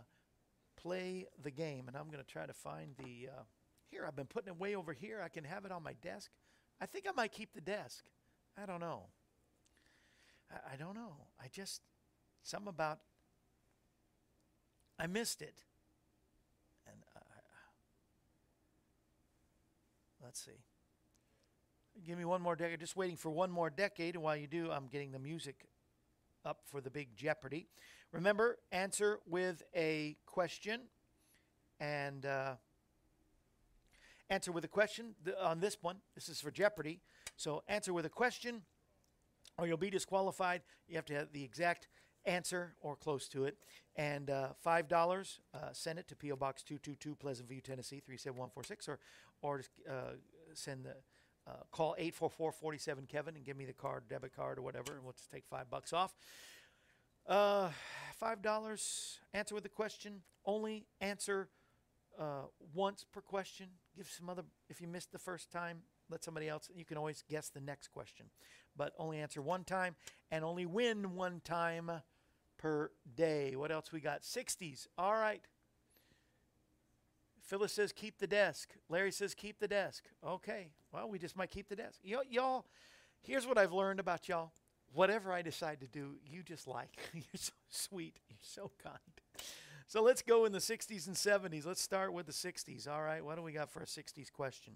play 0.77 1.27
the 1.43 1.51
game. 1.51 1.89
And 1.89 1.97
I'm 1.97 2.07
going 2.07 2.23
to 2.23 2.31
try 2.31 2.47
to 2.47 2.53
find 2.53 2.95
the. 2.99 3.31
Uh, 3.37 3.43
here, 3.91 4.05
I've 4.07 4.17
been 4.17 4.27
putting 4.27 4.53
it 4.53 4.61
way 4.61 4.75
over 4.75 4.93
here. 4.93 5.23
I 5.25 5.29
can 5.29 5.45
have 5.45 5.65
it 5.65 5.73
on 5.73 5.83
my 5.83 5.95
desk. 5.95 6.31
I 6.81 6.87
think 6.87 7.07
I 7.09 7.13
might 7.13 7.33
keep 7.33 7.53
the 7.53 7.61
desk. 7.61 8.05
I 8.61 8.67
don't 8.67 8.81
know. 8.81 9.05
I, 10.51 10.75
I 10.75 10.77
don't 10.77 10.95
know. 10.95 11.15
I 11.41 11.49
just. 11.53 11.83
Something 12.43 12.69
about. 12.69 13.01
I 14.99 15.07
missed 15.07 15.43
it. 15.43 15.55
And 16.87 16.97
I, 17.15 17.21
let's 20.25 20.45
see. 20.45 20.53
Give 22.07 22.17
me 22.17 22.25
one 22.25 22.41
more 22.41 22.57
decade. 22.57 22.81
Just 22.81 22.97
waiting 22.97 23.17
for 23.17 23.31
one 23.31 23.51
more 23.51 23.71
decade. 23.71 24.15
And 24.15 24.23
while 24.23 24.37
you 24.37 24.47
do, 24.47 24.71
I'm 24.71 24.87
getting 24.87 25.13
the 25.13 25.19
music 25.19 25.67
up 26.45 26.61
for 26.65 26.81
the 26.81 26.91
big 26.91 27.17
Jeopardy. 27.17 27.67
Remember, 28.13 28.59
answer 28.73 29.19
with 29.27 29.63
a 29.77 30.17
question 30.25 30.83
and 31.81 32.25
uh, 32.25 32.55
answer 34.31 34.53
with 34.53 34.65
a 34.65 34.69
question 34.69 35.15
th- 35.25 35.37
on 35.41 35.61
this 35.61 35.77
one. 35.81 35.97
This 36.15 36.29
is 36.29 36.41
for 36.41 36.51
Jeopardy. 36.51 37.01
So 37.37 37.63
answer 37.69 37.93
with 37.93 38.07
a 38.07 38.11
question 38.11 38.63
or 39.59 39.67
you'll 39.67 39.77
be 39.77 39.91
disqualified. 39.91 40.63
You 40.87 40.97
have 40.97 41.05
to 41.07 41.15
have 41.15 41.33
the 41.33 41.43
exact 41.43 41.89
answer 42.25 42.75
or 42.81 42.97
close 42.97 43.29
to 43.29 43.45
it. 43.45 43.57
And 43.97 44.31
uh, 44.31 44.51
$5, 44.65 45.39
uh, 45.55 45.59
send 45.73 45.99
it 45.99 46.09
to 46.09 46.17
P.O. 46.17 46.37
Box 46.37 46.63
222, 46.63 47.17
Pleasant 47.17 47.49
View, 47.49 47.61
Tennessee, 47.61 48.01
37146, 48.05 48.89
or, 48.89 48.99
or 49.43 49.63
uh, 49.89 49.93
send 50.55 50.85
the, 50.85 50.95
uh, 51.47 51.65
call 51.73 51.97
844-47-KEVIN 52.01 53.29
and 53.29 53.45
give 53.45 53.57
me 53.57 53.65
the 53.65 53.73
card, 53.73 54.05
debit 54.09 54.35
card, 54.35 54.59
or 54.59 54.63
whatever, 54.63 54.95
and 54.95 55.03
we'll 55.03 55.15
just 55.15 55.31
take 55.31 55.45
five 55.47 55.69
bucks 55.69 55.93
off. 55.93 56.15
Uh, 57.27 57.71
$5, 58.23 59.19
answer 59.35 59.55
with 59.55 59.65
a 59.65 59.71
question. 59.71 60.23
Only 60.45 60.87
answer 61.01 61.49
uh, 62.19 62.47
once 62.75 63.05
per 63.11 63.21
question. 63.21 63.69
Give 63.97 64.09
some 64.09 64.29
other, 64.29 64.43
if 64.69 64.81
you 64.81 64.89
missed 64.89 65.13
the 65.13 65.19
first 65.19 65.51
time, 65.51 65.83
let 66.11 66.25
somebody 66.25 66.49
else, 66.49 66.71
you 66.75 66.85
can 66.85 66.97
always 66.97 67.23
guess 67.29 67.49
the 67.49 67.61
next 67.61 67.89
question. 67.89 68.27
But 68.77 68.93
only 68.99 69.19
answer 69.19 69.43
one 69.43 69.65
time 69.65 69.97
and 70.31 70.45
only 70.45 70.67
win 70.67 71.15
one 71.15 71.41
time 71.45 71.91
per 72.57 72.91
day. 73.15 73.57
What 73.57 73.71
else 73.71 73.93
we 73.93 74.01
got? 74.01 74.23
60s. 74.23 74.87
All 74.97 75.15
right. 75.15 75.43
Phyllis 77.43 77.73
says 77.73 77.93
keep 77.93 78.19
the 78.19 78.27
desk. 78.27 78.75
Larry 78.89 79.13
says 79.13 79.35
keep 79.35 79.59
the 79.59 79.69
desk. 79.69 80.05
Okay. 80.27 80.69
Well, 80.93 81.09
we 81.09 81.19
just 81.19 81.37
might 81.37 81.51
keep 81.51 81.69
the 81.69 81.77
desk. 81.77 82.01
Y- 82.05 82.17
y'all, 82.31 82.67
here's 83.23 83.47
what 83.47 83.57
I've 83.59 83.73
learned 83.73 84.01
about 84.01 84.29
y'all. 84.29 84.53
Whatever 84.93 85.33
I 85.33 85.43
decide 85.43 85.81
to 85.81 85.87
do, 85.87 86.17
you 86.27 86.43
just 86.43 86.67
like. 86.67 86.99
You're 87.15 87.23
so 87.35 87.53
sweet. 87.69 88.19
You're 88.29 88.39
so 88.43 88.71
kind. 88.83 89.18
So 89.89 90.03
let's 90.03 90.21
go 90.21 90.45
in 90.45 90.53
the 90.53 90.59
60s 90.59 91.07
and 91.07 91.17
70s. 91.17 91.65
Let's 91.65 91.81
start 91.81 92.13
with 92.13 92.27
the 92.27 92.33
60s. 92.33 92.87
All 92.87 93.03
right. 93.03 93.25
What 93.25 93.37
do 93.37 93.43
we 93.43 93.53
got 93.53 93.71
for 93.71 93.81
a 93.81 93.87
60s 93.87 94.31
question? 94.31 94.75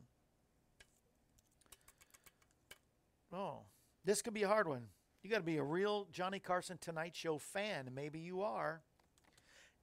Oh, 3.30 3.58
this 4.06 4.22
could 4.22 4.32
be 4.32 4.44
a 4.44 4.48
hard 4.48 4.66
one. 4.66 4.86
You 5.22 5.28
got 5.28 5.36
to 5.36 5.42
be 5.42 5.58
a 5.58 5.62
real 5.62 6.08
Johnny 6.12 6.38
Carson 6.38 6.78
Tonight 6.78 7.14
Show 7.14 7.36
fan. 7.36 7.90
Maybe 7.94 8.20
you 8.20 8.40
are. 8.40 8.80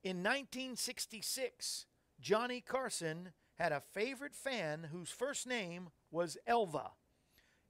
In 0.03 0.23
1966, 0.23 1.86
Johnny 2.19 2.59
Carson 2.59 3.30
had 3.59 3.71
a 3.71 3.84
favorite 3.93 4.34
fan 4.34 4.88
whose 4.91 5.11
first 5.11 5.45
name 5.45 5.89
was 6.09 6.39
Elva. 6.47 6.91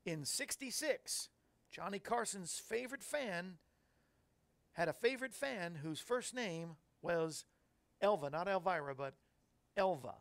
In 0.06 0.24
66, 0.24 1.28
Johnny 1.70 1.98
Carson's 1.98 2.58
favorite 2.58 3.02
fan 3.02 3.58
had 4.72 4.88
a 4.88 4.94
favorite 4.94 5.34
fan 5.34 5.80
whose 5.82 6.00
first 6.00 6.34
name 6.34 6.76
was 7.02 7.44
Elva, 8.00 8.30
not 8.30 8.48
Elvira, 8.48 8.94
but 8.94 9.14
Elva. 9.76 10.14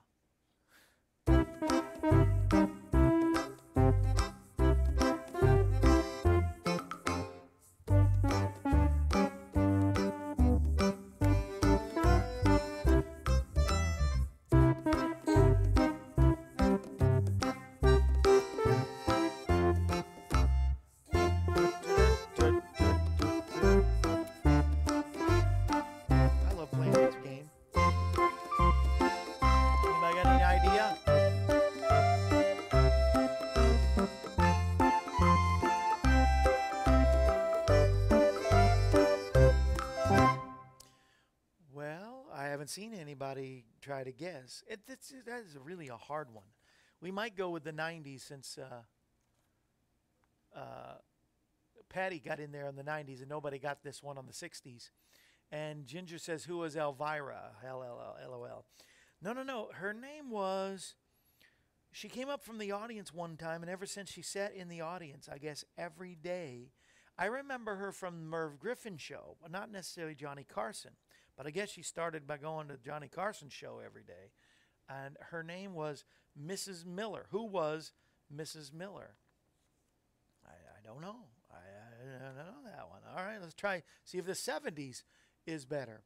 Haven't 42.69 42.91
seen 42.91 42.99
anybody 42.99 43.65
try 43.81 44.03
to 44.03 44.11
guess. 44.11 44.63
It, 44.67 44.81
that's, 44.87 45.13
that 45.25 45.43
is 45.47 45.57
really 45.63 45.87
a 45.87 45.97
hard 45.97 46.33
one. 46.33 46.45
We 47.01 47.11
might 47.11 47.35
go 47.35 47.49
with 47.49 47.63
the 47.63 47.71
90s 47.71 48.21
since 48.21 48.57
uh, 48.57 48.81
uh, 50.55 50.95
Patty 51.89 52.19
got 52.19 52.39
in 52.39 52.51
there 52.51 52.67
in 52.67 52.75
the 52.75 52.83
90s 52.83 53.21
and 53.21 53.29
nobody 53.29 53.57
got 53.57 53.83
this 53.83 54.03
one 54.03 54.17
on 54.17 54.25
the 54.25 54.33
60s. 54.33 54.89
And 55.51 55.87
Ginger 55.87 56.19
says, 56.19 56.43
Who 56.43 56.57
was 56.57 56.75
Elvira? 56.75 57.51
L 57.65 57.83
L 57.83 57.99
L 57.99 58.17
L 58.23 58.33
O 58.33 58.43
L. 58.43 58.65
No, 59.21 59.33
no, 59.33 59.41
no. 59.41 59.69
Her 59.73 59.93
name 59.93 60.29
was. 60.29 60.95
She 61.91 62.07
came 62.07 62.29
up 62.29 62.43
from 62.43 62.59
the 62.59 62.71
audience 62.71 63.11
one 63.11 63.35
time, 63.35 63.63
and 63.63 63.71
ever 63.71 63.87
since 63.87 64.11
she 64.11 64.21
sat 64.21 64.53
in 64.53 64.69
the 64.69 64.81
audience, 64.81 65.27
I 65.27 65.39
guess 65.39 65.65
every 65.75 66.13
day, 66.13 66.69
I 67.17 67.25
remember 67.25 67.77
her 67.77 67.91
from 67.91 68.19
the 68.19 68.25
Merv 68.27 68.59
Griffin 68.59 68.97
show, 68.97 69.37
not 69.49 69.71
necessarily 69.71 70.13
Johnny 70.13 70.45
Carson. 70.47 70.91
But 71.39 71.47
I 71.47 71.51
guess 71.51 71.69
she 71.69 71.83
started 71.83 72.27
by 72.27 72.35
going 72.35 72.67
to 72.67 72.75
Johnny 72.75 73.07
Carson's 73.07 73.53
show 73.53 73.79
every 73.83 74.03
day. 74.03 74.33
and 74.89 75.15
her 75.31 75.41
name 75.41 75.73
was 75.73 76.03
Mrs. 76.37 76.85
Miller. 76.85 77.27
Who 77.31 77.45
was 77.45 77.93
Mrs. 78.35 78.73
Miller? 78.73 79.15
I, 80.45 80.49
I 80.49 80.85
don't 80.85 80.99
know. 80.99 81.15
I, 81.49 81.55
I 81.55 82.25
don't 82.25 82.35
know 82.35 82.69
that 82.69 82.89
one. 82.89 82.99
All 83.15 83.23
right, 83.23 83.37
let's 83.39 83.53
try 83.53 83.83
see 84.03 84.17
if 84.17 84.25
the 84.25 84.33
70s 84.33 85.03
is 85.45 85.63
better. 85.63 86.01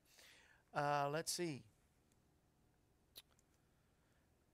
Uh, 0.71 1.09
let's 1.11 1.33
see. 1.33 1.63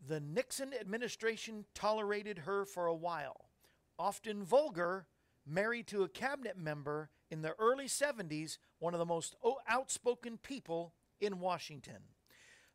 The 0.07 0.21
Nixon 0.21 0.71
administration 0.79 1.65
tolerated 1.75 2.39
her 2.39 2.63
for 2.63 2.85
a 2.85 2.95
while. 2.95 3.49
Often 3.97 4.45
vulgar, 4.45 5.07
married 5.45 5.87
to 5.87 6.03
a 6.03 6.07
cabinet 6.07 6.57
member 6.57 7.09
in 7.29 7.41
the 7.41 7.53
early 7.59 7.85
70s, 7.85 8.57
one 8.79 8.93
of 8.93 8.99
the 8.99 9.05
most 9.05 9.35
outspoken 9.67 10.37
people 10.37 10.93
in 11.19 11.39
Washington. 11.39 12.03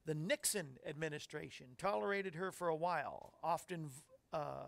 The 0.06 0.14
Nixon 0.14 0.78
administration 0.86 1.68
tolerated 1.78 2.34
her 2.34 2.52
for 2.52 2.68
a 2.68 2.76
while, 2.76 3.34
often 3.42 3.90
uh, 4.32 4.66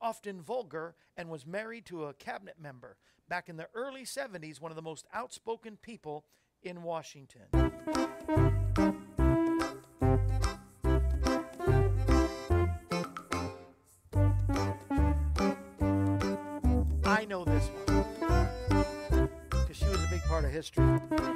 often 0.00 0.42
vulgar, 0.42 0.96
and 1.16 1.30
was 1.30 1.46
married 1.46 1.86
to 1.86 2.06
a 2.06 2.14
cabinet 2.14 2.56
member. 2.60 2.96
Back 3.28 3.48
in 3.48 3.56
the 3.56 3.68
early 3.74 4.02
70s, 4.02 4.60
one 4.60 4.72
of 4.72 4.76
the 4.76 4.82
most 4.82 5.06
outspoken 5.14 5.76
people 5.76 6.24
in 6.62 6.82
Washington. 6.82 7.42
History. 20.52 21.31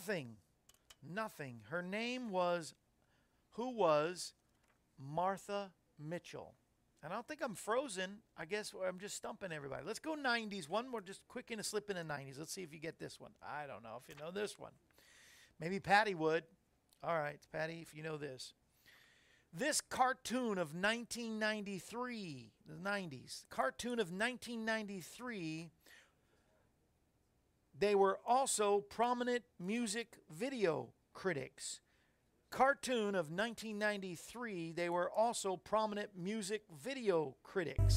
Nothing. 0.00 0.36
Nothing. 1.06 1.60
Her 1.68 1.82
name 1.82 2.30
was, 2.30 2.74
who 3.50 3.68
was 3.68 4.32
Martha 4.98 5.72
Mitchell. 5.98 6.54
And 7.02 7.12
I 7.12 7.16
don't 7.16 7.28
think 7.28 7.42
I'm 7.44 7.54
frozen. 7.54 8.20
I 8.34 8.46
guess 8.46 8.72
I'm 8.86 8.98
just 8.98 9.14
stumping 9.14 9.52
everybody. 9.52 9.82
Let's 9.86 9.98
go 9.98 10.16
90s. 10.16 10.70
One 10.70 10.90
more, 10.90 11.02
just 11.02 11.20
quick 11.28 11.50
in 11.50 11.60
a 11.60 11.62
slip 11.62 11.90
in 11.90 11.96
the 11.96 12.14
90s. 12.14 12.38
Let's 12.38 12.50
see 12.50 12.62
if 12.62 12.72
you 12.72 12.78
get 12.78 12.98
this 12.98 13.20
one. 13.20 13.32
I 13.42 13.66
don't 13.66 13.82
know 13.82 14.00
if 14.02 14.08
you 14.08 14.14
know 14.18 14.30
this 14.30 14.58
one. 14.58 14.72
Maybe 15.60 15.80
Patty 15.80 16.14
would. 16.14 16.44
All 17.04 17.18
right, 17.18 17.38
Patty, 17.52 17.80
if 17.82 17.94
you 17.94 18.02
know 18.02 18.16
this. 18.16 18.54
This 19.52 19.82
cartoon 19.82 20.56
of 20.56 20.74
1993, 20.74 22.52
the 22.66 22.88
90s, 22.88 23.44
cartoon 23.50 23.98
of 24.00 24.10
1993, 24.10 25.68
they 27.80 27.94
were 27.94 28.18
also 28.26 28.80
prominent 28.80 29.42
music 29.58 30.18
video 30.30 30.90
critics. 31.14 31.80
Cartoon 32.50 33.14
of 33.14 33.30
1993, 33.30 34.72
they 34.72 34.90
were 34.90 35.10
also 35.10 35.56
prominent 35.56 36.10
music 36.16 36.62
video 36.82 37.36
critics. 37.42 37.96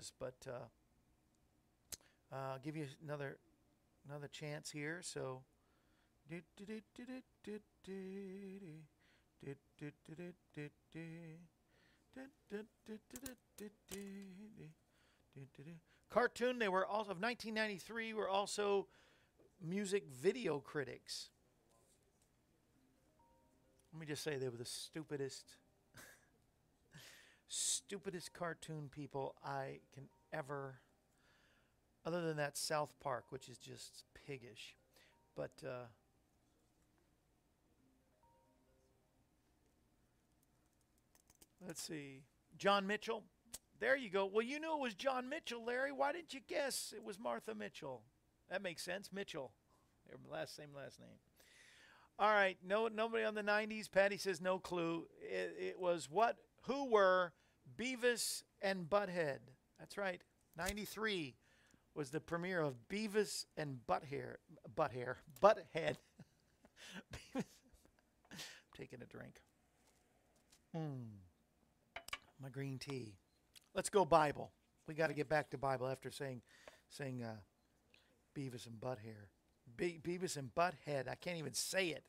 Was, 0.00 0.12
but 0.18 0.34
uh, 0.48 0.52
uh, 2.32 2.52
I'll 2.52 2.58
give 2.58 2.74
you 2.76 2.86
another 3.04 3.36
another 4.08 4.28
chance 4.28 4.70
here. 4.70 5.00
So. 5.02 5.42
Cartoon, 16.08 16.58
they 16.58 16.68
were 16.68 16.86
also 16.86 17.10
of 17.10 17.20
1993 17.20 18.14
were 18.14 18.28
also 18.28 18.86
music 19.62 20.04
video 20.08 20.60
critics. 20.60 21.28
Let 23.92 24.00
me 24.00 24.06
just 24.06 24.22
say 24.22 24.36
they 24.36 24.48
were 24.48 24.56
the 24.56 24.64
stupidest 24.64 25.56
stupidest 27.50 28.32
cartoon 28.32 28.88
people 28.90 29.34
I 29.44 29.80
can 29.92 30.04
ever 30.32 30.76
other 32.06 32.22
than 32.22 32.36
that 32.36 32.56
South 32.56 32.94
Park, 33.00 33.24
which 33.30 33.48
is 33.48 33.58
just 33.58 34.04
piggish. 34.26 34.76
But 35.36 35.50
uh, 35.66 35.86
let's 41.66 41.82
see, 41.82 42.22
John 42.56 42.86
Mitchell. 42.86 43.24
There 43.80 43.96
you 43.96 44.10
go. 44.10 44.26
Well, 44.26 44.44
you 44.44 44.60
knew 44.60 44.74
it 44.74 44.80
was 44.80 44.94
John 44.94 45.28
Mitchell, 45.28 45.64
Larry. 45.64 45.90
Why 45.90 46.12
didn't 46.12 46.32
you 46.32 46.40
guess 46.46 46.92
it 46.94 47.02
was 47.02 47.18
Martha 47.18 47.54
Mitchell? 47.54 48.02
That 48.50 48.62
makes 48.62 48.82
sense. 48.82 49.10
Mitchell, 49.12 49.52
their 50.06 50.18
last 50.30 50.54
same 50.54 50.68
last 50.74 51.00
name. 51.00 51.08
All 52.18 52.30
right, 52.30 52.58
no, 52.66 52.88
nobody 52.88 53.24
on 53.24 53.34
the 53.34 53.42
'90s. 53.42 53.90
Patty 53.90 54.18
says 54.18 54.40
no 54.40 54.58
clue. 54.58 55.06
It, 55.20 55.56
it 55.58 55.80
was 55.80 56.08
what? 56.10 56.36
Who 56.62 56.90
were 56.90 57.32
Beavis 57.76 58.42
and 58.60 58.88
Butthead? 58.88 59.38
That's 59.78 59.96
right. 59.96 60.20
'93 60.56 61.34
was 61.94 62.10
the 62.10 62.20
premiere 62.20 62.60
of 62.60 62.74
Beavis 62.88 63.46
and 63.56 63.78
Butthead. 63.88 64.36
Butthead. 64.76 65.16
Butthead. 65.42 65.96
Beavis. 67.34 67.44
Taking 68.76 69.02
a 69.02 69.06
drink. 69.06 69.40
Hmm. 70.74 71.18
My 72.42 72.48
green 72.48 72.78
tea. 72.78 73.16
Let's 73.74 73.90
go 73.90 74.04
Bible. 74.04 74.52
We 74.88 74.94
got 74.94 75.08
to 75.08 75.14
get 75.14 75.28
back 75.28 75.50
to 75.50 75.58
Bible 75.58 75.88
after 75.88 76.10
saying, 76.10 76.42
saying 76.88 77.22
uh, 77.22 77.36
Beavis 78.36 78.66
and 78.66 78.80
Butthead. 78.80 79.28
Be- 79.76 80.00
Beavis 80.02 80.36
and 80.36 80.54
Butthead. 80.54 81.08
I 81.08 81.14
can't 81.14 81.38
even 81.38 81.52
say 81.52 81.88
it. 81.88 82.04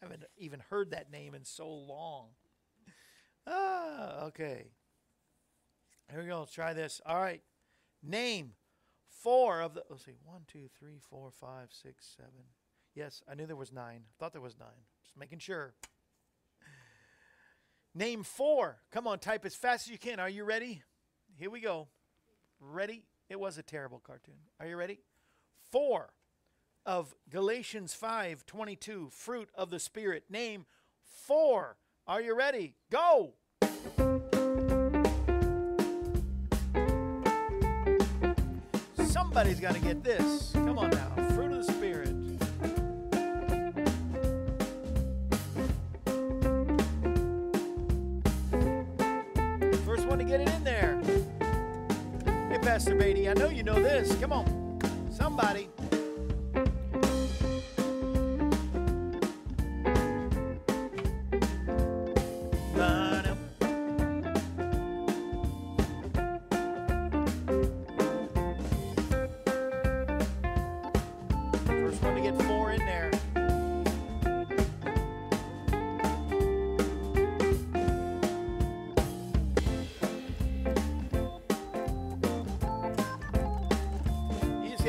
I 0.00 0.06
haven't 0.06 0.24
even 0.36 0.60
heard 0.70 0.90
that 0.90 1.10
name 1.10 1.34
in 1.34 1.44
so 1.44 1.68
long. 1.68 2.28
Ah, 3.46 4.24
okay. 4.24 4.66
Here 6.10 6.20
we 6.20 6.26
go. 6.26 6.40
Let's 6.40 6.52
try 6.52 6.72
this. 6.72 7.00
All 7.06 7.20
right. 7.20 7.42
Name 8.02 8.52
four 9.22 9.60
of 9.60 9.74
the. 9.74 9.84
Let's 9.88 10.04
see. 10.04 10.16
One, 10.24 10.42
two, 10.46 10.68
three, 10.78 10.98
four, 11.00 11.30
five, 11.30 11.68
six, 11.70 12.06
seven. 12.16 12.44
Yes, 12.94 13.22
I 13.30 13.34
knew 13.34 13.46
there 13.46 13.56
was 13.56 13.72
nine. 13.72 14.02
I 14.06 14.12
Thought 14.18 14.32
there 14.32 14.40
was 14.40 14.58
nine. 14.58 14.68
Just 15.02 15.16
making 15.16 15.40
sure. 15.40 15.74
Name 17.94 18.24
four. 18.24 18.78
Come 18.90 19.06
on, 19.06 19.18
type 19.18 19.44
as 19.44 19.54
fast 19.54 19.86
as 19.86 19.92
you 19.92 19.98
can. 19.98 20.18
Are 20.18 20.28
you 20.28 20.44
ready? 20.44 20.82
Here 21.36 21.50
we 21.50 21.60
go. 21.60 21.88
Ready? 22.60 23.04
It 23.28 23.38
was 23.38 23.56
a 23.56 23.62
terrible 23.62 24.00
cartoon. 24.00 24.34
Are 24.60 24.66
you 24.66 24.76
ready? 24.76 25.00
Four 25.70 26.12
of 26.84 27.14
Galatians 27.30 27.94
5:22, 27.94 29.10
fruit 29.10 29.48
of 29.54 29.70
the 29.70 29.78
spirit. 29.78 30.24
Name 30.28 30.66
four. 31.02 31.76
Are 32.06 32.20
you 32.20 32.36
ready? 32.36 32.74
Go. 32.90 33.32
Somebody's 39.06 39.58
got 39.58 39.72
to 39.72 39.80
get 39.80 40.04
this. 40.04 40.50
Come 40.52 40.78
on 40.78 40.90
now. 40.90 41.14
Fruit 41.34 41.52
of 41.52 41.66
the 41.66 41.72
spirit. 41.72 42.10
First 49.86 50.06
one 50.06 50.18
to 50.18 50.24
get 50.24 50.42
it 50.42 50.50
in 50.50 50.62
there. 50.62 51.00
Hey, 52.50 52.58
Pastor 52.58 52.94
Beatty. 52.94 53.30
I 53.30 53.32
know 53.32 53.48
you 53.48 53.62
know 53.62 53.82
this. 53.82 54.14
Come 54.16 54.34
on. 54.34 54.78
Somebody. 55.10 55.70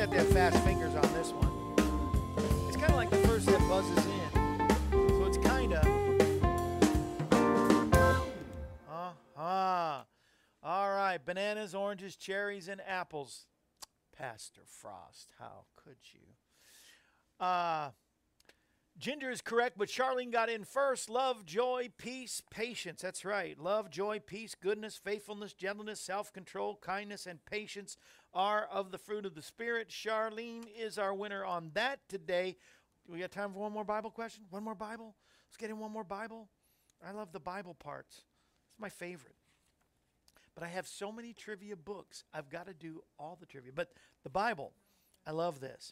Got 0.06 0.12
to 0.12 0.18
have 0.20 0.34
fast 0.34 0.64
fingers 0.64 0.94
on 0.94 1.14
this 1.14 1.32
one. 1.32 1.50
It's 2.68 2.78
kind 2.78 2.92
of 2.92 2.96
like 2.96 3.10
the 3.10 3.18
first 3.28 3.48
that 3.48 3.60
buzzes 3.62 4.06
in. 4.06 4.30
So 4.92 5.26
it's 5.26 5.38
kind 5.40 5.74
of. 5.74 5.84
Uh-huh. 9.36 10.04
All 10.62 10.90
right. 10.92 11.18
Bananas, 11.26 11.74
oranges, 11.74 12.16
cherries, 12.16 12.68
and 12.68 12.82
apples. 12.88 13.48
Pastor 14.16 14.62
Frost, 14.68 15.30
how 15.40 15.66
could 15.76 15.98
you? 16.14 16.36
Uh, 17.44 17.90
Ginger 18.98 19.30
is 19.30 19.42
correct, 19.42 19.78
but 19.78 19.90
Charlene 19.90 20.32
got 20.32 20.50
in 20.50 20.64
first. 20.64 21.10
Love, 21.10 21.46
joy, 21.46 21.90
peace, 21.98 22.42
patience. 22.50 23.02
That's 23.02 23.26
right. 23.26 23.60
Love, 23.60 23.90
joy, 23.90 24.20
peace, 24.20 24.56
goodness, 24.56 24.96
faithfulness, 25.04 25.52
gentleness, 25.54 26.00
self 26.00 26.32
control, 26.32 26.78
kindness, 26.80 27.26
and 27.26 27.44
patience 27.44 27.98
are 28.36 28.68
of 28.72 28.92
the 28.92 28.98
fruit 28.98 29.26
of 29.26 29.34
the 29.34 29.42
Spirit. 29.42 29.90
Charlene 29.90 30.66
is 30.78 30.98
our 30.98 31.14
winner 31.14 31.46
on 31.46 31.72
that 31.74 32.00
today. 32.10 32.58
We 33.08 33.20
got 33.20 33.32
time 33.32 33.54
for 33.54 33.60
one 33.60 33.72
more 33.72 33.86
Bible 33.86 34.12
question? 34.12 34.44
One 34.50 34.64
more 34.64 34.76
Bible? 34.76 35.16
Let's 35.48 35.58
get 35.58 35.70
in 35.70 35.80
one 35.80 35.92
more 35.92 36.04
Bible. 36.04 36.50
I 37.06 37.12
love 37.12 37.32
the 37.32 37.40
Bible 37.40 37.74
parts, 37.74 38.24
it's 38.70 38.80
my 38.80 38.90
favorite. 38.90 39.36
But 40.54 40.64
I 40.64 40.68
have 40.68 40.88
so 40.88 41.12
many 41.12 41.34
trivia 41.34 41.76
books. 41.76 42.24
I've 42.34 42.50
got 42.50 42.68
to 42.68 42.74
do 42.74 43.04
all 43.20 43.38
the 43.40 43.46
trivia. 43.46 43.72
But 43.76 43.90
the 44.24 44.30
Bible, 44.30 44.72
I 45.28 45.32
love 45.32 45.60
this. 45.60 45.92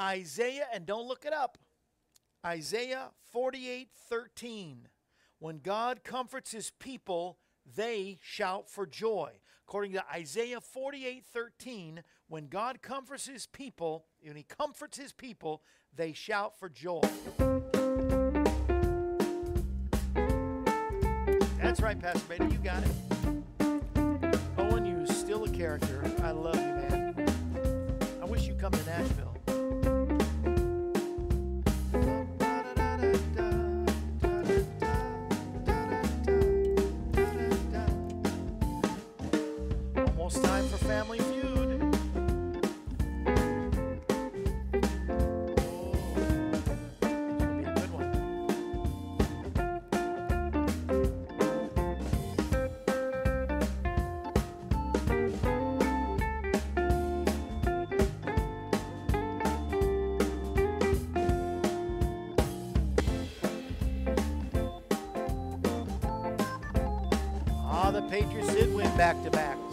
Isaiah, 0.00 0.66
and 0.72 0.86
don't 0.86 1.06
look 1.06 1.26
it 1.26 1.32
up. 1.32 1.58
Isaiah 2.44 3.10
48 3.32 3.88
13. 4.08 4.88
When 5.38 5.58
God 5.58 6.04
comforts 6.04 6.52
his 6.52 6.70
people, 6.78 7.38
they 7.76 8.18
shout 8.22 8.68
for 8.68 8.86
joy. 8.86 9.32
According 9.70 9.92
to 9.92 10.04
Isaiah 10.12 10.60
48 10.60 11.24
13, 11.32 12.02
when 12.26 12.48
God 12.48 12.82
comforts 12.82 13.28
his 13.28 13.46
people, 13.46 14.04
when 14.20 14.34
he 14.34 14.42
comforts 14.42 14.98
his 14.98 15.12
people, 15.12 15.62
they 15.94 16.12
shout 16.12 16.58
for 16.58 16.68
joy. 16.68 17.00
That's 21.62 21.80
right, 21.80 22.00
Pastor 22.00 22.20
Beatty, 22.28 22.52
you 22.52 22.58
got 22.58 22.82
it. 22.82 24.34
Owen, 24.58 24.84
you 24.86 25.06
still 25.06 25.44
a 25.44 25.48
character. 25.48 26.02
I 26.24 26.32
love 26.32 26.56
you, 26.56 26.62
man. 26.62 27.14
I 28.20 28.24
wish 28.24 28.48
you'd 28.48 28.58
come 28.58 28.72
to 28.72 28.86
Nashville. 28.86 29.29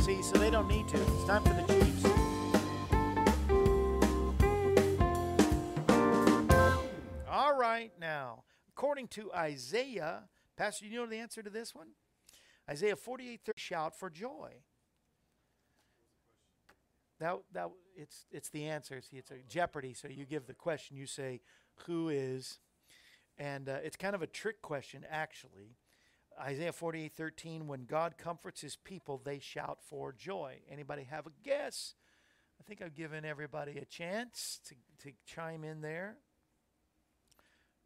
So 0.08 0.38
they 0.38 0.50
don't 0.50 0.70
need 0.70 0.88
to. 0.88 1.02
It's 1.02 1.26
time 1.26 1.44
for 1.44 1.50
the 1.50 1.64
Chiefs. 1.68 2.06
All 7.30 7.58
right, 7.58 7.92
now, 8.00 8.46
according 8.70 9.10
to 9.10 9.30
Isaiah, 9.34 10.24
Pastor, 10.56 10.86
you 10.86 10.96
know 10.96 11.08
the 11.08 11.18
answer 11.18 11.44
to 11.44 11.50
this 11.50 11.76
one? 11.76 11.90
Isaiah 12.70 12.96
48 12.96 13.42
30, 13.48 13.60
shout 13.60 14.00
for 14.00 14.10
joy. 14.10 14.54
That, 17.20 17.40
that 17.52 17.70
it's 17.94 18.28
it's 18.32 18.48
the 18.50 18.66
answer. 18.66 19.02
See, 19.02 19.18
it's 19.18 19.32
a 19.32 19.40
Jeopardy. 19.50 19.94
So 19.94 20.08
you 20.08 20.26
give 20.26 20.48
the 20.48 20.54
question. 20.54 20.96
You 20.96 21.06
say, 21.06 21.42
"Who 21.86 22.08
is?" 22.08 22.60
And 23.38 23.68
uh, 23.68 23.80
it's 23.84 23.98
kind 23.98 24.16
of 24.16 24.22
a 24.22 24.28
trick 24.28 24.62
question, 24.62 25.06
actually. 25.10 25.76
Isaiah 26.40 26.74
48 26.74 27.14
13, 27.14 27.68
when 27.68 27.86
God 27.86 28.16
comforts 28.18 28.62
his 28.62 28.76
people, 28.76 29.22
they 29.24 29.40
shout 29.40 29.80
for 29.82 30.14
joy. 30.14 30.60
Anybody 30.70 31.04
have 31.10 31.26
a 31.26 31.32
guess? 31.44 31.96
I 32.60 32.64
think 32.64 32.82
I've 32.82 32.96
given 32.96 33.26
everybody 33.26 33.78
a 33.78 33.86
chance 33.86 34.60
to, 34.68 34.76
to 35.04 35.16
chime 35.26 35.64
in 35.64 35.82
there. 35.82 36.18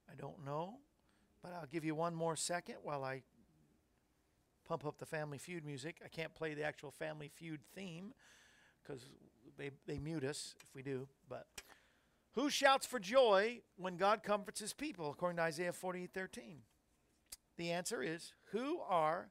I 0.10 0.16
don't 0.16 0.46
know, 0.46 0.80
but 1.42 1.54
I'll 1.54 1.68
give 1.72 1.86
you 1.86 1.96
one 1.96 2.14
more 2.14 2.36
second 2.36 2.76
while 2.84 3.04
I 3.04 3.22
pump 4.68 4.86
up 4.86 4.98
the 4.98 5.06
Family 5.06 5.38
Feud 5.38 5.66
music. 5.66 6.02
I 6.04 6.10
can't 6.10 6.34
play 6.34 6.54
the 6.54 6.64
actual 6.64 6.92
Family 6.92 7.30
Feud 7.34 7.62
theme 7.74 8.14
because 8.84 9.08
they, 9.58 9.72
they 9.88 10.00
mute 10.00 10.24
us 10.24 10.56
if 10.62 10.76
we 10.76 10.84
do, 10.84 11.08
but. 11.30 11.46
Who 12.36 12.50
shouts 12.50 12.86
for 12.86 12.98
joy 12.98 13.60
when 13.76 13.98
God 13.98 14.24
comforts 14.24 14.62
his 14.62 14.72
people, 14.72 15.10
according 15.10 15.36
to 15.36 15.44
Isaiah 15.44 15.74
48 15.74 16.14
13? 16.14 16.60
The 17.58 17.72
answer 17.72 18.02
is 18.02 18.34
Who 18.52 18.80
are 18.88 19.30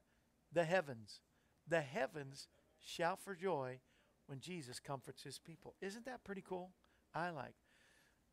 the 0.51 0.63
heavens? 0.63 1.21
The 1.67 1.81
heavens 1.81 2.47
shout 2.79 3.19
for 3.23 3.35
joy 3.35 3.79
when 4.27 4.39
Jesus 4.39 4.79
comforts 4.79 5.23
his 5.23 5.39
people. 5.39 5.75
Isn't 5.81 6.05
that 6.05 6.23
pretty 6.23 6.43
cool? 6.47 6.71
I 7.13 7.29
like. 7.29 7.55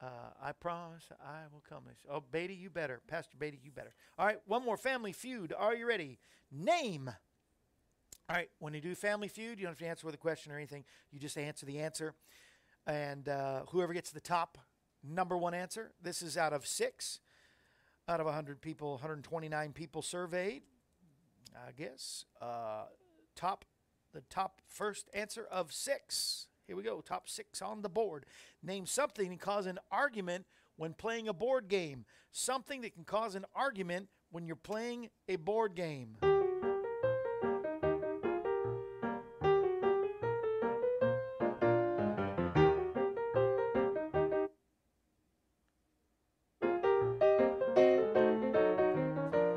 Uh, 0.00 0.30
I 0.40 0.52
promise 0.52 1.04
I 1.20 1.40
will 1.52 1.62
come. 1.68 1.84
Oh, 2.10 2.22
Beatty, 2.30 2.54
you 2.54 2.70
better. 2.70 3.00
Pastor 3.08 3.36
Beatty, 3.38 3.58
you 3.62 3.70
better. 3.70 3.94
All 4.18 4.26
right, 4.26 4.38
one 4.46 4.64
more 4.64 4.76
family 4.76 5.12
feud. 5.12 5.52
Are 5.56 5.74
you 5.74 5.86
ready? 5.86 6.18
Name. 6.52 7.10
All 8.30 8.36
right, 8.36 8.48
when 8.60 8.74
you 8.74 8.80
do 8.80 8.94
family 8.94 9.28
feud, 9.28 9.58
you 9.58 9.64
don't 9.64 9.72
have 9.72 9.78
to 9.78 9.86
answer 9.86 10.06
with 10.06 10.14
a 10.14 10.18
question 10.18 10.52
or 10.52 10.56
anything. 10.56 10.84
You 11.10 11.18
just 11.18 11.36
answer 11.36 11.66
the 11.66 11.80
answer. 11.80 12.14
And 12.86 13.28
uh, 13.28 13.62
whoever 13.70 13.92
gets 13.92 14.10
the 14.10 14.20
top 14.20 14.56
number 15.02 15.36
one 15.36 15.52
answer, 15.52 15.92
this 16.00 16.22
is 16.22 16.36
out 16.36 16.52
of 16.52 16.66
six 16.66 17.20
out 18.08 18.20
of 18.20 18.26
100 18.26 18.60
people, 18.60 18.92
129 18.92 19.72
people 19.72 20.02
surveyed, 20.02 20.62
I 21.56 21.72
guess. 21.72 22.24
Uh, 22.40 22.84
top, 23.36 23.64
the 24.12 24.22
top 24.30 24.60
first 24.66 25.08
answer 25.14 25.46
of 25.50 25.72
six. 25.72 26.48
Here 26.66 26.76
we 26.76 26.82
go. 26.82 27.00
Top 27.00 27.28
six 27.28 27.62
on 27.62 27.82
the 27.82 27.88
board. 27.88 28.26
Name 28.62 28.86
something 28.86 29.28
can 29.28 29.38
cause 29.38 29.66
an 29.66 29.78
argument 29.90 30.46
when 30.76 30.92
playing 30.94 31.28
a 31.28 31.32
board 31.32 31.68
game. 31.68 32.04
Something 32.30 32.82
that 32.82 32.94
can 32.94 33.04
cause 33.04 33.34
an 33.34 33.44
argument 33.54 34.08
when 34.30 34.46
you're 34.46 34.56
playing 34.56 35.08
a 35.28 35.36
board 35.36 35.74
game. 35.74 36.16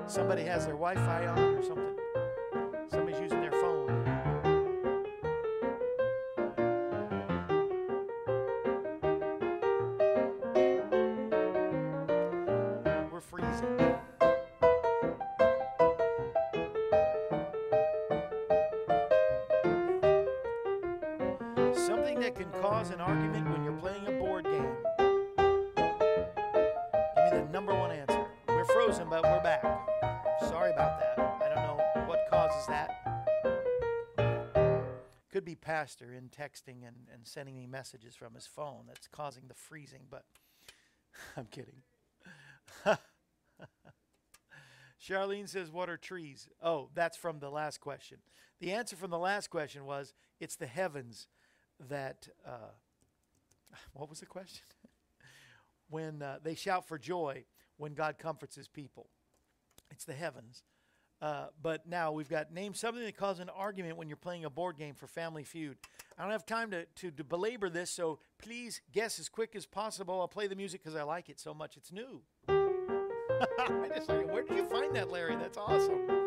Somebody 0.07 0.43
has 0.43 0.65
their 0.65 0.75
Wi 0.75 0.95
Fi 0.95 1.20
cause 22.61 22.91
an 22.91 23.01
argument 23.01 23.49
when 23.49 23.63
you're 23.63 23.73
playing 23.73 24.05
a 24.05 24.11
board 24.11 24.45
game. 24.45 24.75
Give 27.15 27.23
me 27.25 27.31
the 27.31 27.47
number 27.51 27.73
one 27.73 27.89
answer. 27.91 28.23
We're 28.47 28.65
frozen, 28.65 29.09
but 29.09 29.23
we're 29.23 29.41
back. 29.41 29.63
Sorry 30.41 30.71
about 30.71 30.99
that. 30.99 31.17
I 31.41 31.49
don't 31.55 31.63
know 31.65 31.83
what 32.05 32.19
causes 32.29 32.67
that. 32.67 32.91
Could 35.31 35.43
be 35.43 35.55
Pastor 35.55 36.13
in 36.13 36.29
texting 36.29 36.87
and, 36.87 37.07
and 37.11 37.25
sending 37.25 37.57
me 37.57 37.65
messages 37.65 38.13
from 38.13 38.35
his 38.35 38.45
phone 38.45 38.83
that's 38.87 39.07
causing 39.07 39.47
the 39.47 39.55
freezing, 39.55 40.01
but 40.11 40.25
I'm 41.37 41.45
kidding. 41.45 41.81
Charlene 45.03 45.49
says, 45.49 45.71
What 45.71 45.89
are 45.89 45.97
trees? 45.97 46.47
Oh, 46.61 46.89
that's 46.93 47.17
from 47.17 47.39
the 47.39 47.49
last 47.49 47.79
question. 47.79 48.19
The 48.59 48.73
answer 48.73 48.95
from 48.95 49.09
the 49.09 49.17
last 49.17 49.49
question 49.49 49.85
was, 49.85 50.13
It's 50.39 50.57
the 50.57 50.67
heavens 50.67 51.27
that. 51.89 52.27
Uh, 52.45 52.71
what 53.93 54.09
was 54.09 54.19
the 54.19 54.25
question? 54.25 54.65
when 55.89 56.21
uh, 56.21 56.39
they 56.43 56.55
shout 56.55 56.87
for 56.87 56.97
joy 56.97 57.43
when 57.77 57.93
God 57.93 58.17
comforts 58.17 58.55
his 58.55 58.67
people. 58.67 59.09
It's 59.91 60.05
the 60.05 60.13
heavens. 60.13 60.63
Uh, 61.21 61.47
but 61.61 61.87
now 61.87 62.11
we've 62.11 62.29
got 62.29 62.51
name 62.51 62.73
something 62.73 63.03
that 63.03 63.15
causes 63.15 63.41
an 63.41 63.49
argument 63.49 63.95
when 63.95 64.07
you're 64.07 64.17
playing 64.17 64.43
a 64.43 64.49
board 64.49 64.77
game 64.77 64.95
for 64.95 65.05
Family 65.05 65.43
Feud. 65.43 65.77
I 66.17 66.23
don't 66.23 66.31
have 66.31 66.47
time 66.47 66.71
to, 66.71 66.85
to, 66.85 67.11
to 67.11 67.23
belabor 67.23 67.69
this, 67.69 67.91
so 67.91 68.19
please 68.39 68.81
guess 68.91 69.19
as 69.19 69.29
quick 69.29 69.55
as 69.55 69.67
possible. 69.67 70.19
I'll 70.19 70.27
play 70.27 70.47
the 70.47 70.55
music 70.55 70.81
because 70.83 70.95
I 70.95 71.03
like 71.03 71.29
it 71.29 71.39
so 71.39 71.53
much. 71.53 71.77
It's 71.77 71.91
new. 71.91 72.21
just 73.93 74.09
like, 74.09 74.31
where 74.31 74.43
did 74.43 74.57
you 74.57 74.65
find 74.65 74.95
that, 74.95 75.11
Larry? 75.11 75.35
That's 75.35 75.57
awesome. 75.57 76.20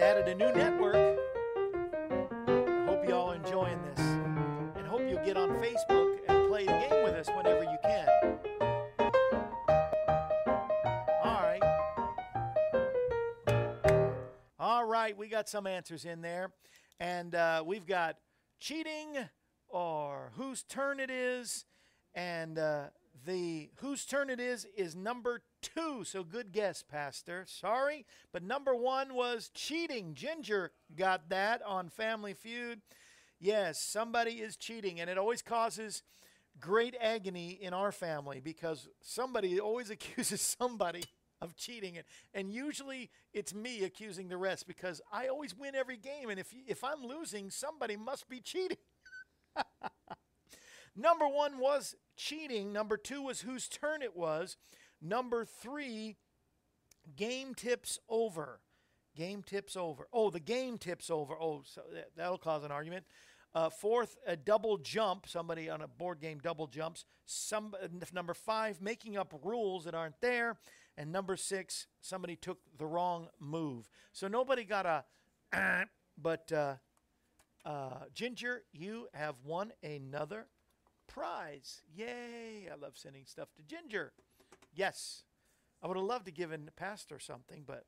Added 0.00 0.28
a 0.28 0.34
new 0.34 0.52
network. 0.52 1.18
Hope 2.86 3.06
you 3.06 3.14
all 3.14 3.32
are 3.32 3.34
enjoying 3.34 3.80
this, 3.82 4.00
and 4.76 4.86
hope 4.86 5.00
you'll 5.08 5.24
get 5.24 5.36
on 5.36 5.50
Facebook 5.58 6.18
and 6.28 6.48
play 6.48 6.64
the 6.64 6.72
game 6.72 7.04
with 7.04 7.14
us 7.14 7.28
whenever 7.36 7.64
you 7.64 7.78
can. 7.82 8.08
All 11.24 11.42
right. 11.42 11.62
All 14.58 14.84
right, 14.84 15.16
we 15.16 15.28
got 15.28 15.48
some 15.48 15.66
answers 15.66 16.04
in 16.04 16.20
there, 16.22 16.52
and 17.00 17.34
uh, 17.34 17.64
we've 17.66 17.86
got 17.86 18.16
cheating 18.60 19.16
or 19.68 20.32
whose 20.36 20.62
turn 20.62 21.00
it 21.00 21.10
is, 21.10 21.64
and 22.14 22.58
uh, 22.58 22.84
the 23.26 23.70
whose 23.76 24.04
turn 24.04 24.30
it 24.30 24.40
is 24.40 24.66
is 24.76 24.94
number 24.96 25.42
two. 25.62 26.04
So 26.04 26.22
good 26.22 26.52
guess, 26.52 26.82
Pastor. 26.82 27.44
Sorry, 27.46 28.06
but 28.32 28.42
number 28.42 28.74
one 28.74 29.14
was 29.14 29.50
cheating. 29.54 30.14
Ginger 30.14 30.72
got 30.96 31.28
that 31.30 31.62
on 31.62 31.88
Family 31.88 32.34
Feud. 32.34 32.80
Yes, 33.40 33.80
somebody 33.80 34.32
is 34.32 34.56
cheating, 34.56 35.00
and 35.00 35.08
it 35.08 35.18
always 35.18 35.42
causes 35.42 36.02
great 36.60 36.96
agony 37.00 37.50
in 37.50 37.72
our 37.72 37.92
family 37.92 38.40
because 38.40 38.88
somebody 39.00 39.60
always 39.60 39.90
accuses 39.96 40.40
somebody 40.40 41.04
of 41.40 41.56
cheating 41.56 41.98
and, 42.34 42.52
usually 42.52 43.10
it's 43.32 43.54
me 43.54 43.84
accusing 43.84 44.28
the 44.28 44.36
rest 44.36 44.66
because 44.66 45.00
I 45.12 45.28
always 45.28 45.56
win 45.56 45.76
every 45.76 45.96
game 45.96 46.30
and 46.30 46.40
if 46.40 46.52
if 46.66 46.82
I'm 46.82 47.04
losing 47.04 47.50
somebody 47.50 47.96
must 47.96 48.28
be 48.28 48.40
cheating. 48.40 48.78
Number 50.96 51.28
1 51.28 51.58
was 51.58 51.94
cheating, 52.18 52.72
number 52.72 52.98
2 52.98 53.22
was 53.22 53.40
whose 53.40 53.68
turn 53.68 54.02
it 54.02 54.14
was, 54.14 54.56
number 55.00 55.44
3 55.44 56.16
game 57.16 57.54
tips 57.54 57.98
over. 58.08 58.60
Game 59.16 59.42
tips 59.42 59.76
over. 59.76 60.06
Oh, 60.12 60.30
the 60.30 60.40
game 60.40 60.78
tips 60.78 61.10
over. 61.10 61.34
Oh, 61.40 61.62
so 61.64 61.82
that, 61.92 62.10
that'll 62.16 62.38
cause 62.38 62.64
an 62.64 62.70
argument. 62.70 63.04
Uh, 63.54 63.70
fourth, 63.70 64.16
a 64.26 64.36
double 64.36 64.76
jump. 64.76 65.26
Somebody 65.26 65.70
on 65.70 65.80
a 65.80 65.88
board 65.88 66.20
game 66.20 66.38
double 66.38 66.66
jumps. 66.66 67.04
Some 67.24 67.74
number 68.12 68.34
five, 68.34 68.80
making 68.80 69.16
up 69.16 69.34
rules 69.42 69.84
that 69.84 69.94
aren't 69.94 70.20
there, 70.20 70.58
and 70.96 71.10
number 71.10 71.36
six, 71.36 71.86
somebody 72.00 72.36
took 72.36 72.58
the 72.76 72.86
wrong 72.86 73.28
move. 73.40 73.88
So 74.12 74.28
nobody 74.28 74.64
got 74.64 74.86
a, 74.86 75.86
but 76.18 76.52
uh, 76.52 76.74
uh, 77.64 78.04
Ginger, 78.14 78.62
you 78.72 79.08
have 79.14 79.36
won 79.44 79.72
another 79.82 80.46
prize. 81.08 81.82
Yay! 81.96 82.68
I 82.70 82.76
love 82.80 82.92
sending 82.94 83.24
stuff 83.26 83.48
to 83.56 83.62
Ginger. 83.62 84.12
Yes, 84.72 85.24
I 85.82 85.88
would 85.88 85.96
have 85.96 86.06
loved 86.06 86.26
to 86.26 86.32
give 86.32 86.52
in 86.52 86.68
Pastor 86.76 87.18
something, 87.18 87.64
but 87.66 87.84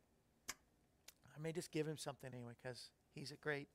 I 0.49 1.41
may 1.41 1.53
just 1.53 1.71
give 1.71 1.87
him 1.87 1.97
something 1.97 2.33
anyway 2.33 2.55
because 2.61 2.91
he's 3.14 3.31
a 3.31 3.37
great 3.37 3.68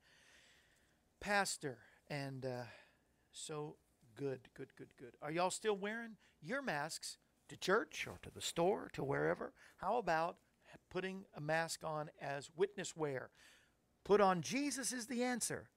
pastor 1.21 1.77
and 2.09 2.45
uh, 2.45 2.63
so 3.31 3.77
good, 4.15 4.41
good, 4.55 4.69
good, 4.77 4.89
good. 4.99 5.13
Are 5.21 5.31
y'all 5.31 5.49
still 5.49 5.75
wearing 5.75 6.17
your 6.41 6.61
masks 6.61 7.17
to 7.49 7.57
church 7.57 8.05
or 8.07 8.19
to 8.23 8.29
the 8.29 8.41
store 8.41 8.89
to 8.93 9.03
wherever? 9.03 9.53
How 9.77 9.97
about 9.97 10.37
putting 10.89 11.25
a 11.35 11.41
mask 11.41 11.81
on 11.83 12.09
as 12.21 12.49
witness 12.55 12.95
wear? 12.95 13.29
Put 14.03 14.21
on 14.21 14.41
Jesus 14.41 14.91
is 14.91 15.07
the 15.07 15.23
answer 15.23 15.69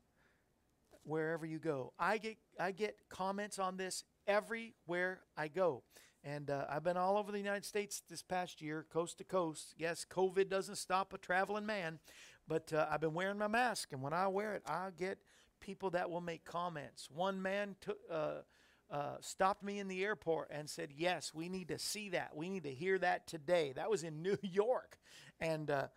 wherever 1.04 1.46
you 1.46 1.58
go. 1.58 1.92
I 1.98 2.18
get 2.18 2.36
I 2.58 2.72
get 2.72 2.96
comments 3.08 3.58
on 3.58 3.76
this 3.76 4.04
everywhere 4.26 5.20
I 5.36 5.48
go. 5.48 5.82
And 6.24 6.50
uh, 6.50 6.66
I've 6.68 6.82
been 6.82 6.96
all 6.96 7.16
over 7.16 7.30
the 7.30 7.38
United 7.38 7.64
States 7.64 8.02
this 8.08 8.22
past 8.22 8.60
year, 8.60 8.84
coast 8.92 9.18
to 9.18 9.24
coast. 9.24 9.74
Yes, 9.78 10.04
COVID 10.10 10.48
doesn't 10.48 10.76
stop 10.76 11.12
a 11.14 11.18
traveling 11.18 11.64
man, 11.64 12.00
but 12.46 12.72
uh, 12.72 12.86
I've 12.90 13.00
been 13.00 13.14
wearing 13.14 13.38
my 13.38 13.46
mask, 13.46 13.92
and 13.92 14.02
when 14.02 14.12
I 14.12 14.26
wear 14.26 14.54
it, 14.54 14.62
I 14.66 14.88
get 14.96 15.18
people 15.60 15.90
that 15.90 16.10
will 16.10 16.20
make 16.20 16.44
comments. 16.44 17.08
One 17.10 17.40
man. 17.40 17.76
Uh, 18.10 18.42
uh, 18.90 19.16
stopped 19.20 19.62
me 19.62 19.78
in 19.78 19.86
the 19.86 20.02
airport 20.02 20.48
and 20.50 20.66
said, 20.66 20.88
"Yes, 20.96 21.34
we 21.34 21.50
need 21.50 21.68
to 21.68 21.78
see 21.78 22.08
that. 22.08 22.34
We 22.34 22.48
need 22.48 22.62
to 22.62 22.72
hear 22.72 22.98
that 23.00 23.26
today." 23.26 23.72
That 23.76 23.90
was 23.90 24.02
in 24.02 24.22
New 24.22 24.38
York, 24.40 24.98
and 25.38 25.70
uh, 25.70 25.88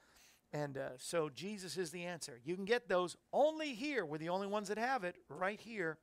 and 0.54 0.78
uh, 0.78 0.90
so 0.98 1.30
Jesus 1.30 1.78
is 1.78 1.92
the 1.92 2.04
answer. 2.04 2.40
You 2.44 2.56
can 2.56 2.66
get 2.66 2.90
those 2.90 3.16
only 3.32 3.74
here. 3.74 4.06
We're 4.06 4.18
the 4.18 4.30
only 4.30 4.48
ones 4.48 4.68
that 4.68 4.78
have 4.78 5.04
it 5.04 5.16
right 5.30 5.60
here. 5.60 5.98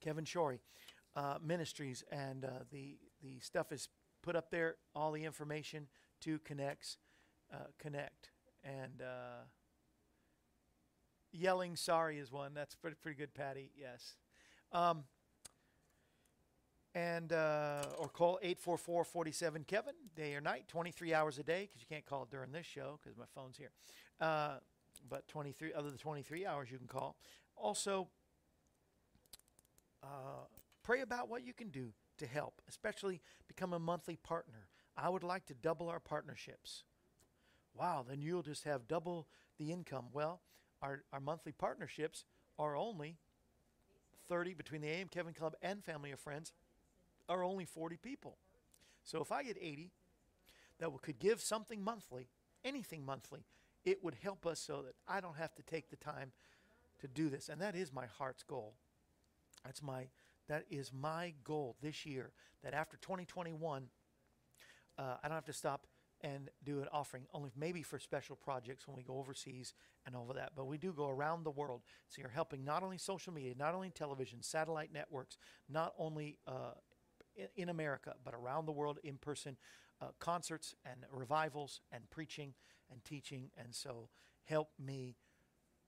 Kevin 0.00 0.24
Shorey 0.24 0.60
uh, 1.16 1.38
Ministries, 1.42 2.04
and 2.10 2.44
uh, 2.44 2.64
the 2.70 2.98
the 3.22 3.40
stuff 3.40 3.72
is 3.72 3.88
put 4.22 4.36
up 4.36 4.50
there. 4.50 4.76
All 4.94 5.12
the 5.12 5.24
information 5.24 5.88
to 6.22 6.38
connects 6.40 6.98
uh, 7.52 7.66
connect 7.78 8.30
and 8.62 9.02
uh, 9.02 9.44
yelling 11.32 11.76
sorry 11.76 12.18
is 12.18 12.30
one. 12.30 12.54
That's 12.54 12.74
pretty 12.74 12.96
pretty 13.00 13.18
good, 13.18 13.34
Patty. 13.34 13.70
Yes. 13.76 14.16
Um, 14.72 15.04
and 16.94 17.32
uh, 17.32 17.84
or 17.98 18.08
call 18.08 18.38
844-47 18.44 19.66
Kevin 19.66 19.94
day 20.16 20.34
or 20.34 20.40
night 20.40 20.66
23 20.68 21.14
hours 21.14 21.38
a 21.38 21.42
day 21.42 21.68
because 21.68 21.80
you 21.80 21.86
can't 21.88 22.04
call 22.04 22.24
it 22.24 22.30
during 22.30 22.52
this 22.52 22.66
show 22.66 22.98
because 23.02 23.16
my 23.16 23.26
phone's 23.34 23.56
here. 23.56 23.70
Uh, 24.20 24.54
but 25.08 25.26
23 25.28 25.72
other 25.72 25.88
than 25.88 25.98
23 25.98 26.46
hours 26.46 26.70
you 26.70 26.78
can 26.78 26.88
call. 26.88 27.16
Also 27.56 28.08
uh, 30.02 30.46
pray 30.82 31.00
about 31.00 31.28
what 31.28 31.46
you 31.46 31.52
can 31.52 31.68
do 31.68 31.92
to 32.18 32.26
help 32.26 32.60
especially 32.68 33.20
become 33.46 33.72
a 33.72 33.78
monthly 33.78 34.16
partner. 34.16 34.68
I 34.96 35.08
would 35.08 35.22
like 35.22 35.46
to 35.46 35.54
double 35.54 35.88
our 35.88 36.00
partnerships. 36.00 36.84
Wow 37.78 38.04
then 38.06 38.20
you'll 38.20 38.42
just 38.42 38.64
have 38.64 38.88
double 38.88 39.28
the 39.58 39.70
income. 39.70 40.06
Well 40.12 40.40
our, 40.82 41.04
our 41.12 41.20
monthly 41.20 41.52
partnerships 41.52 42.24
are 42.58 42.76
only 42.76 43.16
30 44.28 44.54
between 44.54 44.80
the 44.80 44.88
AM 44.88 45.08
Kevin 45.08 45.34
Club 45.34 45.54
and 45.60 45.84
Family 45.84 46.12
of 46.12 46.20
Friends 46.20 46.52
are 47.30 47.44
only 47.44 47.64
40 47.64 47.96
people. 47.96 48.36
So 49.04 49.22
if 49.22 49.32
I 49.32 49.42
get 49.42 49.56
80 49.58 49.92
that 50.80 50.90
could 51.02 51.18
give 51.18 51.40
something 51.40 51.82
monthly, 51.82 52.28
anything 52.64 53.04
monthly, 53.04 53.44
it 53.84 54.02
would 54.04 54.16
help 54.22 54.46
us 54.46 54.60
so 54.60 54.82
that 54.82 54.94
I 55.08 55.20
don't 55.20 55.36
have 55.36 55.54
to 55.54 55.62
take 55.62 55.88
the 55.88 55.96
time 55.96 56.32
to 57.00 57.08
do 57.08 57.30
this. 57.30 57.48
And 57.48 57.60
that 57.60 57.74
is 57.74 57.92
my 57.92 58.06
heart's 58.06 58.42
goal. 58.42 58.74
That's 59.64 59.82
my 59.82 60.08
that 60.48 60.64
is 60.68 60.92
my 60.92 61.32
goal 61.44 61.76
this 61.80 62.04
year 62.04 62.32
that 62.64 62.74
after 62.74 62.96
2021 62.96 63.88
uh, 64.98 65.02
I 65.22 65.28
don't 65.28 65.36
have 65.36 65.44
to 65.44 65.52
stop 65.52 65.86
and 66.22 66.50
do 66.64 66.80
an 66.80 66.88
offering 66.92 67.24
only 67.32 67.50
maybe 67.56 67.82
for 67.82 67.98
special 67.98 68.36
projects 68.36 68.88
when 68.88 68.96
we 68.96 69.02
go 69.02 69.18
overseas 69.18 69.74
and 70.06 70.16
all 70.16 70.28
of 70.28 70.36
that 70.36 70.52
but 70.56 70.66
we 70.66 70.76
do 70.76 70.92
go 70.92 71.08
around 71.08 71.44
the 71.44 71.50
world 71.50 71.82
so 72.08 72.20
you're 72.20 72.30
helping 72.30 72.64
not 72.64 72.82
only 72.82 72.98
social 72.98 73.32
media 73.32 73.54
not 73.56 73.74
only 73.74 73.90
television 73.90 74.42
satellite 74.42 74.92
networks 74.92 75.38
not 75.68 75.94
only 75.98 76.36
uh, 76.48 76.72
in 77.56 77.68
America, 77.68 78.14
but 78.24 78.34
around 78.34 78.66
the 78.66 78.72
world 78.72 78.98
in 79.02 79.16
person, 79.16 79.56
uh, 80.00 80.06
concerts 80.18 80.74
and 80.84 81.04
revivals 81.12 81.80
and 81.92 82.08
preaching 82.10 82.54
and 82.90 83.04
teaching. 83.04 83.50
And 83.58 83.74
so 83.74 84.08
help 84.44 84.70
me 84.78 85.16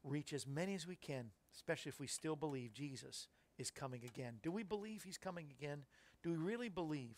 reach 0.04 0.32
as 0.32 0.46
many 0.46 0.74
as 0.74 0.86
we 0.86 0.96
can, 0.96 1.30
especially 1.54 1.90
if 1.90 2.00
we 2.00 2.06
still 2.06 2.36
believe 2.36 2.72
Jesus 2.72 3.28
is 3.58 3.70
coming 3.70 4.02
again. 4.04 4.34
Do 4.42 4.50
we 4.50 4.62
believe 4.62 5.02
he's 5.02 5.18
coming 5.18 5.48
again? 5.58 5.84
Do 6.22 6.30
we 6.30 6.36
really 6.36 6.68
believe 6.68 7.16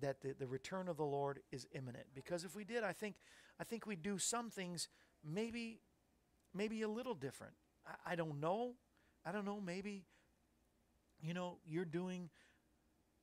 that 0.00 0.20
the, 0.20 0.34
the 0.38 0.46
return 0.46 0.88
of 0.88 0.96
the 0.96 1.04
Lord 1.04 1.40
is 1.50 1.66
imminent? 1.72 2.06
Because 2.14 2.44
if 2.44 2.54
we 2.56 2.64
did, 2.64 2.84
I 2.84 2.92
think 2.92 3.16
I 3.60 3.64
think 3.64 3.86
we'd 3.86 4.02
do 4.02 4.18
some 4.18 4.50
things 4.50 4.88
maybe 5.24 5.80
maybe 6.54 6.82
a 6.82 6.88
little 6.88 7.14
different. 7.14 7.54
I, 7.86 8.12
I 8.12 8.16
don't 8.16 8.40
know. 8.40 8.74
I 9.24 9.32
don't 9.32 9.44
know. 9.44 9.60
Maybe 9.60 10.04
you 11.20 11.34
know 11.34 11.58
you're 11.66 11.84
doing 11.84 12.30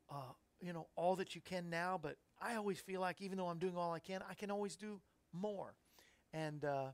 uh, 0.10 0.34
you 0.62 0.74
know 0.74 0.88
all 0.95 1.16
that 1.18 1.36
you 1.36 1.41
can 1.41 1.70
now, 1.70 1.99
but 2.01 2.18
I 2.41 2.55
always 2.55 2.80
feel 2.80 3.01
like 3.01 3.22
even 3.22 3.38
though 3.38 3.47
I'm 3.47 3.60
doing 3.60 3.78
all 3.78 3.93
I 3.93 3.99
can, 3.99 4.22
I 4.30 4.34
can 4.34 4.51
always 4.51 4.76
do 4.76 4.99
more. 5.34 5.76
And 6.34 6.64
uh, 6.64 6.88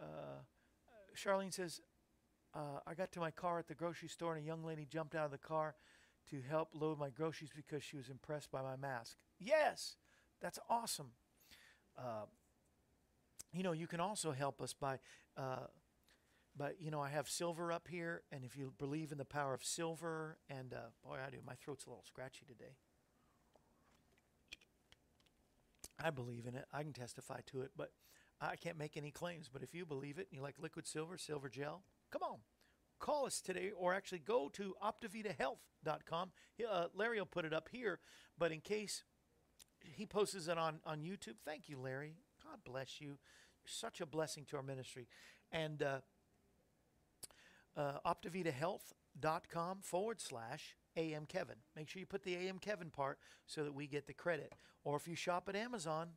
uh, 0.00 0.40
Charlene 1.16 1.52
says, 1.52 1.80
uh, 2.54 2.80
I 2.86 2.94
got 2.94 3.12
to 3.12 3.20
my 3.20 3.30
car 3.30 3.58
at 3.58 3.68
the 3.68 3.74
grocery 3.74 4.08
store, 4.08 4.34
and 4.34 4.42
a 4.42 4.46
young 4.46 4.64
lady 4.64 4.86
jumped 4.90 5.14
out 5.14 5.26
of 5.26 5.30
the 5.30 5.38
car 5.38 5.74
to 6.30 6.40
help 6.48 6.70
load 6.74 6.98
my 6.98 7.10
groceries 7.10 7.50
because 7.54 7.82
she 7.82 7.96
was 7.96 8.08
impressed 8.08 8.50
by 8.50 8.62
my 8.62 8.76
mask. 8.76 9.16
Yes, 9.38 9.96
that's 10.40 10.58
awesome. 10.68 11.12
Uh, 11.98 12.26
you 13.52 13.62
know, 13.62 13.72
you 13.72 13.86
can 13.86 14.00
also 14.00 14.32
help 14.32 14.60
us 14.60 14.72
by, 14.72 14.98
uh, 15.36 15.66
but 16.56 16.76
you 16.80 16.90
know, 16.90 17.00
I 17.00 17.08
have 17.08 17.28
silver 17.28 17.72
up 17.72 17.88
here, 17.88 18.22
and 18.30 18.44
if 18.44 18.56
you 18.56 18.72
believe 18.78 19.12
in 19.12 19.18
the 19.18 19.24
power 19.24 19.54
of 19.54 19.64
silver, 19.64 20.38
and 20.50 20.74
uh, 20.74 20.90
boy, 21.04 21.16
I 21.26 21.30
do. 21.30 21.38
My 21.46 21.54
throat's 21.54 21.86
a 21.86 21.90
little 21.90 22.04
scratchy 22.06 22.44
today. 22.46 22.76
I 26.02 26.10
believe 26.10 26.46
in 26.46 26.54
it. 26.54 26.66
I 26.72 26.82
can 26.82 26.92
testify 26.92 27.40
to 27.46 27.62
it, 27.62 27.70
but 27.76 27.92
I 28.40 28.56
can't 28.56 28.78
make 28.78 28.96
any 28.96 29.10
claims. 29.10 29.48
But 29.52 29.62
if 29.62 29.74
you 29.74 29.86
believe 29.86 30.18
it 30.18 30.26
and 30.30 30.36
you 30.36 30.42
like 30.42 30.56
liquid 30.58 30.86
silver, 30.86 31.16
silver 31.16 31.48
gel, 31.48 31.84
come 32.10 32.22
on. 32.22 32.38
Call 32.98 33.26
us 33.26 33.40
today 33.40 33.70
or 33.76 33.94
actually 33.94 34.20
go 34.20 34.48
to 34.50 34.74
optivitahealth.com. 34.82 36.30
Uh, 36.70 36.84
Larry 36.94 37.18
will 37.18 37.26
put 37.26 37.44
it 37.44 37.52
up 37.52 37.68
here, 37.70 37.98
but 38.38 38.52
in 38.52 38.60
case 38.60 39.04
he 39.80 40.06
posts 40.06 40.46
it 40.46 40.58
on, 40.58 40.80
on 40.84 41.00
YouTube, 41.00 41.36
thank 41.44 41.68
you, 41.68 41.78
Larry. 41.78 42.16
God 42.44 42.58
bless 42.64 43.00
you. 43.00 43.08
You're 43.08 43.66
such 43.66 44.00
a 44.00 44.06
blessing 44.06 44.44
to 44.50 44.56
our 44.56 44.62
ministry. 44.62 45.08
And 45.50 45.82
uh, 45.82 45.98
uh, 47.76 47.98
optivitahealth.com 48.06 49.78
forward 49.82 50.20
slash 50.20 50.76
AM 50.96 51.26
Kevin. 51.26 51.56
Make 51.76 51.88
sure 51.88 52.00
you 52.00 52.06
put 52.06 52.22
the 52.22 52.36
AM 52.36 52.58
Kevin 52.58 52.90
part 52.90 53.18
so 53.46 53.64
that 53.64 53.74
we 53.74 53.86
get 53.86 54.06
the 54.06 54.12
credit. 54.12 54.52
Or 54.84 54.96
if 54.96 55.06
you 55.08 55.14
shop 55.14 55.48
at 55.48 55.56
Amazon, 55.56 56.08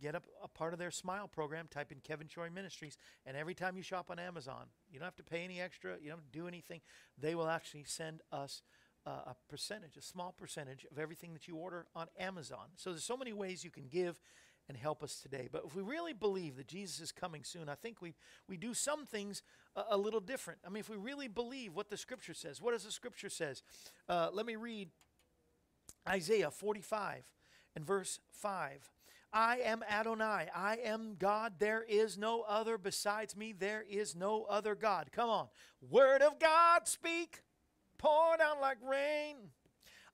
get 0.00 0.14
a, 0.14 0.22
a 0.42 0.48
part 0.48 0.72
of 0.72 0.78
their 0.78 0.90
Smile 0.90 1.28
program, 1.28 1.66
type 1.70 1.92
in 1.92 1.98
Kevin 2.00 2.28
Shorey 2.28 2.52
Ministries, 2.52 2.96
and 3.26 3.36
every 3.36 3.54
time 3.54 3.76
you 3.76 3.82
shop 3.82 4.10
on 4.10 4.18
Amazon, 4.18 4.66
you 4.90 4.98
don't 4.98 5.06
have 5.06 5.16
to 5.16 5.22
pay 5.22 5.44
any 5.44 5.60
extra, 5.60 5.96
you 6.02 6.10
don't 6.10 6.32
do 6.32 6.46
anything. 6.46 6.80
They 7.18 7.34
will 7.34 7.48
actually 7.48 7.84
send 7.84 8.22
us 8.32 8.62
uh, 9.06 9.10
a 9.26 9.36
percentage, 9.48 9.96
a 9.96 10.02
small 10.02 10.32
percentage 10.32 10.86
of 10.90 10.98
everything 10.98 11.32
that 11.32 11.48
you 11.48 11.56
order 11.56 11.86
on 11.94 12.08
Amazon. 12.18 12.66
So 12.76 12.90
there's 12.90 13.04
so 13.04 13.16
many 13.16 13.32
ways 13.32 13.64
you 13.64 13.70
can 13.70 13.88
give 13.88 14.20
and 14.70 14.78
help 14.78 15.02
us 15.02 15.20
today. 15.20 15.48
But 15.50 15.64
if 15.66 15.74
we 15.74 15.82
really 15.82 16.12
believe 16.12 16.56
that 16.56 16.68
Jesus 16.68 17.00
is 17.00 17.10
coming 17.10 17.42
soon, 17.42 17.68
I 17.68 17.74
think 17.74 18.00
we, 18.00 18.14
we 18.48 18.56
do 18.56 18.72
some 18.72 19.04
things 19.04 19.42
a, 19.74 19.82
a 19.90 19.96
little 19.96 20.20
different. 20.20 20.60
I 20.64 20.68
mean, 20.68 20.78
if 20.78 20.88
we 20.88 20.96
really 20.96 21.26
believe 21.26 21.74
what 21.74 21.90
the 21.90 21.96
Scripture 21.96 22.34
says, 22.34 22.62
what 22.62 22.70
does 22.70 22.84
the 22.84 22.92
Scripture 22.92 23.28
says? 23.28 23.64
Uh, 24.08 24.30
let 24.32 24.46
me 24.46 24.54
read 24.54 24.88
Isaiah 26.08 26.52
45 26.52 27.24
and 27.74 27.84
verse 27.84 28.20
5. 28.30 28.92
I 29.32 29.58
am 29.58 29.82
Adonai. 29.90 30.46
I 30.54 30.78
am 30.84 31.16
God. 31.18 31.54
There 31.58 31.84
is 31.88 32.16
no 32.16 32.42
other 32.42 32.78
besides 32.78 33.36
me. 33.36 33.52
There 33.52 33.84
is 33.90 34.14
no 34.14 34.44
other 34.44 34.76
God. 34.76 35.10
Come 35.10 35.30
on. 35.30 35.48
Word 35.90 36.22
of 36.22 36.38
God, 36.38 36.86
speak. 36.86 37.42
Pour 37.98 38.36
down 38.36 38.60
like 38.60 38.78
rain. 38.88 39.36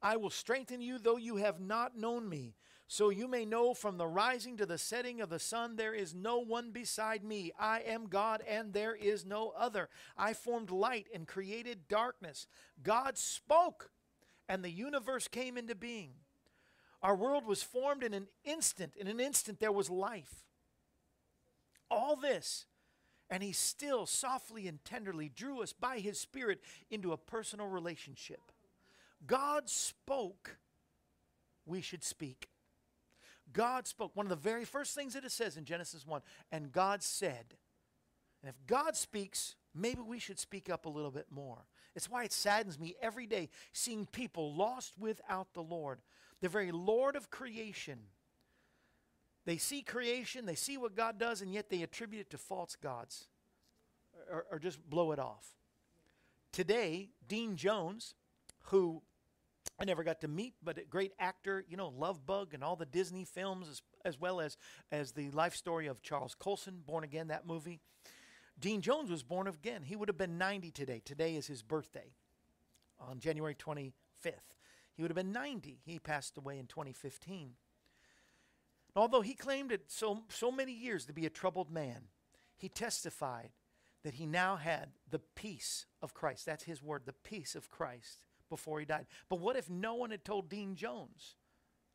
I 0.00 0.16
will 0.16 0.30
strengthen 0.30 0.80
you, 0.80 0.98
though 0.98 1.18
you 1.18 1.36
have 1.36 1.61
not 1.61 1.96
known 1.96 2.26
me. 2.26 2.54
So 2.89 3.11
you 3.11 3.26
may 3.26 3.45
know 3.45 3.74
from 3.74 3.99
the 3.99 4.07
rising 4.07 4.57
to 4.59 4.66
the 4.66 4.78
setting 4.78 5.20
of 5.20 5.28
the 5.28 5.41
sun, 5.41 5.74
there 5.74 5.95
is 5.95 6.14
no 6.14 6.39
one 6.39 6.70
beside 6.70 7.24
me. 7.24 7.53
I 7.59 7.80
am 7.80 8.07
God, 8.07 8.43
and 8.49 8.72
there 8.72 8.95
is 8.95 9.26
no 9.26 9.53
other. 9.59 9.89
I 10.16 10.34
formed 10.34 10.70
light 10.70 11.09
and 11.12 11.26
created 11.26 11.89
darkness. 11.89 12.47
God 12.84 13.18
spoke, 13.18 13.91
and 14.49 14.62
the 14.62 14.70
universe 14.70 15.26
came 15.26 15.59
into 15.59 15.74
being. 15.74 16.12
Our 17.03 17.16
world 17.16 17.45
was 17.45 17.62
formed 17.62 18.05
in 18.05 18.14
an 18.14 18.28
instant. 18.45 18.95
In 18.97 19.09
an 19.09 19.18
instant, 19.18 19.59
there 19.59 19.72
was 19.72 19.91
life. 19.91 20.45
All 21.91 22.14
this, 22.14 22.66
and 23.28 23.43
He 23.43 23.51
still 23.51 24.07
softly 24.07 24.68
and 24.68 24.84
tenderly 24.84 25.28
drew 25.28 25.61
us 25.61 25.72
by 25.72 25.99
His 25.99 26.20
Spirit 26.20 26.61
into 26.89 27.12
a 27.12 27.16
personal 27.16 27.66
relationship. 27.66 28.53
God 29.26 29.68
spoke, 29.68 30.59
we 31.64 31.80
should 31.80 32.05
speak. 32.05 32.49
God 33.57 33.86
spoke. 33.86 34.14
One 34.14 34.26
of 34.26 34.30
the 34.30 34.36
very 34.36 34.66
first 34.66 34.94
things 34.94 35.14
that 35.14 35.24
it 35.24 35.32
says 35.32 35.57
in 35.57 35.64
Genesis 35.64 36.07
1 36.07 36.20
and 36.52 36.70
God 36.70 37.02
said. 37.02 37.54
And 38.42 38.50
if 38.50 38.66
God 38.66 38.94
speaks, 38.94 39.57
maybe 39.74 40.02
we 40.02 40.18
should 40.18 40.38
speak 40.38 40.68
up 40.68 40.84
a 40.84 40.90
little 40.90 41.11
bit 41.11 41.26
more. 41.30 41.64
It's 41.94 42.11
why 42.11 42.24
it 42.24 42.32
saddens 42.32 42.78
me 42.78 42.96
every 43.00 43.26
day 43.26 43.48
seeing 43.72 44.04
people 44.04 44.54
lost 44.54 44.92
without 44.98 45.54
the 45.54 45.62
Lord, 45.62 46.00
the 46.42 46.50
very 46.50 46.70
Lord 46.70 47.16
of 47.16 47.30
creation. 47.30 47.98
They 49.46 49.57
see 49.57 49.80
creation, 49.80 50.44
they 50.44 50.54
see 50.54 50.76
what 50.76 50.94
God 50.94 51.18
does, 51.18 51.40
and 51.40 51.54
yet 51.54 51.70
they 51.70 51.82
attribute 51.82 52.20
it 52.20 52.30
to 52.30 52.38
false 52.38 52.76
gods 52.76 53.28
or, 54.30 54.44
or 54.50 54.59
just 54.59 54.78
blow 54.90 55.12
it 55.12 55.18
off. 55.18 55.46
Today, 56.52 57.09
Dean 57.26 57.57
Jones, 57.57 58.14
who 58.64 59.02
I 59.78 59.84
never 59.84 60.04
got 60.04 60.22
to 60.22 60.28
meet, 60.28 60.54
but 60.62 60.78
a 60.78 60.84
great 60.84 61.12
actor, 61.18 61.64
you 61.68 61.76
know, 61.76 61.88
Love 61.88 62.24
Bug 62.24 62.54
and 62.54 62.64
all 62.64 62.76
the 62.76 62.86
Disney 62.86 63.24
films, 63.24 63.68
as, 63.68 63.82
as 64.04 64.18
well 64.18 64.40
as, 64.40 64.56
as 64.90 65.12
the 65.12 65.30
life 65.30 65.54
story 65.54 65.86
of 65.86 66.02
Charles 66.02 66.34
Colson, 66.34 66.82
Born 66.86 67.04
Again, 67.04 67.28
that 67.28 67.46
movie. 67.46 67.80
Dean 68.58 68.80
Jones 68.80 69.10
was 69.10 69.22
born 69.22 69.46
again. 69.46 69.82
He 69.82 69.96
would 69.96 70.08
have 70.08 70.16
been 70.16 70.38
90 70.38 70.70
today. 70.70 71.02
Today 71.04 71.36
is 71.36 71.46
his 71.46 71.62
birthday 71.62 72.14
on 72.98 73.18
January 73.18 73.54
25th. 73.54 73.92
He 74.94 75.02
would 75.02 75.10
have 75.10 75.16
been 75.16 75.32
90. 75.32 75.80
He 75.84 75.98
passed 75.98 76.38
away 76.38 76.58
in 76.58 76.66
2015. 76.66 77.50
Although 78.94 79.20
he 79.20 79.34
claimed 79.34 79.72
it 79.72 79.84
so, 79.88 80.22
so 80.30 80.50
many 80.50 80.72
years 80.72 81.04
to 81.04 81.12
be 81.12 81.26
a 81.26 81.30
troubled 81.30 81.70
man, 81.70 82.04
he 82.56 82.70
testified 82.70 83.50
that 84.04 84.14
he 84.14 84.24
now 84.24 84.56
had 84.56 84.92
the 85.10 85.18
peace 85.18 85.84
of 86.00 86.14
Christ. 86.14 86.46
That's 86.46 86.64
his 86.64 86.82
word, 86.82 87.02
the 87.04 87.12
peace 87.12 87.54
of 87.54 87.68
Christ 87.68 88.26
before 88.49 88.80
he 88.80 88.86
died. 88.86 89.07
But 89.28 89.40
what 89.40 89.57
if 89.57 89.68
no 89.70 89.94
one 89.94 90.11
had 90.11 90.24
told 90.24 90.49
Dean 90.49 90.74
Jones 90.74 91.36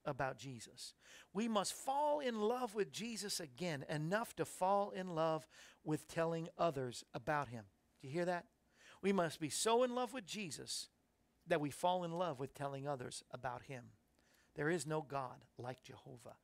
about 0.06 0.38
Jesus? 0.38 0.94
We 1.34 1.48
must 1.48 1.74
fall 1.74 2.20
in 2.20 2.40
love 2.40 2.76
with 2.76 2.92
Jesus 2.92 3.40
again, 3.40 3.86
enough 3.90 4.36
to 4.36 4.46
fall 4.46 4.92
in 4.92 5.16
love 5.16 5.48
with 5.84 6.08
telling 6.08 6.50
others 6.58 7.04
about 7.14 7.50
him. 7.50 7.66
Do 8.02 8.08
you 8.08 8.14
hear 8.14 8.26
that? 8.26 8.46
We 9.02 9.14
must 9.14 9.40
be 9.40 9.50
so 9.50 9.84
in 9.84 9.96
love 9.96 10.14
with 10.14 10.26
Jesus 10.26 10.90
that 11.48 11.62
we 11.62 11.72
fall 11.72 12.04
in 12.04 12.12
love 12.12 12.40
with 12.40 12.54
telling 12.54 12.88
others 12.88 13.24
about 13.32 13.64
him. 13.64 13.86
There 14.56 14.70
is 14.70 14.86
no 14.86 15.02
God 15.02 15.46
like 15.58 15.84
Jehovah. 15.84 16.36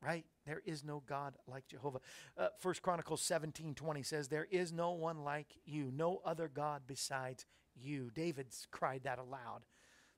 Right? 0.00 0.24
There 0.46 0.62
is 0.64 0.84
no 0.84 1.02
God 1.06 1.34
like 1.48 1.66
Jehovah. 1.66 2.00
Uh, 2.36 2.48
First 2.58 2.82
Chronicles 2.82 3.20
17 3.22 3.74
20 3.74 4.02
says, 4.02 4.28
There 4.28 4.46
is 4.50 4.72
no 4.72 4.92
one 4.92 5.24
like 5.24 5.58
you, 5.64 5.90
no 5.92 6.20
other 6.24 6.48
God 6.48 6.82
besides 6.86 7.46
you. 7.74 8.10
David's 8.14 8.66
cried 8.70 9.02
that 9.04 9.18
aloud. 9.18 9.62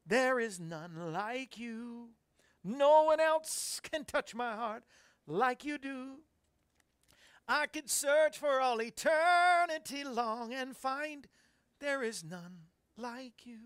There 0.07 0.39
is 0.39 0.61
none 0.61 1.13
like 1.13 1.59
you. 1.59 2.11
No 2.63 3.05
one 3.05 3.21
else 3.21 3.81
can 3.83 4.05
touch 4.05 4.35
my 4.35 4.55
heart 4.55 4.85
like 5.27 5.65
you 5.65 5.79
do. 5.79 6.19
I 7.49 7.67
could 7.67 7.91
search 7.91 8.39
for 8.39 8.61
all 8.61 8.81
eternity 8.81 10.05
long 10.05 10.53
and 10.53 10.77
find 10.77 11.27
there 11.81 12.03
is 12.03 12.23
none 12.23 12.67
like 12.97 13.45
you. 13.47 13.59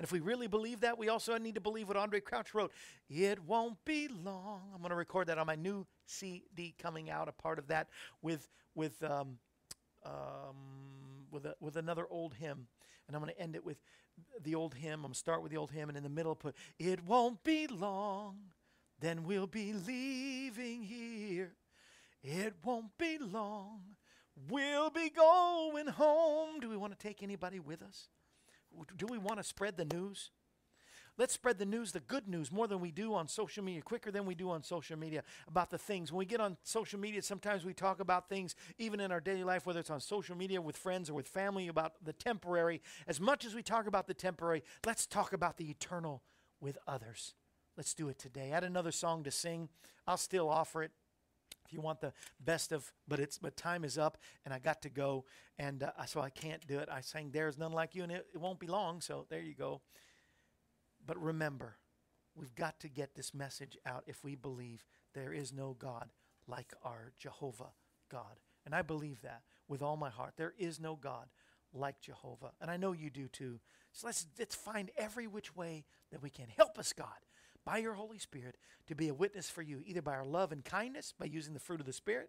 And 0.00 0.04
if 0.06 0.12
we 0.12 0.20
really 0.20 0.46
believe 0.46 0.80
that, 0.80 0.96
we 0.96 1.10
also 1.10 1.36
need 1.36 1.56
to 1.56 1.60
believe 1.60 1.88
what 1.88 1.98
Andraé 1.98 2.24
Crouch 2.24 2.54
wrote. 2.54 2.72
It 3.10 3.38
won't 3.44 3.84
be 3.84 4.08
long. 4.08 4.62
I'm 4.74 4.80
going 4.80 4.88
to 4.88 4.96
record 4.96 5.26
that 5.26 5.36
on 5.36 5.46
my 5.46 5.56
new 5.56 5.86
CD 6.06 6.74
coming 6.80 7.10
out, 7.10 7.28
a 7.28 7.32
part 7.32 7.58
of 7.58 7.66
that 7.66 7.88
with 8.22 8.48
with 8.74 9.02
um, 9.02 9.36
um, 10.06 11.26
with 11.30 11.44
a, 11.44 11.54
with 11.60 11.76
another 11.76 12.06
old 12.08 12.32
hymn 12.32 12.66
and 13.10 13.16
I'm 13.16 13.24
going 13.24 13.34
to 13.34 13.42
end 13.42 13.56
it 13.56 13.64
with 13.64 13.78
the 14.44 14.54
old 14.54 14.74
hymn. 14.74 14.94
I'm 14.94 15.02
going 15.02 15.12
to 15.14 15.18
start 15.18 15.42
with 15.42 15.50
the 15.50 15.58
old 15.58 15.72
hymn, 15.72 15.88
and 15.88 15.98
in 15.98 16.04
the 16.04 16.08
middle, 16.08 16.36
put, 16.36 16.54
It 16.78 17.04
won't 17.04 17.42
be 17.42 17.66
long, 17.66 18.36
then 19.00 19.24
we'll 19.24 19.48
be 19.48 19.72
leaving 19.72 20.84
here. 20.84 21.54
It 22.22 22.54
won't 22.62 22.96
be 22.98 23.18
long, 23.18 23.80
we'll 24.48 24.90
be 24.90 25.10
going 25.10 25.88
home. 25.88 26.60
Do 26.60 26.70
we 26.70 26.76
want 26.76 26.96
to 26.96 27.08
take 27.08 27.20
anybody 27.20 27.58
with 27.58 27.82
us? 27.82 28.08
Do 28.96 29.06
we 29.06 29.18
want 29.18 29.38
to 29.38 29.44
spread 29.44 29.76
the 29.76 29.84
news? 29.84 30.30
Let's 31.18 31.34
spread 31.34 31.58
the 31.58 31.66
news, 31.66 31.92
the 31.92 32.00
good 32.00 32.28
news, 32.28 32.50
more 32.50 32.66
than 32.66 32.80
we 32.80 32.90
do 32.90 33.12
on 33.12 33.28
social 33.28 33.62
media, 33.62 33.82
quicker 33.82 34.10
than 34.10 34.24
we 34.24 34.34
do 34.34 34.50
on 34.50 34.62
social 34.62 34.98
media 34.98 35.22
about 35.46 35.68
the 35.68 35.76
things. 35.76 36.10
When 36.10 36.18
we 36.18 36.24
get 36.24 36.40
on 36.40 36.56
social 36.62 36.98
media, 36.98 37.20
sometimes 37.20 37.64
we 37.64 37.74
talk 37.74 38.00
about 38.00 38.28
things, 38.28 38.54
even 38.78 39.00
in 39.00 39.12
our 39.12 39.20
daily 39.20 39.44
life, 39.44 39.66
whether 39.66 39.80
it's 39.80 39.90
on 39.90 40.00
social 40.00 40.34
media 40.34 40.62
with 40.62 40.78
friends 40.78 41.10
or 41.10 41.14
with 41.14 41.28
family, 41.28 41.68
about 41.68 41.92
the 42.02 42.14
temporary. 42.14 42.80
As 43.06 43.20
much 43.20 43.44
as 43.44 43.54
we 43.54 43.62
talk 43.62 43.86
about 43.86 44.06
the 44.06 44.14
temporary, 44.14 44.62
let's 44.86 45.06
talk 45.06 45.34
about 45.34 45.58
the 45.58 45.68
eternal 45.68 46.22
with 46.58 46.78
others. 46.86 47.34
Let's 47.76 47.92
do 47.92 48.08
it 48.08 48.18
today. 48.18 48.48
Had 48.48 48.64
another 48.64 48.92
song 48.92 49.22
to 49.24 49.30
sing. 49.30 49.68
I'll 50.06 50.16
still 50.16 50.48
offer 50.48 50.82
it 50.82 50.92
you 51.72 51.80
want 51.80 52.00
the 52.00 52.12
best 52.40 52.72
of 52.72 52.92
but 53.08 53.20
it's 53.20 53.38
but 53.38 53.56
time 53.56 53.84
is 53.84 53.98
up 53.98 54.18
and 54.44 54.52
i 54.54 54.58
got 54.58 54.82
to 54.82 54.88
go 54.88 55.24
and 55.58 55.82
uh, 55.82 56.04
so 56.06 56.20
i 56.20 56.30
can't 56.30 56.66
do 56.66 56.78
it. 56.78 56.88
I 56.90 57.00
sang 57.00 57.30
there's 57.30 57.58
none 57.58 57.72
like 57.72 57.94
you 57.94 58.02
and 58.02 58.12
it, 58.12 58.26
it 58.34 58.38
won't 58.38 58.60
be 58.60 58.66
long 58.66 59.00
so 59.00 59.26
there 59.28 59.40
you 59.40 59.54
go. 59.54 59.82
But 61.04 61.20
remember 61.22 61.76
we've 62.34 62.54
got 62.54 62.80
to 62.80 62.88
get 62.88 63.14
this 63.14 63.34
message 63.34 63.76
out 63.86 64.04
if 64.06 64.22
we 64.24 64.34
believe 64.34 64.84
there 65.14 65.32
is 65.32 65.52
no 65.52 65.74
god 65.78 66.10
like 66.46 66.72
our 66.84 67.12
jehovah 67.18 67.72
god. 68.10 68.40
And 68.64 68.74
i 68.74 68.82
believe 68.82 69.22
that 69.22 69.42
with 69.68 69.82
all 69.82 69.96
my 69.96 70.10
heart. 70.10 70.34
There 70.36 70.54
is 70.58 70.80
no 70.80 70.96
god 70.96 71.28
like 71.72 72.00
jehovah. 72.00 72.52
And 72.60 72.70
i 72.70 72.76
know 72.76 72.92
you 72.92 73.10
do 73.10 73.28
too. 73.28 73.60
So 73.92 74.06
let's 74.06 74.26
let's 74.38 74.54
find 74.54 74.90
every 74.96 75.26
which 75.26 75.56
way 75.56 75.84
that 76.10 76.22
we 76.22 76.30
can. 76.30 76.46
Help 76.48 76.78
us 76.78 76.92
god 76.92 77.08
by 77.70 77.78
your 77.78 77.94
Holy 77.94 78.18
Spirit 78.18 78.56
to 78.88 78.96
be 78.96 79.06
a 79.06 79.14
witness 79.14 79.48
for 79.48 79.62
you, 79.62 79.80
either 79.86 80.02
by 80.02 80.10
our 80.10 80.24
love 80.24 80.50
and 80.50 80.64
kindness, 80.64 81.14
by 81.16 81.26
using 81.26 81.54
the 81.54 81.60
fruit 81.60 81.78
of 81.78 81.86
the 81.86 81.92
Spirit, 81.92 82.28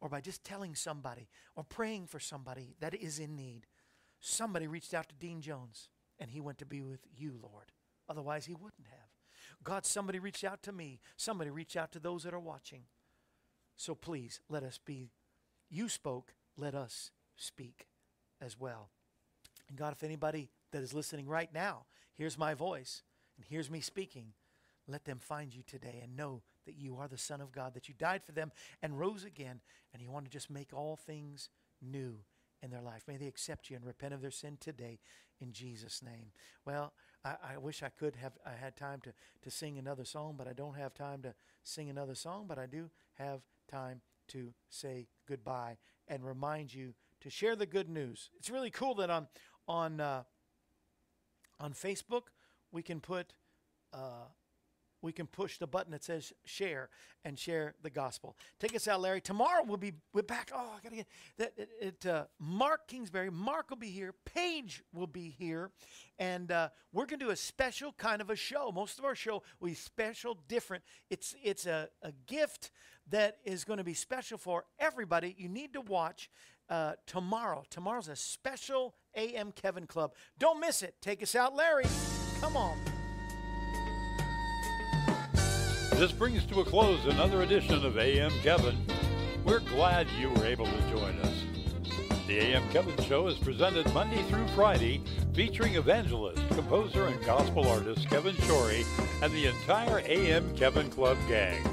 or 0.00 0.08
by 0.08 0.20
just 0.20 0.44
telling 0.44 0.76
somebody 0.76 1.28
or 1.56 1.64
praying 1.64 2.06
for 2.06 2.20
somebody 2.20 2.76
that 2.78 2.94
is 2.94 3.18
in 3.18 3.34
need. 3.34 3.66
Somebody 4.20 4.68
reached 4.68 4.94
out 4.94 5.08
to 5.08 5.16
Dean 5.16 5.40
Jones 5.40 5.88
and 6.20 6.30
he 6.30 6.40
went 6.40 6.58
to 6.58 6.64
be 6.64 6.80
with 6.80 7.00
you, 7.12 7.40
Lord. 7.42 7.72
Otherwise, 8.08 8.46
he 8.46 8.54
wouldn't 8.54 8.86
have. 8.88 9.64
God, 9.64 9.84
somebody 9.84 10.20
reached 10.20 10.44
out 10.44 10.62
to 10.62 10.70
me. 10.70 11.00
Somebody 11.16 11.50
reached 11.50 11.76
out 11.76 11.90
to 11.92 11.98
those 11.98 12.22
that 12.22 12.32
are 12.32 12.38
watching. 12.38 12.82
So 13.74 13.96
please 13.96 14.40
let 14.48 14.62
us 14.62 14.78
be. 14.78 15.10
You 15.68 15.88
spoke, 15.88 16.34
let 16.56 16.76
us 16.76 17.10
speak 17.34 17.88
as 18.40 18.56
well. 18.56 18.90
And 19.68 19.76
God, 19.76 19.92
if 19.92 20.04
anybody 20.04 20.50
that 20.70 20.84
is 20.84 20.94
listening 20.94 21.26
right 21.26 21.52
now 21.52 21.86
hears 22.12 22.38
my 22.38 22.54
voice, 22.54 23.02
and 23.36 23.46
hears 23.46 23.70
me 23.70 23.80
speaking, 23.80 24.32
let 24.88 25.04
them 25.04 25.18
find 25.18 25.54
you 25.54 25.62
today 25.66 26.00
and 26.02 26.16
know 26.16 26.42
that 26.64 26.76
you 26.76 26.96
are 26.96 27.08
the 27.08 27.18
Son 27.18 27.40
of 27.40 27.52
God, 27.52 27.74
that 27.74 27.88
you 27.88 27.94
died 27.98 28.22
for 28.24 28.32
them 28.32 28.52
and 28.82 28.98
rose 28.98 29.24
again, 29.24 29.60
and 29.92 30.02
you 30.02 30.10
want 30.10 30.24
to 30.24 30.30
just 30.30 30.50
make 30.50 30.72
all 30.72 30.96
things 30.96 31.48
new 31.82 32.18
in 32.62 32.70
their 32.70 32.82
life. 32.82 33.02
May 33.06 33.16
they 33.16 33.26
accept 33.26 33.68
you 33.68 33.76
and 33.76 33.84
repent 33.84 34.14
of 34.14 34.22
their 34.22 34.30
sin 34.30 34.56
today 34.60 34.98
in 35.40 35.52
Jesus' 35.52 36.02
name. 36.02 36.32
Well, 36.64 36.92
I, 37.24 37.36
I, 37.54 37.58
wish 37.58 37.82
I 37.82 37.88
could 37.88 38.16
have 38.16 38.32
I 38.46 38.52
had 38.52 38.76
time 38.76 39.00
to, 39.02 39.12
to 39.42 39.50
sing 39.50 39.78
another 39.78 40.04
song, 40.04 40.34
but 40.38 40.48
I 40.48 40.52
don't 40.52 40.76
have 40.76 40.94
time 40.94 41.22
to 41.22 41.34
sing 41.62 41.90
another 41.90 42.14
song, 42.14 42.46
but 42.48 42.58
I 42.58 42.66
do 42.66 42.90
have 43.14 43.40
time 43.70 44.00
to 44.28 44.52
say 44.68 45.06
goodbye 45.28 45.76
and 46.08 46.24
remind 46.24 46.72
you 46.72 46.94
to 47.20 47.30
share 47.30 47.56
the 47.56 47.66
good 47.66 47.88
news. 47.88 48.30
It's 48.36 48.50
really 48.50 48.70
cool 48.70 48.94
that 48.96 49.10
on 49.10 49.28
on 49.68 50.00
uh, 50.00 50.22
on 51.58 51.72
Facebook 51.72 52.22
we 52.76 52.82
can 52.82 53.00
put 53.00 53.32
uh, 53.94 54.26
we 55.00 55.10
can 55.10 55.26
push 55.26 55.56
the 55.56 55.66
button 55.66 55.92
that 55.92 56.04
says 56.04 56.34
share 56.44 56.90
and 57.24 57.38
share 57.38 57.74
the 57.82 57.88
gospel. 57.88 58.36
Take 58.60 58.76
us 58.76 58.86
out, 58.86 59.00
Larry. 59.00 59.22
Tomorrow 59.22 59.62
we'll 59.66 59.78
be 59.78 59.94
we're 60.12 60.20
back. 60.20 60.50
Oh, 60.54 60.74
I 60.76 60.82
gotta 60.82 60.96
get 60.96 61.06
that. 61.38 61.52
It, 61.56 61.70
it 61.80 62.06
uh, 62.06 62.24
Mark 62.38 62.86
Kingsbury, 62.86 63.30
Mark 63.30 63.70
will 63.70 63.78
be 63.78 63.88
here. 63.88 64.12
Paige 64.26 64.82
will 64.92 65.06
be 65.06 65.34
here, 65.38 65.70
and 66.18 66.52
uh, 66.52 66.68
we're 66.92 67.06
gonna 67.06 67.24
do 67.24 67.30
a 67.30 67.36
special 67.36 67.94
kind 67.96 68.20
of 68.20 68.28
a 68.28 68.36
show. 68.36 68.70
Most 68.70 68.98
of 68.98 69.06
our 69.06 69.14
show 69.14 69.42
will 69.58 69.68
be 69.68 69.74
special, 69.74 70.36
different. 70.46 70.84
It's 71.08 71.34
it's 71.42 71.64
a, 71.64 71.88
a 72.02 72.12
gift 72.26 72.70
that 73.08 73.38
is 73.42 73.64
going 73.64 73.78
to 73.78 73.84
be 73.84 73.94
special 73.94 74.36
for 74.36 74.64
everybody. 74.78 75.34
You 75.38 75.48
need 75.48 75.72
to 75.74 75.80
watch 75.80 76.28
uh, 76.68 76.94
tomorrow. 77.06 77.62
Tomorrow's 77.70 78.08
a 78.08 78.16
special 78.16 78.96
AM 79.14 79.52
Kevin 79.52 79.86
Club. 79.86 80.12
Don't 80.38 80.60
miss 80.60 80.82
it. 80.82 80.96
Take 81.00 81.22
us 81.22 81.34
out, 81.34 81.54
Larry. 81.54 81.84
Come 82.46 82.56
on. 82.58 82.78
This 85.94 86.12
brings 86.12 86.46
to 86.46 86.60
a 86.60 86.64
close 86.64 87.04
another 87.06 87.42
edition 87.42 87.84
of 87.84 87.98
AM 87.98 88.30
Kevin. 88.44 88.78
We're 89.44 89.58
glad 89.58 90.06
you 90.16 90.30
were 90.30 90.46
able 90.46 90.66
to 90.66 90.80
join 90.88 91.18
us. 91.22 91.42
The 92.28 92.38
AM 92.38 92.62
Kevin 92.70 92.96
Show 93.04 93.26
is 93.26 93.36
presented 93.36 93.92
Monday 93.92 94.22
through 94.28 94.46
Friday, 94.54 95.02
featuring 95.34 95.74
evangelist, 95.74 96.40
composer, 96.50 97.08
and 97.08 97.20
gospel 97.26 97.66
artist 97.66 98.08
Kevin 98.08 98.36
Shorey 98.36 98.84
and 99.24 99.32
the 99.32 99.46
entire 99.48 100.00
AM 100.06 100.56
Kevin 100.56 100.88
Club 100.88 101.18
gang. 101.28 101.68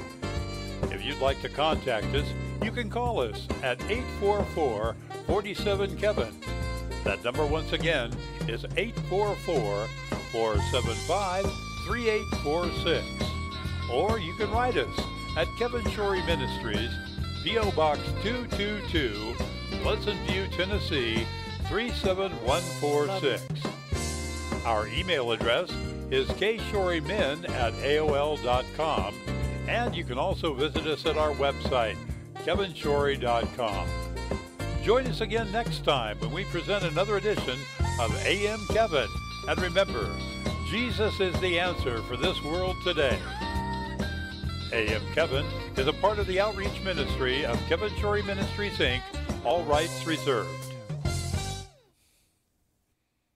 If 0.90 1.04
you'd 1.04 1.20
like 1.20 1.40
to 1.42 1.48
contact 1.48 2.12
us, 2.16 2.26
you 2.64 2.72
can 2.72 2.90
call 2.90 3.20
us 3.20 3.46
at 3.62 3.80
844 3.88 4.96
47 5.28 5.96
Kevin. 5.98 6.34
That 7.04 7.22
number, 7.22 7.46
once 7.46 7.72
again, 7.72 8.12
is 8.48 8.64
844 8.76 9.86
475 10.34 11.44
3846. 11.86 13.06
Or 13.88 14.18
you 14.18 14.34
can 14.34 14.50
write 14.50 14.76
us 14.76 15.00
at 15.36 15.46
Kevin 15.56 15.84
Shorey 15.84 16.26
Ministries, 16.26 16.90
P.O. 17.44 17.70
Box 17.70 18.00
222, 18.24 19.36
Pleasant 19.80 20.18
View, 20.28 20.48
Tennessee 20.48 21.24
37146. 21.68 23.44
Our 24.66 24.88
email 24.88 25.30
address 25.30 25.70
is 26.10 26.26
kshorymen 26.30 27.48
at 27.50 27.72
aol.com, 27.74 29.14
and 29.68 29.94
you 29.94 30.02
can 30.02 30.18
also 30.18 30.52
visit 30.52 30.84
us 30.88 31.06
at 31.06 31.16
our 31.16 31.30
website, 31.34 31.96
kevinshorey.com. 32.44 33.88
Join 34.82 35.06
us 35.06 35.20
again 35.20 35.52
next 35.52 35.84
time 35.84 36.18
when 36.18 36.32
we 36.32 36.42
present 36.46 36.82
another 36.82 37.18
edition 37.18 37.56
of 38.00 38.26
AM 38.26 38.58
Kevin. 38.70 39.06
And 39.46 39.60
remember, 39.60 40.08
Jesus 40.70 41.20
is 41.20 41.38
the 41.40 41.58
answer 41.58 41.98
for 42.02 42.16
this 42.16 42.42
world 42.42 42.76
today. 42.82 43.18
AM 44.72 45.02
Kevin 45.14 45.44
is 45.76 45.86
a 45.86 45.92
part 45.92 46.18
of 46.18 46.26
the 46.26 46.40
outreach 46.40 46.82
ministry 46.82 47.44
of 47.44 47.60
Kevin 47.68 47.90
Shorey 47.96 48.22
Ministries, 48.22 48.78
Inc., 48.78 49.02
all 49.44 49.62
rights 49.64 50.06
reserved. 50.06 50.63